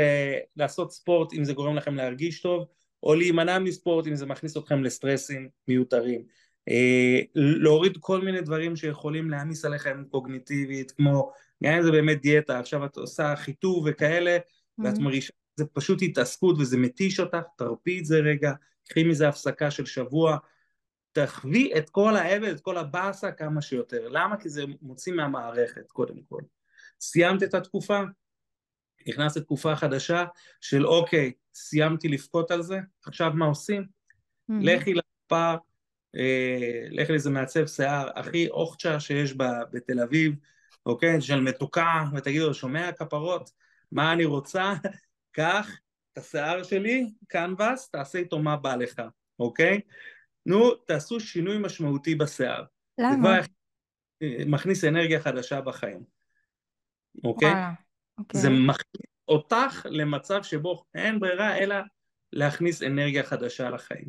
לעשות 0.57 0.93
ספורט, 0.93 1.33
אם 1.33 1.45
זה 1.45 1.53
גורם 1.53 1.77
לכם 1.77 1.95
להרגיש 1.95 2.41
טוב, 2.41 2.67
או 3.03 3.15
להימנע 3.15 3.59
מספורט 3.59 4.07
אם 4.07 4.15
זה 4.15 4.27
מכניס 4.27 4.57
אתכם 4.57 4.85
לסטרסים 4.85 5.49
מיותרים. 5.69 6.23
אה, 6.69 7.21
להוריד 7.35 7.97
כל 8.01 8.21
מיני 8.21 8.41
דברים 8.41 8.77
שיכולים 8.77 9.31
להעמיס 9.31 9.65
עליכם 9.65 10.05
קוגניטיבית, 10.11 10.91
כמו 10.91 11.33
גם 11.65 11.73
אם 11.73 11.83
זה 11.83 11.91
באמת 11.91 12.23
דיאטה, 12.23 12.59
עכשיו 12.59 12.85
את 12.85 12.97
עושה 12.97 13.37
חיטוב 13.37 13.87
וכאלה, 13.87 14.39
ואת 14.79 14.95
Mhm. 14.97 15.01
מרגישה, 15.01 15.33
זה 15.57 15.65
פשוט 15.67 16.03
התעסקות 16.03 16.57
וזה 16.59 16.77
מתיש 16.77 17.21
אותך, 17.21 17.43
תרפי 17.59 17.99
את 17.99 18.05
זה 18.05 18.19
רגע, 18.19 18.53
קחי 18.89 19.05
מזה 19.05 19.29
הפסקה 19.29 19.71
של 19.71 19.87
שבוע, 19.87 20.39
תחווי 21.13 21.73
את 21.79 21.91
כל 21.91 22.17
האבל, 22.17 22.51
את 22.51 22.61
כל 22.61 22.79
הבאסה 22.79 23.33
כמה 23.33 23.63
שיותר. 23.63 24.09
למה? 24.09 24.37
כי 24.37 24.49
זה 24.49 24.65
מוציא 24.83 25.13
מהמערכת, 25.13 25.91
קודם 25.91 26.23
כל. 26.29 26.41
סיימת 27.01 27.43
את 27.43 27.55
התקופה, 27.55 28.01
נכנסת 29.09 29.37
לתקופה 29.37 29.77
חדשה 29.77 30.25
של 30.61 30.87
אוקיי, 30.87 31.33
סיימתי 31.55 32.09
לבכות 32.09 32.51
על 32.51 32.63
זה, 32.63 32.79
עכשיו 33.07 33.31
מה 33.35 33.47
עושים? 33.47 33.83
Mhm. 34.51 34.55
לכי 34.61 34.95
ספא, 35.27 35.55
אה, 36.17 36.87
לך 36.91 37.11
לאיזה 37.11 37.31
מעצב 37.31 37.67
שיער 37.67 38.09
הכי 38.15 38.49
אוכצ'ה 38.49 39.01
שיש 39.01 39.35
ב, 39.35 39.45
בתל 39.73 40.01
אביב, 40.01 40.35
אוקיי? 40.87 41.21
של 41.21 41.41
מתוקה, 41.41 42.05
ותגיד 42.15 42.41
לו, 42.41 42.55
שומע 42.55 42.93
כפרות? 42.93 43.51
מה 43.93 44.13
אני 44.13 44.25
רוצה? 44.25 44.73
קח 45.37 45.71
את 46.13 46.19
השיער 46.19 46.63
שלי, 46.63 47.11
קנבס, 47.29 47.91
תעשה 47.91 48.19
איתו 48.19 48.39
מה 48.39 48.57
בא 48.57 48.77
לך, 48.77 49.03
אוקיי? 49.39 49.81
נו, 50.47 50.75
תעשו 50.75 51.21
שינוי 51.21 51.59
משמעותי 51.59 52.15
בשיער. 52.15 52.65
למה? 52.99 53.11
זה 53.13 53.19
כבר 53.19 53.41
מכניס 54.47 54.85
אנרגיה 54.85 55.21
חדשה 55.21 55.61
בחיים, 55.61 56.05
אוקיי? 57.25 57.49
וואלה, 57.49 57.71
אוקיי. 58.19 58.41
זה 58.41 58.51
מכניס 58.51 59.07
אותך 59.29 59.87
למצב 59.91 60.43
שבו 60.43 60.85
אין 60.95 61.21
ברירה 61.21 61.59
אלא 61.59 61.77
להכניס 62.33 62.83
אנרגיה 62.83 63.23
חדשה 63.23 63.71
לחיים. 63.71 64.09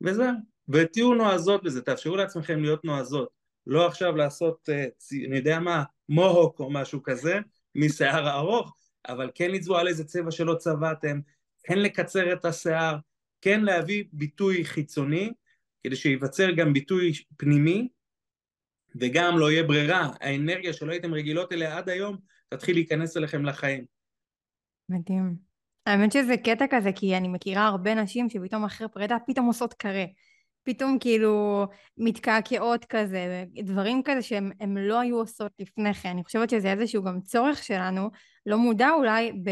וזהו. 0.00 0.34
ותהיו 0.68 1.14
נועזות 1.14 1.64
בזה, 1.64 1.82
תאפשרו 1.82 2.16
לעצמכם 2.16 2.62
להיות 2.62 2.84
נועזות. 2.84 3.28
לא 3.66 3.86
עכשיו 3.86 4.16
לעשות, 4.16 4.68
אה, 4.68 4.84
אני 5.28 5.36
יודע 5.36 5.60
מה, 5.60 5.84
מוהוק 6.08 6.60
או 6.60 6.70
משהו 6.70 7.02
כזה, 7.02 7.38
משיער 7.74 8.26
הארוך, 8.26 8.76
אבל 9.08 9.30
כן 9.34 9.50
לצבוע 9.50 9.80
על 9.80 9.88
איזה 9.88 10.04
צבע 10.04 10.30
שלא 10.30 10.54
צבעתם, 10.54 11.20
כן 11.62 11.78
לקצר 11.78 12.32
את 12.32 12.44
השיער, 12.44 12.96
כן 13.40 13.60
להביא 13.60 14.04
ביטוי 14.12 14.64
חיצוני, 14.64 15.32
כדי 15.84 15.96
שייווצר 15.96 16.50
גם 16.50 16.72
ביטוי 16.72 17.12
פנימי, 17.36 17.88
וגם 19.00 19.38
לא 19.38 19.50
יהיה 19.50 19.62
ברירה, 19.62 20.10
האנרגיה 20.20 20.72
שלא 20.72 20.92
הייתם 20.92 21.14
רגילות 21.14 21.52
אליה 21.52 21.78
עד 21.78 21.88
היום, 21.88 22.16
תתחיל 22.48 22.76
להיכנס 22.76 23.16
אליכם 23.16 23.44
לחיים. 23.44 23.84
מדהים. 24.88 25.34
האמת 25.86 26.12
שזה 26.12 26.36
קטע 26.36 26.64
כזה, 26.70 26.90
כי 26.92 27.16
אני 27.16 27.28
מכירה 27.28 27.66
הרבה 27.66 27.94
נשים 27.94 28.30
שפתאום 28.30 28.64
אחרי 28.64 28.88
פרידה 28.92 29.16
פתאום 29.26 29.46
עושות 29.46 29.74
קרה. 29.74 30.04
פתאום 30.64 30.98
כאילו 31.00 31.66
מתקעקעות 31.98 32.84
כזה, 32.84 33.44
דברים 33.62 34.02
כזה 34.04 34.22
שהן 34.22 34.52
הן 34.60 34.78
לא 34.78 35.00
היו 35.00 35.18
עושות 35.18 35.52
לפני 35.58 35.94
כן. 35.94 36.08
אני 36.08 36.24
חושבת 36.24 36.50
שזה 36.50 36.72
איזשהו 36.72 37.02
גם 37.02 37.20
צורך 37.20 37.62
שלנו, 37.62 38.10
לא 38.46 38.58
מודע 38.58 38.90
אולי 38.90 39.32
ב... 39.32 39.50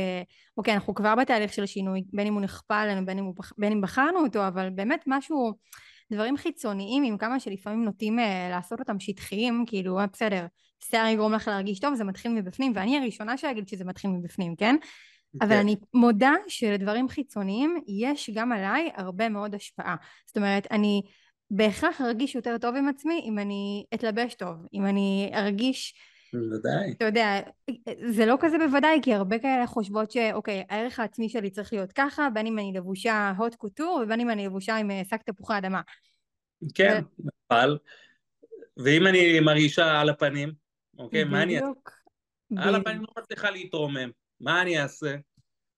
אוקיי, 0.56 0.74
אנחנו 0.74 0.94
כבר 0.94 1.14
בתהליך 1.14 1.52
של 1.52 1.66
שינוי, 1.66 2.02
בין 2.12 2.26
אם 2.26 2.34
הוא 2.34 2.42
נכפה 2.42 2.80
עלינו, 2.80 3.06
בין 3.06 3.18
אם, 3.18 3.24
הוא, 3.24 3.34
בין 3.58 3.72
אם 3.72 3.80
בחרנו 3.80 4.18
אותו, 4.18 4.46
אבל 4.46 4.70
באמת 4.70 5.04
משהו, 5.06 5.52
דברים 6.12 6.36
חיצוניים, 6.36 7.04
עם 7.04 7.18
כמה 7.18 7.40
שלפעמים 7.40 7.84
נוטים 7.84 8.18
אה, 8.18 8.48
לעשות 8.50 8.80
אותם 8.80 9.00
שטחיים, 9.00 9.64
כאילו, 9.66 9.98
אה, 9.98 10.06
בסדר, 10.12 10.46
שיער 10.90 11.06
יגרום 11.06 11.32
לך 11.32 11.48
להרגיש 11.48 11.78
טוב, 11.80 11.94
זה 11.94 12.04
מתחיל 12.04 12.32
מבפנים, 12.32 12.72
ואני 12.74 12.98
הראשונה 12.98 13.36
שאגיד 13.36 13.68
שזה 13.68 13.84
מתחיל 13.84 14.10
מבפנים, 14.10 14.56
כן? 14.56 14.76
אבל 15.40 15.48
כן. 15.48 15.58
אני 15.58 15.76
מודה 15.94 16.32
שלדברים 16.48 17.08
חיצוניים 17.08 17.80
יש 17.88 18.30
גם 18.34 18.52
עליי 18.52 18.90
הרבה 18.96 19.28
מאוד 19.28 19.54
השפעה. 19.54 19.96
זאת 20.26 20.36
אומרת, 20.36 20.66
אני 20.70 21.02
בהכרח 21.50 22.00
ארגיש 22.00 22.34
יותר 22.34 22.58
טוב 22.58 22.76
עם 22.76 22.88
עצמי 22.88 23.22
אם 23.24 23.38
אני 23.38 23.84
אתלבש 23.94 24.34
טוב, 24.34 24.56
אם 24.74 24.86
אני 24.86 25.30
ארגיש, 25.34 25.94
בוודאי. 26.32 26.92
אתה 26.92 27.04
יודע, 27.04 27.40
זה 28.08 28.26
לא 28.26 28.36
כזה 28.40 28.58
בוודאי, 28.58 29.00
כי 29.02 29.14
הרבה 29.14 29.38
כאלה 29.38 29.66
חושבות 29.66 30.10
שאוקיי, 30.10 30.64
הערך 30.68 31.00
העצמי 31.00 31.28
שלי 31.28 31.50
צריך 31.50 31.72
להיות 31.72 31.92
ככה, 31.92 32.28
בין 32.34 32.46
אם 32.46 32.58
אני 32.58 32.72
לבושה 32.74 33.32
הוט 33.38 33.54
קוטור 33.54 34.00
ובין 34.04 34.20
אם 34.20 34.30
אני 34.30 34.46
לבושה 34.46 34.76
עם 34.76 34.90
אה, 34.90 35.02
שק 35.10 35.22
תפוחי 35.22 35.58
אדמה. 35.58 35.80
כן, 36.74 37.02
אבל, 37.50 37.78
ואם 38.76 39.06
אני 39.06 39.40
מרגישה 39.40 40.00
על 40.00 40.08
הפנים, 40.08 40.52
אוקיי, 40.98 41.24
מה 41.24 41.42
אני? 41.42 41.56
בדיוק. 41.56 41.90
על. 42.56 42.74
הפנים 42.74 43.00
לא 43.00 43.08
מצליחה 43.18 43.50
להתרומם, 43.50 44.10
מה 44.42 44.62
אני 44.62 44.82
אעשה? 44.82 45.16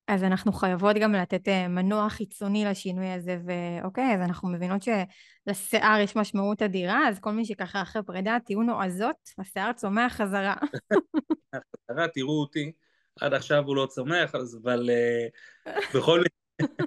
אז 0.08 0.24
אנחנו 0.24 0.52
חייבות 0.52 0.96
גם 0.96 1.12
לתת 1.12 1.48
אה, 1.48 1.68
מנוע 1.68 2.08
חיצוני 2.08 2.64
לשינוי 2.64 3.08
הזה, 3.08 3.38
ואוקיי, 3.46 4.14
אז 4.14 4.20
אנחנו 4.20 4.48
מבינות 4.48 4.82
שלשיער 4.82 6.00
יש 6.00 6.16
משמעות 6.16 6.62
אדירה, 6.62 7.08
אז 7.08 7.18
כל 7.20 7.32
מי 7.32 7.44
שככה 7.44 7.82
אחרי 7.82 8.02
פרידה, 8.02 8.36
תהיו 8.44 8.62
נועזות, 8.62 9.16
השיער 9.38 9.72
צומח 9.72 10.12
חזרה. 10.12 10.54
חזרה, 11.90 12.08
תראו 12.08 12.40
אותי, 12.40 12.72
עד 13.20 13.34
עכשיו 13.34 13.64
הוא 13.66 13.76
לא 13.76 13.86
צומח, 13.86 14.34
אז 14.34 14.58
אבל 14.62 14.90
אה, 14.90 15.72
בכל 15.94 16.20
מקרה, 16.20 16.84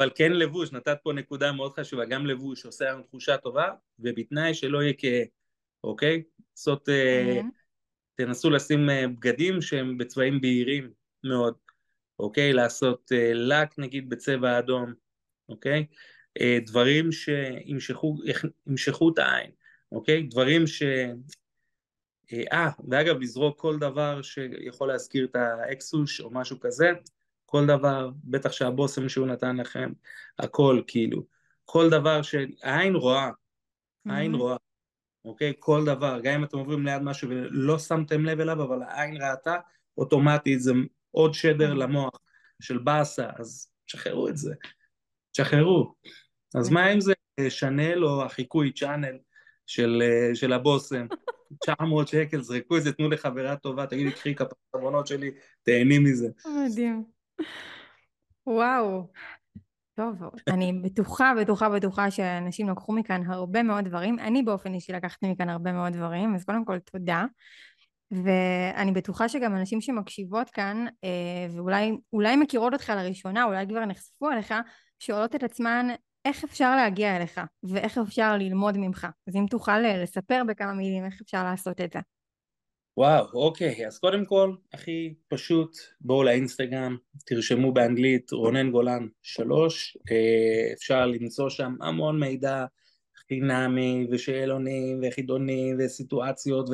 אבל 0.00 0.10
כן 0.14 0.32
לבוש, 0.32 0.72
נתת 0.72 0.98
פה 1.02 1.12
נקודה 1.12 1.52
מאוד 1.52 1.72
חשובה, 1.72 2.04
גם 2.04 2.26
לבוש 2.26 2.66
עושה 2.66 2.84
לנו 2.84 3.02
תחושה 3.02 3.36
טובה, 3.36 3.70
ובתנאי 3.98 4.54
שלא 4.54 4.82
יהיה 4.82 4.92
כהה, 4.98 5.22
אוקיי? 5.84 6.22
לעשות, 6.50 6.88
אה. 6.88 7.40
תנסו 8.14 8.50
לשים 8.50 8.88
בגדים 9.12 9.62
שהם 9.62 9.98
בצבעים 9.98 10.40
בהירים 10.40 10.90
מאוד, 11.24 11.54
אוקיי? 12.18 12.52
לעשות 12.52 13.12
אה, 13.12 13.32
לק 13.34 13.78
נגיד 13.78 14.10
בצבע 14.10 14.58
אדום, 14.58 14.94
אוקיי? 15.48 15.86
אה, 16.40 16.58
דברים 16.66 17.12
שימשכו 17.12 18.16
ימשכו 18.66 19.10
את 19.12 19.18
העין, 19.18 19.50
אוקיי? 19.92 20.22
דברים 20.22 20.66
ש... 20.66 20.82
אה, 22.32 22.42
אה, 22.52 22.70
ואגב, 22.88 23.20
לזרוק 23.20 23.60
כל 23.60 23.78
דבר 23.78 24.22
שיכול 24.22 24.88
להזכיר 24.88 25.24
את 25.24 25.36
האקסוש 25.36 26.20
או 26.20 26.30
משהו 26.30 26.60
כזה, 26.60 26.90
כל 27.46 27.66
דבר, 27.66 28.10
בטח 28.24 28.52
שהבושם 28.52 29.08
שהוא 29.08 29.26
נתן 29.26 29.56
לכם, 29.56 29.92
הכל 30.38 30.82
כאילו, 30.86 31.26
כל 31.64 31.90
דבר 31.90 32.22
שהעין 32.22 32.94
רואה, 32.94 33.30
העין 34.06 34.32
מהמם. 34.32 34.34
רואה, 34.34 34.56
אוקיי? 35.24 35.52
כל 35.58 35.84
דבר, 35.84 36.20
גם 36.22 36.34
אם 36.34 36.44
אתם 36.44 36.58
עוברים 36.58 36.86
ליד 36.86 37.02
משהו 37.02 37.28
ולא 37.30 37.78
שמתם 37.78 38.24
לב 38.24 38.40
אליו, 38.40 38.62
אבל 38.62 38.82
העין 38.82 39.22
ראתה, 39.22 39.56
אוטומטית 39.98 40.60
זה 40.60 40.72
עוד 41.16 41.34
שדר 41.34 41.70
כן. 41.70 41.76
למוח 41.76 42.20
של 42.62 42.78
באסה, 42.78 43.26
אז 43.38 43.70
תשחררו 43.86 44.28
את 44.28 44.36
זה, 44.36 44.54
תשחררו. 45.32 45.94
אז 46.54 46.70
מה 46.70 46.92
אם 46.92 47.00
זה 47.00 47.12
אה, 47.38 47.50
שנל 47.50 48.04
או 48.04 48.24
החיקוי 48.24 48.72
צ'אנל 48.72 49.18
של, 49.66 50.02
אה, 50.02 50.34
של 50.34 50.52
הבושם? 50.52 51.06
900 51.62 52.08
שקל, 52.08 52.40
זרקו 52.40 52.76
את 52.76 52.82
זה, 52.82 52.92
תנו 52.92 53.10
לחברה 53.10 53.56
טובה, 53.56 53.86
תגידי, 53.86 54.12
קחי 54.12 54.34
כפות 54.34 54.58
אחרונות 54.76 55.06
שלי, 55.06 55.30
תהני 55.62 55.98
מזה. 55.98 56.28
מדהים. 56.64 57.04
וואו. 58.46 59.12
טוב, 59.94 60.22
אני 60.48 60.72
בטוחה, 60.82 61.32
בטוחה, 61.40 61.68
בטוחה 61.68 62.10
שאנשים 62.10 62.68
לקחו 62.68 62.92
מכאן 62.92 63.22
הרבה 63.26 63.62
מאוד 63.62 63.84
דברים. 63.84 64.18
אני 64.18 64.42
באופן 64.42 64.74
אישי 64.74 64.92
לקחתי 64.92 65.32
מכאן 65.32 65.48
הרבה 65.48 65.72
מאוד 65.72 65.92
דברים, 65.92 66.34
אז 66.34 66.44
קודם 66.44 66.64
כל 66.64 66.78
תודה. 66.78 67.24
ואני 68.10 68.92
בטוחה 68.92 69.28
שגם 69.28 69.56
אנשים 69.56 69.80
שמקשיבות 69.80 70.50
כאן, 70.50 70.86
אה, 71.04 71.46
ואולי 71.56 71.92
אולי 72.12 72.36
מכירות 72.36 72.72
אותך 72.72 72.92
לראשונה, 72.96 73.44
אולי 73.44 73.66
כבר 73.68 73.84
נחשפו 73.84 74.30
אליך, 74.30 74.54
שואלות 74.98 75.34
את 75.34 75.42
עצמן 75.42 75.86
איך 76.24 76.44
אפשר 76.44 76.76
להגיע 76.76 77.16
אליך, 77.16 77.40
ואיך 77.62 77.98
אפשר 77.98 78.36
ללמוד 78.36 78.78
ממך. 78.78 79.06
אז 79.28 79.36
אם 79.36 79.46
תוכל 79.50 79.84
אה, 79.84 80.02
לספר 80.02 80.42
בכמה 80.48 80.72
מילים 80.72 81.04
איך 81.04 81.20
אפשר 81.22 81.44
לעשות 81.44 81.80
את 81.80 81.92
זה. 81.92 81.98
וואו, 82.98 83.26
אוקיי, 83.34 83.86
אז 83.86 83.98
קודם 83.98 84.24
כל, 84.24 84.54
הכי 84.72 85.14
פשוט, 85.28 85.76
בואו 86.00 86.24
לאינסטגרם, 86.24 86.96
תרשמו 87.26 87.72
באנגלית 87.72 88.32
רונן 88.32 88.70
גולן 88.70 89.06
שלוש, 89.22 89.96
אה, 90.10 90.72
אפשר 90.72 91.06
למצוא 91.06 91.50
שם 91.50 91.74
המון 91.80 92.20
מידע 92.20 92.64
חינמי 93.28 94.06
ושאלונים 94.10 95.00
וחידונים 95.02 95.76
וסיטואציות 95.78 96.70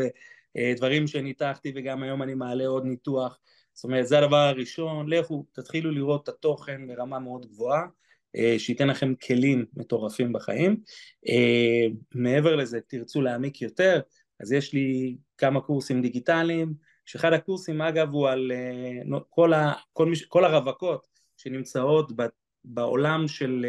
ודברים 0.58 1.06
שניתחתי 1.06 1.72
וגם 1.74 2.02
היום 2.02 2.22
אני 2.22 2.34
מעלה 2.34 2.66
עוד 2.66 2.84
ניתוח, 2.84 3.38
זאת 3.74 3.84
אומרת 3.84 4.06
זה 4.06 4.18
הדבר 4.18 4.36
הראשון, 4.36 5.12
לכו 5.12 5.46
תתחילו 5.52 5.90
לראות 5.90 6.22
את 6.22 6.28
התוכן 6.28 6.86
ברמה 6.86 7.18
מאוד 7.18 7.46
גבוהה, 7.46 7.86
אה, 8.36 8.54
שייתן 8.58 8.88
לכם 8.88 9.14
כלים 9.14 9.64
מטורפים 9.76 10.32
בחיים, 10.32 10.76
אה, 11.28 11.86
מעבר 12.14 12.56
לזה 12.56 12.80
תרצו 12.80 13.22
להעמיק 13.22 13.62
יותר, 13.62 14.00
אז 14.40 14.52
יש 14.52 14.72
לי 14.72 15.16
כמה 15.38 15.60
קורסים 15.60 16.02
דיגיטליים, 16.02 16.74
שאחד 17.04 17.32
הקורסים 17.32 17.82
אגב 17.82 18.10
הוא 18.10 18.28
על 18.28 18.52
כל, 19.30 19.52
ה, 19.52 19.72
כל, 19.92 20.06
מש, 20.06 20.24
כל 20.24 20.44
הרווקות 20.44 21.06
שנמצאות 21.36 22.12
ב, 22.16 22.22
בעולם 22.64 23.28
של 23.28 23.66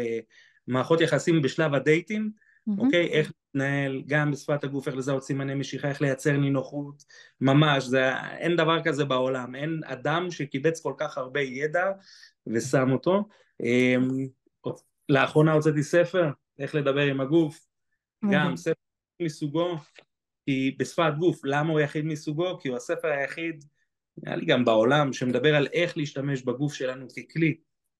מערכות 0.66 1.00
יחסים 1.00 1.42
בשלב 1.42 1.74
הדייטים, 1.74 2.30
אוקיי? 2.78 3.08
איך 3.08 3.32
להתנהל 3.54 4.02
גם 4.06 4.30
בשפת 4.30 4.64
הגוף, 4.64 4.88
איך 4.88 4.96
לזהות 4.96 5.22
סימני 5.22 5.54
משיכה, 5.54 5.88
איך 5.88 6.02
לייצר 6.02 6.36
נינוחות, 6.36 7.04
ממש, 7.40 7.84
זה, 7.84 8.16
אין 8.18 8.56
דבר 8.56 8.82
כזה 8.84 9.04
בעולם, 9.04 9.54
אין 9.54 9.80
אדם 9.84 10.30
שקיבץ 10.30 10.80
כל 10.80 10.94
כך 10.96 11.18
הרבה 11.18 11.40
ידע 11.40 11.86
ושם 12.46 12.92
אותו. 12.92 13.28
Um, 13.62 14.68
לאחרונה 15.08 15.52
הוצאתי 15.52 15.82
ספר, 15.82 16.30
איך 16.58 16.74
לדבר 16.74 17.00
עם 17.00 17.20
הגוף, 17.20 17.66
גם 18.32 18.56
ספר 18.56 18.74
מסוגו, 19.22 19.76
כי 20.46 20.76
בשפת 20.78 21.12
גוף, 21.18 21.40
למה 21.44 21.72
הוא 21.72 21.80
יחיד 21.80 22.04
מסוגו? 22.04 22.58
כי 22.60 22.68
הוא 22.68 22.76
הספר 22.76 23.08
היחיד, 23.08 23.64
נראה 24.16 24.36
לי 24.36 24.46
גם 24.46 24.64
בעולם, 24.64 25.12
שמדבר 25.12 25.54
על 25.54 25.66
איך 25.72 25.96
להשתמש 25.96 26.42
בגוף 26.42 26.74
שלנו 26.74 27.06
ככלי, 27.08 27.56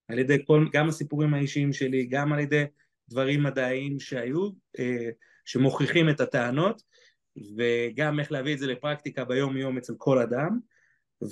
על 0.09 0.19
ידי 0.19 0.39
כל, 0.47 0.67
גם 0.73 0.89
הסיפורים 0.89 1.35
האישיים 1.35 1.73
שלי, 1.73 2.07
גם 2.07 2.33
על 2.33 2.39
ידי 2.39 2.65
דברים 3.09 3.43
מדעיים 3.43 4.01
שהיו, 4.01 4.49
אה, 4.79 5.11
שמוכיחים 5.45 6.09
את 6.09 6.21
הטענות, 6.21 6.83
וגם 7.57 8.21
איך 8.21 8.33
להביא 8.33 8.55
את 8.55 8.59
זה 8.59 8.67
לפרקטיקה 8.67 9.25
ביום 9.25 9.57
יום 9.57 9.79
אצל 9.79 9.95
כל 9.99 10.19
אדם, 10.19 10.59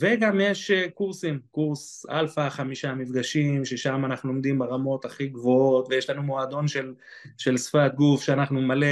וגם 0.00 0.40
יש 0.40 0.70
אה, 0.70 0.90
קורסים, 0.90 1.40
קורס 1.50 2.06
אלפא, 2.10 2.48
חמישה 2.48 2.94
מפגשים, 2.94 3.64
ששם 3.64 4.04
אנחנו 4.04 4.28
לומדים 4.28 4.58
ברמות 4.58 5.04
הכי 5.04 5.26
גבוהות, 5.26 5.86
ויש 5.90 6.10
לנו 6.10 6.22
מועדון 6.22 6.68
של, 6.68 6.94
של 7.38 7.56
שפת 7.56 7.92
גוף, 7.94 8.22
שאנחנו 8.22 8.62
מלא 8.62 8.86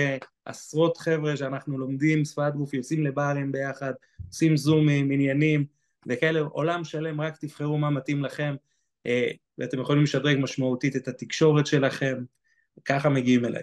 עשרות 0.44 0.96
חבר'ה 0.96 1.36
שאנחנו 1.36 1.78
לומדים 1.78 2.24
שפת 2.24 2.52
גוף, 2.56 2.74
יוצאים 2.74 3.04
לברים 3.04 3.52
ביחד, 3.52 3.92
עושים 4.28 4.56
זומים, 4.56 5.10
עניינים, 5.10 5.64
וכאלה, 6.06 6.40
עולם 6.40 6.84
שלם, 6.84 7.20
רק 7.20 7.36
תבחרו 7.36 7.78
מה 7.78 7.90
מתאים 7.90 8.24
לכם, 8.24 8.54
אה, 9.06 9.30
ואתם 9.58 9.80
יכולים 9.80 10.02
לשדרג 10.02 10.38
משמעותית 10.40 10.96
את 10.96 11.08
התקשורת 11.08 11.66
שלכם, 11.66 12.24
ככה 12.84 13.08
מגיעים 13.08 13.44
אליי. 13.44 13.62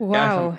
וואו. 0.00 0.50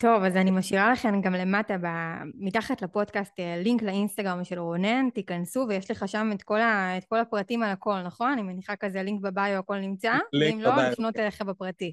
טוב, 0.00 0.22
אז 0.22 0.36
אני 0.36 0.50
משאירה 0.50 0.92
לכם 0.92 1.20
גם 1.20 1.32
למטה, 1.32 1.78
ב... 1.78 1.86
מתחת 2.34 2.82
לפודקאסט, 2.82 3.40
אה, 3.40 3.56
לינק 3.62 3.82
לאינסטגרם 3.82 4.44
של 4.44 4.58
רונן, 4.58 5.08
תיכנסו 5.14 5.66
ויש 5.68 5.90
לך 5.90 6.08
שם 6.08 6.30
את 6.34 6.42
כל, 6.42 6.60
ה... 6.60 6.98
את 6.98 7.04
כל 7.04 7.18
הפרטים 7.18 7.62
על 7.62 7.70
הכל, 7.70 8.02
נכון? 8.02 8.32
אני 8.32 8.42
מניחה 8.42 8.76
כזה 8.76 9.02
לינק 9.02 9.20
בביו, 9.22 9.58
הכל 9.58 9.76
נמצא? 9.78 10.12
ואם 10.40 10.60
לא, 10.60 10.76
לפנות 10.76 11.16
אליך 11.16 11.42
בפרטי. 11.42 11.92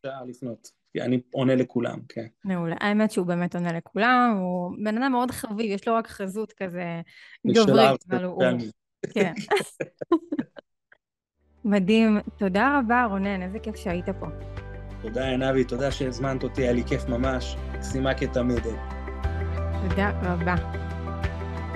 אפשר 0.00 0.24
לפנות, 0.28 0.68
אני 1.00 1.20
עונה 1.30 1.54
לכולם, 1.54 1.98
כן. 2.08 2.26
מעולה. 2.44 2.76
האמת 2.80 3.10
שהוא 3.10 3.26
באמת 3.26 3.54
עונה 3.54 3.72
לכולם, 3.72 4.36
הוא 4.40 4.76
בן 4.84 5.02
אדם 5.02 5.12
מאוד 5.12 5.30
חביב, 5.30 5.70
יש 5.70 5.88
לו 5.88 5.94
רק 5.94 6.06
חזות 6.06 6.52
כזה 6.52 7.00
גברית, 7.46 8.04
אבל 8.08 8.24
הוא... 8.24 8.42
כן. 9.14 9.32
מדהים. 11.66 12.18
תודה 12.36 12.78
רבה, 12.78 13.06
רונן, 13.10 13.42
איזה 13.42 13.58
כיף 13.58 13.76
שהיית 13.76 14.08
פה. 14.20 14.26
תודה 15.02 15.28
עינבי, 15.28 15.64
תודה 15.64 15.90
שהזמנת 15.90 16.42
אותי, 16.42 16.62
היה 16.62 16.72
לי 16.72 16.84
כיף 16.84 17.08
ממש, 17.08 17.56
מקסימה 17.74 18.14
כתמיד. 18.14 18.66
תודה 19.88 20.10
רבה. 20.22 20.54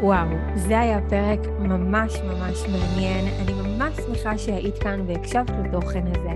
וואו, 0.01 0.29
זה 0.57 0.81
היה 0.81 0.99
פרק 1.09 1.39
ממש 1.59 2.21
ממש 2.21 2.63
מעניין. 2.69 3.25
אני 3.43 3.53
ממש 3.53 3.97
שמחה 3.97 4.39
שהיית 4.39 4.79
כאן 4.79 5.01
והקשבת 5.07 5.51
לתוכן 5.65 6.03
הזה. 6.07 6.31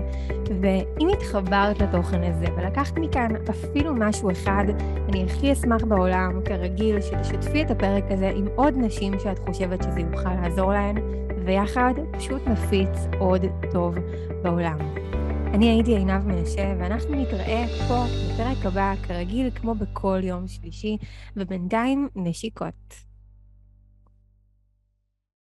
ואם 0.61 1.07
התחברת 1.09 1.81
לתוכן 1.81 2.23
הזה 2.23 2.45
ולקחת 2.57 2.97
מכאן 2.97 3.31
אפילו 3.49 3.93
משהו 3.95 4.31
אחד, 4.31 4.65
אני 5.09 5.23
הכי 5.23 5.53
אשמח 5.53 5.83
בעולם, 5.83 6.39
כרגיל, 6.45 7.01
שתשתפי 7.01 7.61
את 7.61 7.71
הפרק 7.71 8.03
הזה 8.09 8.31
עם 8.35 8.47
עוד 8.55 8.73
נשים 8.77 9.19
שאת 9.19 9.39
חושבת 9.39 9.83
שזה 9.83 9.99
יוכל 9.99 10.33
לעזור 10.41 10.71
להן, 10.73 10.95
ויחד 11.45 11.93
פשוט 12.11 12.47
נפיץ 12.47 12.99
עוד 13.19 13.41
טוב 13.71 13.95
בעולם. 14.43 14.77
אני 15.53 15.69
הייתי 15.69 15.95
עינב 15.95 16.25
מנשה, 16.25 16.73
ואנחנו 16.79 17.15
נתראה 17.15 17.65
פה 17.87 18.03
בפרק 18.33 18.65
הבא, 18.65 18.93
כרגיל, 19.07 19.49
כמו 19.55 19.75
בכל 19.75 20.19
יום 20.23 20.47
שלישי, 20.47 20.97
ובינתיים 21.37 22.09
נשיקות. 22.15 23.05